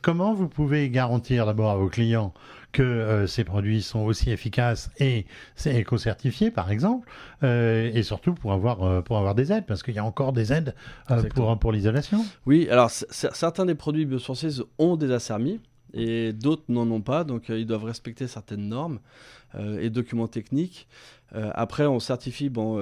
Comment 0.00 0.32
vous 0.32 0.48
pouvez 0.48 0.88
garantir 0.88 1.44
d'abord 1.44 1.70
à 1.70 1.76
vos 1.76 1.88
clients 1.88 2.32
que 2.72 2.82
euh, 2.82 3.26
ces 3.26 3.44
produits 3.44 3.82
sont 3.82 4.00
aussi 4.00 4.30
efficaces 4.30 4.90
et 4.98 5.26
c'est 5.54 5.74
éco-certifié, 5.74 6.50
par 6.50 6.70
exemple, 6.70 7.08
euh, 7.42 7.90
et 7.94 8.02
surtout 8.02 8.34
pour 8.34 8.52
avoir, 8.52 8.82
euh, 8.82 9.02
pour 9.02 9.18
avoir 9.18 9.34
des 9.34 9.52
aides, 9.52 9.66
parce 9.66 9.82
qu'il 9.82 9.94
y 9.94 9.98
a 9.98 10.04
encore 10.04 10.32
des 10.32 10.52
aides 10.52 10.74
pour, 11.34 11.58
pour 11.58 11.72
l'isolation. 11.72 12.24
Oui, 12.44 12.68
alors 12.70 12.90
certains 12.90 13.66
des 13.66 13.74
produits 13.74 14.06
biosourcés 14.06 14.62
ont 14.78 14.96
des 14.96 15.10
acermis 15.10 15.60
et 15.94 16.32
d'autres 16.32 16.64
n'en 16.68 16.90
ont 16.90 17.00
pas, 17.00 17.24
donc 17.24 17.50
euh, 17.50 17.58
ils 17.58 17.66
doivent 17.66 17.84
respecter 17.84 18.26
certaines 18.26 18.68
normes 18.68 18.98
euh, 19.54 19.80
et 19.80 19.90
documents 19.90 20.28
techniques. 20.28 20.86
Euh, 21.34 21.50
après, 21.54 21.86
on 21.86 21.98
certifie, 21.98 22.50
bon, 22.50 22.78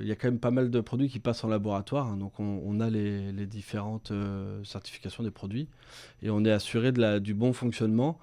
il 0.00 0.06
y 0.06 0.12
a 0.12 0.14
quand 0.14 0.28
même 0.28 0.38
pas 0.38 0.50
mal 0.50 0.70
de 0.70 0.80
produits 0.80 1.08
qui 1.08 1.18
passent 1.18 1.44
en 1.44 1.48
laboratoire, 1.48 2.06
hein, 2.06 2.16
donc 2.16 2.38
on, 2.38 2.62
on 2.64 2.80
a 2.80 2.88
les, 2.88 3.32
les 3.32 3.46
différentes 3.46 4.12
certifications 4.64 5.22
des 5.22 5.30
produits 5.30 5.68
et 6.22 6.30
on 6.30 6.44
est 6.44 6.52
assuré 6.52 6.92
de 6.92 7.00
la, 7.00 7.20
du 7.20 7.34
bon 7.34 7.52
fonctionnement 7.52 8.18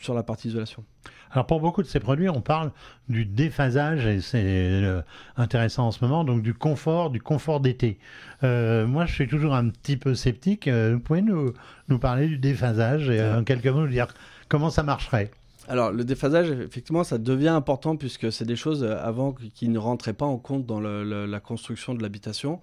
sur 0.00 0.14
la 0.14 0.22
partie 0.22 0.48
isolation. 0.48 0.84
Alors 1.32 1.46
pour 1.46 1.60
beaucoup 1.60 1.82
de 1.82 1.86
ces 1.86 2.00
produits, 2.00 2.28
on 2.28 2.40
parle 2.40 2.72
du 3.08 3.24
déphasage 3.24 4.04
et 4.06 4.20
c'est 4.20 4.42
euh, 4.44 5.00
intéressant 5.36 5.86
en 5.86 5.90
ce 5.92 6.04
moment, 6.04 6.24
donc 6.24 6.42
du 6.42 6.54
confort, 6.54 7.10
du 7.10 7.20
confort 7.20 7.60
d'été. 7.60 7.98
Euh, 8.42 8.86
moi, 8.86 9.06
je 9.06 9.14
suis 9.14 9.28
toujours 9.28 9.54
un 9.54 9.68
petit 9.68 9.96
peu 9.96 10.14
sceptique. 10.14 10.66
Euh, 10.66 10.94
vous 10.94 11.00
pouvez 11.00 11.22
nous, 11.22 11.52
nous 11.88 11.98
parler 11.98 12.26
du 12.26 12.38
déphasage 12.38 13.08
et 13.08 13.22
en 13.22 13.44
quelques 13.44 13.66
mots 13.66 13.82
nous 13.82 13.88
dire 13.88 14.08
comment 14.48 14.70
ça 14.70 14.82
marcherait? 14.82 15.30
Alors, 15.70 15.92
le 15.92 16.02
déphasage, 16.02 16.50
effectivement, 16.50 17.04
ça 17.04 17.16
devient 17.16 17.46
important 17.46 17.96
puisque 17.96 18.32
c'est 18.32 18.44
des 18.44 18.56
choses 18.56 18.82
euh, 18.82 18.96
avant 19.00 19.32
qui- 19.32 19.68
ne 19.68 19.78
rentraient 19.78 20.14
pas 20.14 20.26
en 20.26 20.36
compte 20.36 20.66
dans 20.66 20.80
la 20.80 21.38
construction 21.38 21.94
de 21.94 22.02
l'habitation. 22.02 22.58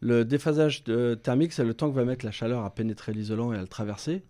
Le 0.00 0.24
déphasage 0.24 0.82
euh, 0.88 1.16
thermique, 1.16 1.52
c'est 1.52 1.64
le 1.64 1.74
temps 1.74 1.90
que 1.90 1.94
va 1.94 2.06
mettre 2.06 2.24
la 2.24 2.30
chaleur 2.30 2.64
à 2.64 2.74
pénétrer 2.74 3.12
l'isolant 3.12 3.52
et 3.52 3.58
à 3.58 3.60
le 3.60 3.68
traverser. 3.68 4.22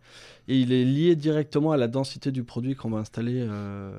Et 0.48 0.58
il 0.58 0.72
est 0.72 0.84
lié 0.84 1.14
directement 1.14 1.70
à 1.70 1.76
la 1.76 1.86
densité 1.86 2.32
du 2.32 2.42
produit 2.42 2.74
qu'on 2.74 2.90
va 2.90 2.98
installer 2.98 3.46
euh, 3.48 3.92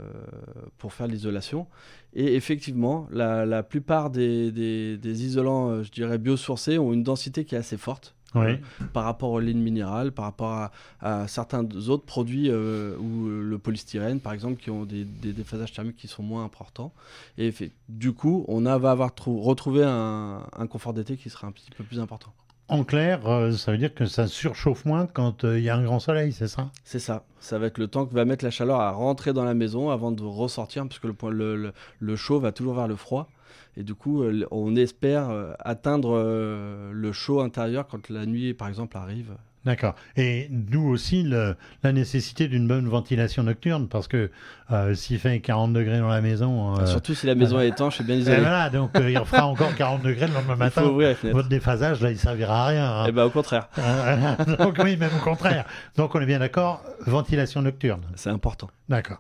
pour 0.78 0.92
faire 0.92 1.08
l'isolation. 1.08 1.66
Et 2.14 2.36
effectivement, 2.36 3.08
la, 3.12 3.64
plupart 3.64 4.10
des, 4.10 5.00
isolants, 5.06 5.84
je 5.84 5.92
dirais, 5.92 6.18
biosourcés 6.18 6.78
ont 6.78 6.92
une 6.92 7.04
densité 7.04 7.46
qui 7.46 7.56
est 7.56 7.60
assez 7.60 7.78
forte 7.78 8.17
Oui. 8.36 8.60
par 8.94 9.06
rapport 9.06 9.32
aux 9.32 9.40
lignes 9.40 9.62
minérales, 9.62 10.12
par 10.12 10.26
rapport 10.26 10.52
à, 10.52 10.72
à 11.00 11.28
certains 11.28 11.64
autres 11.88 12.04
produits 12.06 12.50
euh, 12.52 12.96
ou 12.98 13.28
euh, 13.28 13.42
le 13.42 13.58
polystyrène 13.58 14.20
par 14.20 14.34
exemple 14.34 14.62
qui 14.62 14.70
ont 14.70 14.84
des, 14.86 15.06
des 15.06 15.32
déphasages 15.32 15.72
thermiques 15.72 15.96
qui 15.96 16.08
sont 16.08 16.24
moins 16.24 16.44
importants. 16.44 16.92
Et 17.38 17.52
fait- 17.52 17.72
du 17.88 18.12
coup, 18.14 18.44
on 18.50 18.66
a, 18.66 18.78
va 18.78 18.92
avoir 18.92 19.16
trou- 19.16 19.42
retrouvé 19.42 19.84
un, 19.86 20.42
un 20.56 20.68
confort 20.68 20.94
d'été 20.94 21.16
qui 21.16 21.30
sera 21.30 21.48
un 21.48 21.52
petit 21.52 21.72
peu 21.76 21.84
plus 21.86 22.00
important. 22.02 22.34
En 22.70 22.84
clair, 22.84 23.26
euh, 23.28 23.54
ça 23.54 23.72
veut 23.72 23.78
dire 23.78 23.96
que 23.96 24.06
ça 24.06 24.28
surchauffe 24.28 24.84
moins 24.84 25.08
quand 25.08 25.46
euh, 25.46 25.58
il 25.58 25.64
y 25.64 25.70
a 25.70 25.78
un 25.78 25.84
grand 25.84 26.02
soleil, 26.02 26.34
c'est 26.34 26.50
ça? 26.50 26.70
C'est 26.84 27.00
ça. 27.00 27.24
Ça 27.40 27.58
va 27.60 27.68
être 27.68 27.78
le 27.78 27.88
temps 27.88 28.06
que 28.06 28.14
va 28.14 28.26
mettre 28.26 28.44
la 28.44 28.52
chaleur 28.52 28.82
à 28.82 28.92
rentrer 28.92 29.32
dans 29.32 29.46
la 29.46 29.54
maison 29.54 29.90
avant 29.90 30.12
de 30.12 30.22
ressortir, 30.22 30.86
parce 30.86 31.00
que 31.00 31.08
le, 31.08 31.14
point- 31.14 31.32
le, 31.32 31.56
le- 31.56 31.74
le 32.00 32.16
chaud 32.18 32.42
va 32.42 32.52
toujours 32.52 32.74
vers 32.76 32.90
le 32.90 32.98
froid. 32.98 33.30
Et 33.78 33.84
du 33.84 33.94
coup, 33.94 34.24
euh, 34.24 34.46
on 34.50 34.76
espère 34.76 35.30
euh, 35.30 35.54
atteindre 35.60 36.18
euh, 36.18 36.92
le 36.92 37.12
chaud 37.12 37.42
intérieur 37.42 37.88
quand 37.88 38.10
la 38.10 38.26
nuit, 38.26 38.56
par 38.56 38.68
exemple, 38.68 38.98
arrive. 38.98 39.38
D'accord. 39.68 39.96
Et 40.16 40.48
d'où 40.50 40.88
aussi 40.90 41.24
le- 41.24 41.56
la 41.84 41.92
nécessité 41.92 42.48
d'une 42.48 42.68
bonne 42.68 42.88
ventilation 42.88 43.44
nocturne, 43.44 43.88
parce 43.88 44.08
que 44.08 44.32
euh, 44.72 44.96
s'il 44.96 45.20
fait 45.20 45.40
40 45.42 45.74
degrés 45.74 46.00
dans 46.00 46.08
la 46.08 46.22
maison, 46.22 46.78
euh, 46.80 46.86
Surtout 46.86 47.14
si 47.14 47.28
la 47.28 47.36
maison 47.36 47.60
est 47.60 47.68
étanche 47.68 48.00
et 48.02 48.04
bien 48.04 48.16
et 48.16 48.20
isolée. 48.20 48.40
voilà, 48.40 48.70
donc 48.70 48.92
euh, 48.96 49.12
il 49.12 49.20
fera 49.26 49.46
encore 49.46 49.76
40 49.76 50.02
degrés 50.04 50.28
le 50.28 50.34
lendemain 50.34 50.54
Il 50.56 50.60
matin. 50.60 50.82
faut 50.82 50.88
ouvrir. 50.90 51.16
Votre 51.22 51.50
déphasage, 51.50 52.02
là, 52.02 52.10
il 52.12 52.18
servira 52.18 52.64
à 52.64 52.68
rien. 52.68 52.86
hein. 52.92 53.06
Eh 53.08 53.12
ben, 53.12 53.26
au 53.26 53.30
contraire, 53.30 53.68
Donc 54.60 54.78
oui, 54.84 54.98
même 54.98 55.12
au 55.16 55.24
contraire. 55.24 55.66
Donc 55.98 56.16
on 56.16 56.22
est 56.22 56.26
bien 56.26 56.40
d'accord, 56.40 56.82
ventilation 57.06 57.62
nocturne. 57.62 58.02
c'est 58.16 58.30
important. 58.30 58.70
D'accord. 58.90 59.20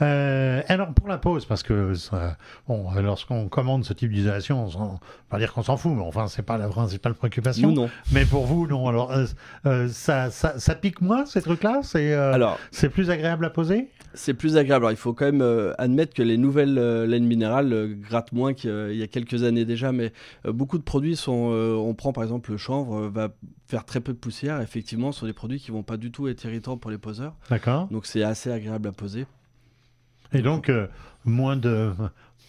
Alors 0.00 0.92
pour 0.92 1.08
la 1.08 1.18
pause, 1.18 1.44
parce 1.46 1.62
que 1.62 1.94
ça- 1.94 2.36
bon, 2.68 2.86
lorsqu'on 3.00 3.48
commande 3.48 3.84
ce 3.84 3.92
type 3.92 4.12
d'isolation, 4.12 4.64
on 4.64 4.70
s'en- 4.70 5.00
pas 5.30 5.38
dire 5.38 5.52
qu'on 5.52 5.62
s'en 5.62 5.76
fout, 5.76 5.92
mais 5.96 6.02
enfin 6.02 6.26
c'est 6.28 6.42
pas 6.42 6.58
la 6.58 6.68
principale 6.68 7.14
préoccupation. 7.14 7.68
Nous, 7.68 7.74
non. 7.82 7.90
Mais 8.12 8.24
pour 8.24 8.44
vous, 8.46 8.66
non. 8.66 8.88
Alors 8.88 9.12
euh, 9.84 9.88
ça, 9.88 10.30
ça, 10.30 10.58
ça 10.58 10.74
pique 10.74 11.00
moins 11.00 11.26
ces 11.26 11.42
trucs-là? 11.42 11.80
C'est 11.82 12.12
euh, 12.14 12.46
c'est 12.70 12.88
plus 12.88 13.10
agréable 13.10 13.44
à 13.44 13.50
poser? 13.50 13.88
c'est 14.16 14.34
plus 14.34 14.56
agréable. 14.56 14.84
Alors, 14.84 14.92
il 14.92 14.96
faut 14.96 15.12
quand 15.12 15.24
même 15.24 15.42
euh, 15.42 15.72
admettre 15.76 16.14
que 16.14 16.22
les 16.22 16.36
nouvelles 16.36 16.78
euh, 16.78 17.04
laines 17.04 17.26
minérales 17.26 17.96
grattent 17.98 18.32
moins 18.32 18.54
qu'il 18.54 18.94
y 18.94 19.02
a 19.02 19.08
quelques 19.08 19.42
années 19.42 19.64
déjà, 19.64 19.90
mais 19.90 20.12
beaucoup 20.46 20.78
de 20.78 20.84
produits 20.84 21.16
sont. 21.16 21.32
on 21.32 21.94
prend 21.94 22.12
par 22.12 22.22
exemple 22.22 22.52
le 22.52 22.56
chanvre, 22.56 23.08
va 23.08 23.30
faire 23.66 23.84
très 23.84 24.00
peu 24.00 24.12
de 24.12 24.18
poussière. 24.18 24.60
Effectivement, 24.60 25.10
ce 25.10 25.20
sont 25.20 25.26
des 25.26 25.32
produits 25.32 25.58
qui 25.58 25.70
vont 25.70 25.82
pas 25.82 25.96
du 25.96 26.12
tout 26.12 26.28
être 26.28 26.44
irritants 26.44 26.76
pour 26.76 26.90
les 26.90 26.98
poseurs. 26.98 27.34
D'accord. 27.50 27.88
Donc, 27.90 28.06
c'est 28.06 28.22
assez 28.22 28.52
agréable 28.52 28.88
à 28.88 28.92
poser. 28.92 29.26
Et 30.32 30.42
donc 30.42 30.70
moins 31.24 31.56
de 31.56 31.92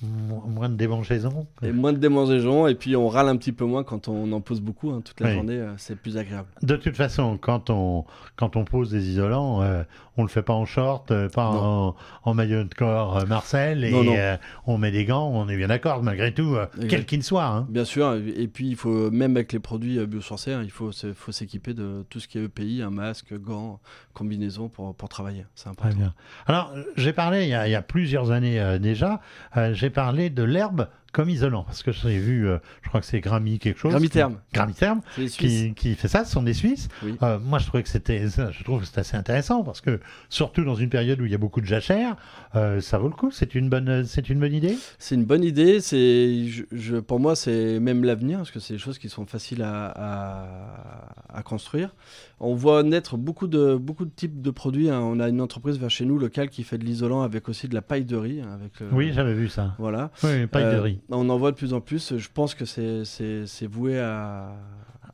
moins 0.02 0.70
de 0.70 0.76
démangeaisons. 0.76 1.48
Et 1.64 1.72
moins 1.72 1.94
de 1.94 1.98
démangeaisons, 1.98 2.68
et 2.68 2.76
puis 2.76 2.96
on 2.96 3.08
râle 3.08 3.30
un 3.30 3.38
petit 3.38 3.52
peu 3.52 3.66
moins 3.66 3.84
quand 3.84 4.08
on 4.08 4.32
en 4.32 4.42
pose 4.42 4.62
beaucoup. 4.62 4.92
hein, 4.92 5.02
toute 5.04 5.20
la 5.20 5.28
Oui. 5.30 5.34
journée, 5.36 5.58
euh, 5.58 5.74
c'est 5.78 5.96
plus 5.96 6.18
agréable. 6.18 6.48
De 6.62 6.76
toute 6.76 6.96
façon, 6.96 7.38
quand 7.40 7.70
on 7.70 8.06
quand 8.36 8.56
on 8.56 8.66
pose 8.66 8.92
des 8.92 9.10
isolants, 9.10 9.62
euh, 9.62 9.84
on 10.18 10.24
le 10.24 10.30
fait 10.30 10.42
pas 10.44 10.54
en 10.54 10.66
short, 10.66 11.12
euh, 11.12 11.28
pas 11.30 11.48
en, 11.48 11.96
en 12.24 12.34
maillot 12.34 12.64
de 12.64 12.74
corps 12.74 13.18
euh, 13.18 13.26
Marcel, 13.26 13.84
et 13.84 13.92
Non, 13.92 14.04
non. 14.04 14.14
euh, 14.16 14.38
on 14.66 14.78
met 14.78 14.92
des 14.92 15.06
gants. 15.06 15.28
On 15.34 15.48
est 15.50 15.58
bien 15.58 15.68
d'accord, 15.68 16.02
malgré 16.04 16.34
tout, 16.34 16.56
euh, 16.56 16.68
quel 16.90 17.06
qu'il 17.06 17.22
soit. 17.24 17.46
hein. 17.46 17.68
Bien 17.70 17.86
sûr, 17.86 18.14
et 18.14 18.48
puis 18.48 18.68
il 18.70 18.76
faut, 18.76 19.12
même 19.12 19.36
avec 19.36 19.52
les 19.54 19.60
produits 19.60 20.06
biosourcés, 20.08 20.54
hein, 20.54 20.62
il 20.64 20.72
faut, 20.72 20.92
faut 21.16 21.32
s'équiper 21.32 21.74
de 21.74 22.06
tout 22.10 22.20
ce 22.20 22.28
qui 22.28 22.38
est 22.40 22.44
EPI, 22.46 22.82
un 22.82 22.90
masque, 22.92 23.34
gants, 23.40 23.80
combinaison 24.14 24.70
pour, 24.70 24.96
pour 24.96 25.10
travailler. 25.10 25.46
C'est 25.56 25.70
important. 25.70 25.90
Très 25.92 26.00
bien. 26.00 26.14
Alors, 26.48 26.74
j'ai 26.96 27.14
parlé 27.14 27.44
il 27.44 27.50
y, 27.50 27.54
a, 27.54 27.68
il 27.68 27.72
y 27.72 27.76
a 27.76 27.82
plusieurs 27.82 28.32
années 28.32 28.60
euh, 28.60 28.80
déjà, 28.80 29.20
j'ai 29.74 29.90
parlé 29.90 30.30
de 30.30 30.44
l'herbe 30.44 30.88
comme 31.16 31.30
isolant, 31.30 31.64
parce 31.64 31.82
que 31.82 31.92
j'ai 31.94 32.20
vu, 32.20 32.48
euh, 32.48 32.58
je 32.84 32.90
crois 32.90 33.00
que 33.00 33.06
c'est 33.08 33.22
Grammy 33.22 33.58
quelque 33.58 33.80
chose. 33.80 33.94
Gramiterme, 34.54 35.02
C'est 35.16 35.22
les 35.22 35.28
Suisses. 35.30 35.38
qui, 35.38 35.74
qui 35.74 35.96
fait 35.96 36.08
ça, 36.10 36.26
ce 36.26 36.32
sont 36.34 36.44
des 36.44 36.54
Suisses. 36.54 36.90
Oui. 37.04 37.16
Euh, 37.24 37.40
moi, 37.40 37.58
je 37.60 37.68
trouvais 37.68 37.84
que 37.84 37.90
c'était, 37.90 38.28
je 38.28 38.64
trouve 38.64 38.82
que 38.82 38.86
c'est 38.88 39.00
assez 39.00 39.16
intéressant 39.16 39.64
parce 39.64 39.80
que 39.82 40.00
surtout 40.30 40.64
dans 40.66 40.76
une 40.76 40.90
période 40.90 41.22
où 41.22 41.26
il 41.26 41.32
y 41.32 41.36
a 41.36 41.38
beaucoup 41.38 41.62
de 41.62 41.66
jachères, 41.66 42.18
euh, 42.56 42.82
ça 42.82 42.98
vaut 42.98 43.08
le 43.08 43.16
coup. 43.16 43.32
C'est 43.32 43.56
une 43.56 43.70
bonne, 43.70 44.04
c'est 44.06 44.30
une 44.30 44.40
bonne 44.40 44.54
idée? 44.54 44.78
C'est 45.00 45.16
une 45.16 45.24
bonne 45.26 45.44
idée. 45.44 45.80
C'est, 45.80 46.48
je, 46.48 46.64
je- 46.72 46.98
pour 46.98 47.20
moi, 47.20 47.36
c'est 47.36 47.80
même 47.80 48.04
l'avenir 48.04 48.40
parce 48.40 48.52
que 48.52 48.60
c'est 48.60 48.74
des 48.74 48.80
choses 48.80 49.00
qui 49.00 49.08
sont 49.10 49.26
faciles 49.26 49.62
à, 49.62 49.86
à- 49.86 51.38
à 51.40 51.44
construire. 51.44 51.96
On 52.40 52.54
voit 52.56 52.84
naître 52.84 53.16
beaucoup 53.18 53.48
de 53.48 53.76
beaucoup 53.76 54.04
de 54.06 54.12
types 54.14 54.42
de 54.42 54.52
produits. 54.52 54.90
hein. 54.90 55.00
On 55.02 55.20
a 55.20 55.30
une 55.30 55.40
entreprise 55.42 55.78
vers 55.80 55.90
chez 55.90 56.06
nous 56.06 56.18
locale 56.20 56.50
qui 56.50 56.64
fait 56.64 56.78
de 56.78 56.84
l'isolant 56.84 57.22
avec 57.22 57.48
aussi 57.50 57.68
de 57.70 57.74
la 57.74 57.82
paille 57.82 58.04
de 58.06 58.16
riz. 58.18 58.42
hein, 58.42 58.50
Avec 58.54 58.74
Oui, 58.92 59.12
j'avais 59.14 59.34
vu 59.34 59.48
ça. 59.48 59.76
Voilà. 59.80 60.12
Oui, 60.24 60.46
paille 60.48 60.76
de 60.76 60.80
riz. 60.80 61.00
On 61.10 61.30
en 61.30 61.38
voit 61.38 61.52
de 61.52 61.56
plus 61.58 61.74
en 61.74 61.82
plus. 61.82 62.18
Je 62.18 62.28
pense 62.34 62.56
que 62.56 62.66
c'est, 62.66 63.68
voué 63.68 64.00
à, 64.00 64.52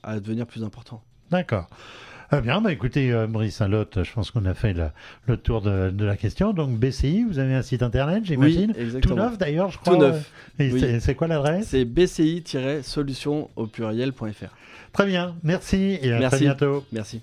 à 0.03 0.19
devenir 0.19 0.45
plus 0.45 0.63
important. 0.63 1.03
D'accord. 1.31 1.67
Ah 2.33 2.39
bien, 2.39 2.61
bah 2.61 2.71
écoutez, 2.71 3.11
euh, 3.11 3.27
Maurice 3.27 3.57
Saint-Lot, 3.57 4.03
je 4.05 4.13
pense 4.13 4.31
qu'on 4.31 4.45
a 4.45 4.53
fait 4.53 4.71
le, 4.71 4.85
le 5.27 5.35
tour 5.35 5.61
de, 5.61 5.89
de 5.89 6.05
la 6.05 6.15
question. 6.15 6.53
Donc 6.53 6.77
BCI, 6.79 7.25
vous 7.25 7.39
avez 7.39 7.55
un 7.55 7.61
site 7.61 7.83
internet, 7.83 8.23
j'imagine 8.23 8.71
Oui, 8.73 8.81
exactement. 8.81 9.15
Tout 9.15 9.21
neuf 9.21 9.37
d'ailleurs, 9.37 9.69
je 9.69 9.77
crois. 9.77 9.95
Tout 9.95 9.99
neuf. 9.99 10.31
Et 10.57 10.71
Oui. 10.71 10.99
c'est- 11.01 11.13
quoi 11.15 11.27
l'adresse? 11.27 11.67
C'est 11.67 11.83
bci-solution 11.83 13.49
au 13.57 13.67
pluriel.fr. 13.67 14.55
Très 14.93 15.05
bien, 15.07 15.35
merci 15.43 15.99
et 16.01 16.13
à 16.13 16.19
Merci. 16.19 16.35
très 16.37 16.45
bientôt. 16.45 16.85
Merci. 16.93 17.21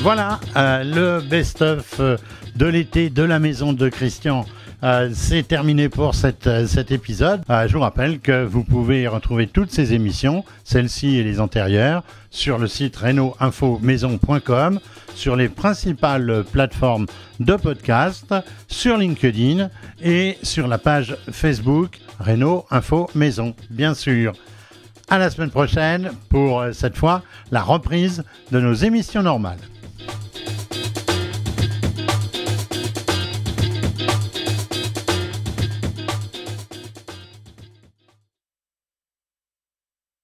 Voilà, 0.00 0.40
euh, 0.56 0.82
le 1.20 1.20
best-of 1.28 2.00
euh, 2.00 2.16
de 2.56 2.64
l'été 2.66 3.10
de 3.10 3.22
la 3.22 3.38
maison 3.38 3.74
de 3.74 3.88
Christian. 3.90 4.46
Euh, 4.82 5.10
c'est 5.12 5.46
terminé 5.46 5.88
pour 5.88 6.12
euh, 6.46 6.66
cet 6.66 6.90
épisode. 6.90 7.42
Euh, 7.50 7.68
je 7.68 7.74
vous 7.74 7.80
rappelle 7.80 8.18
que 8.18 8.44
vous 8.44 8.64
pouvez 8.64 9.06
retrouver 9.08 9.46
toutes 9.46 9.70
ces 9.70 9.92
émissions, 9.92 10.44
celles-ci 10.64 11.16
et 11.16 11.22
les 11.22 11.38
antérieures, 11.38 12.02
sur 12.30 12.58
le 12.58 12.66
site 12.66 12.96
reno-info-maison.com, 12.96 14.80
sur 15.14 15.36
les 15.36 15.48
principales 15.48 16.44
plateformes 16.50 17.06
de 17.40 17.56
podcast, 17.56 18.34
sur 18.68 18.96
LinkedIn 18.96 19.68
et 20.02 20.38
sur 20.42 20.66
la 20.66 20.78
page 20.78 21.16
Facebook 21.30 21.98
Renault 22.18 22.64
Info 22.70 23.10
Maison, 23.14 23.54
bien 23.68 23.94
sûr. 23.94 24.32
À 25.08 25.18
la 25.18 25.28
semaine 25.28 25.50
prochaine 25.50 26.12
pour 26.28 26.64
cette 26.72 26.96
fois 26.96 27.22
la 27.50 27.62
reprise 27.62 28.22
de 28.52 28.60
nos 28.60 28.74
émissions 28.74 29.22
normales. 29.22 29.58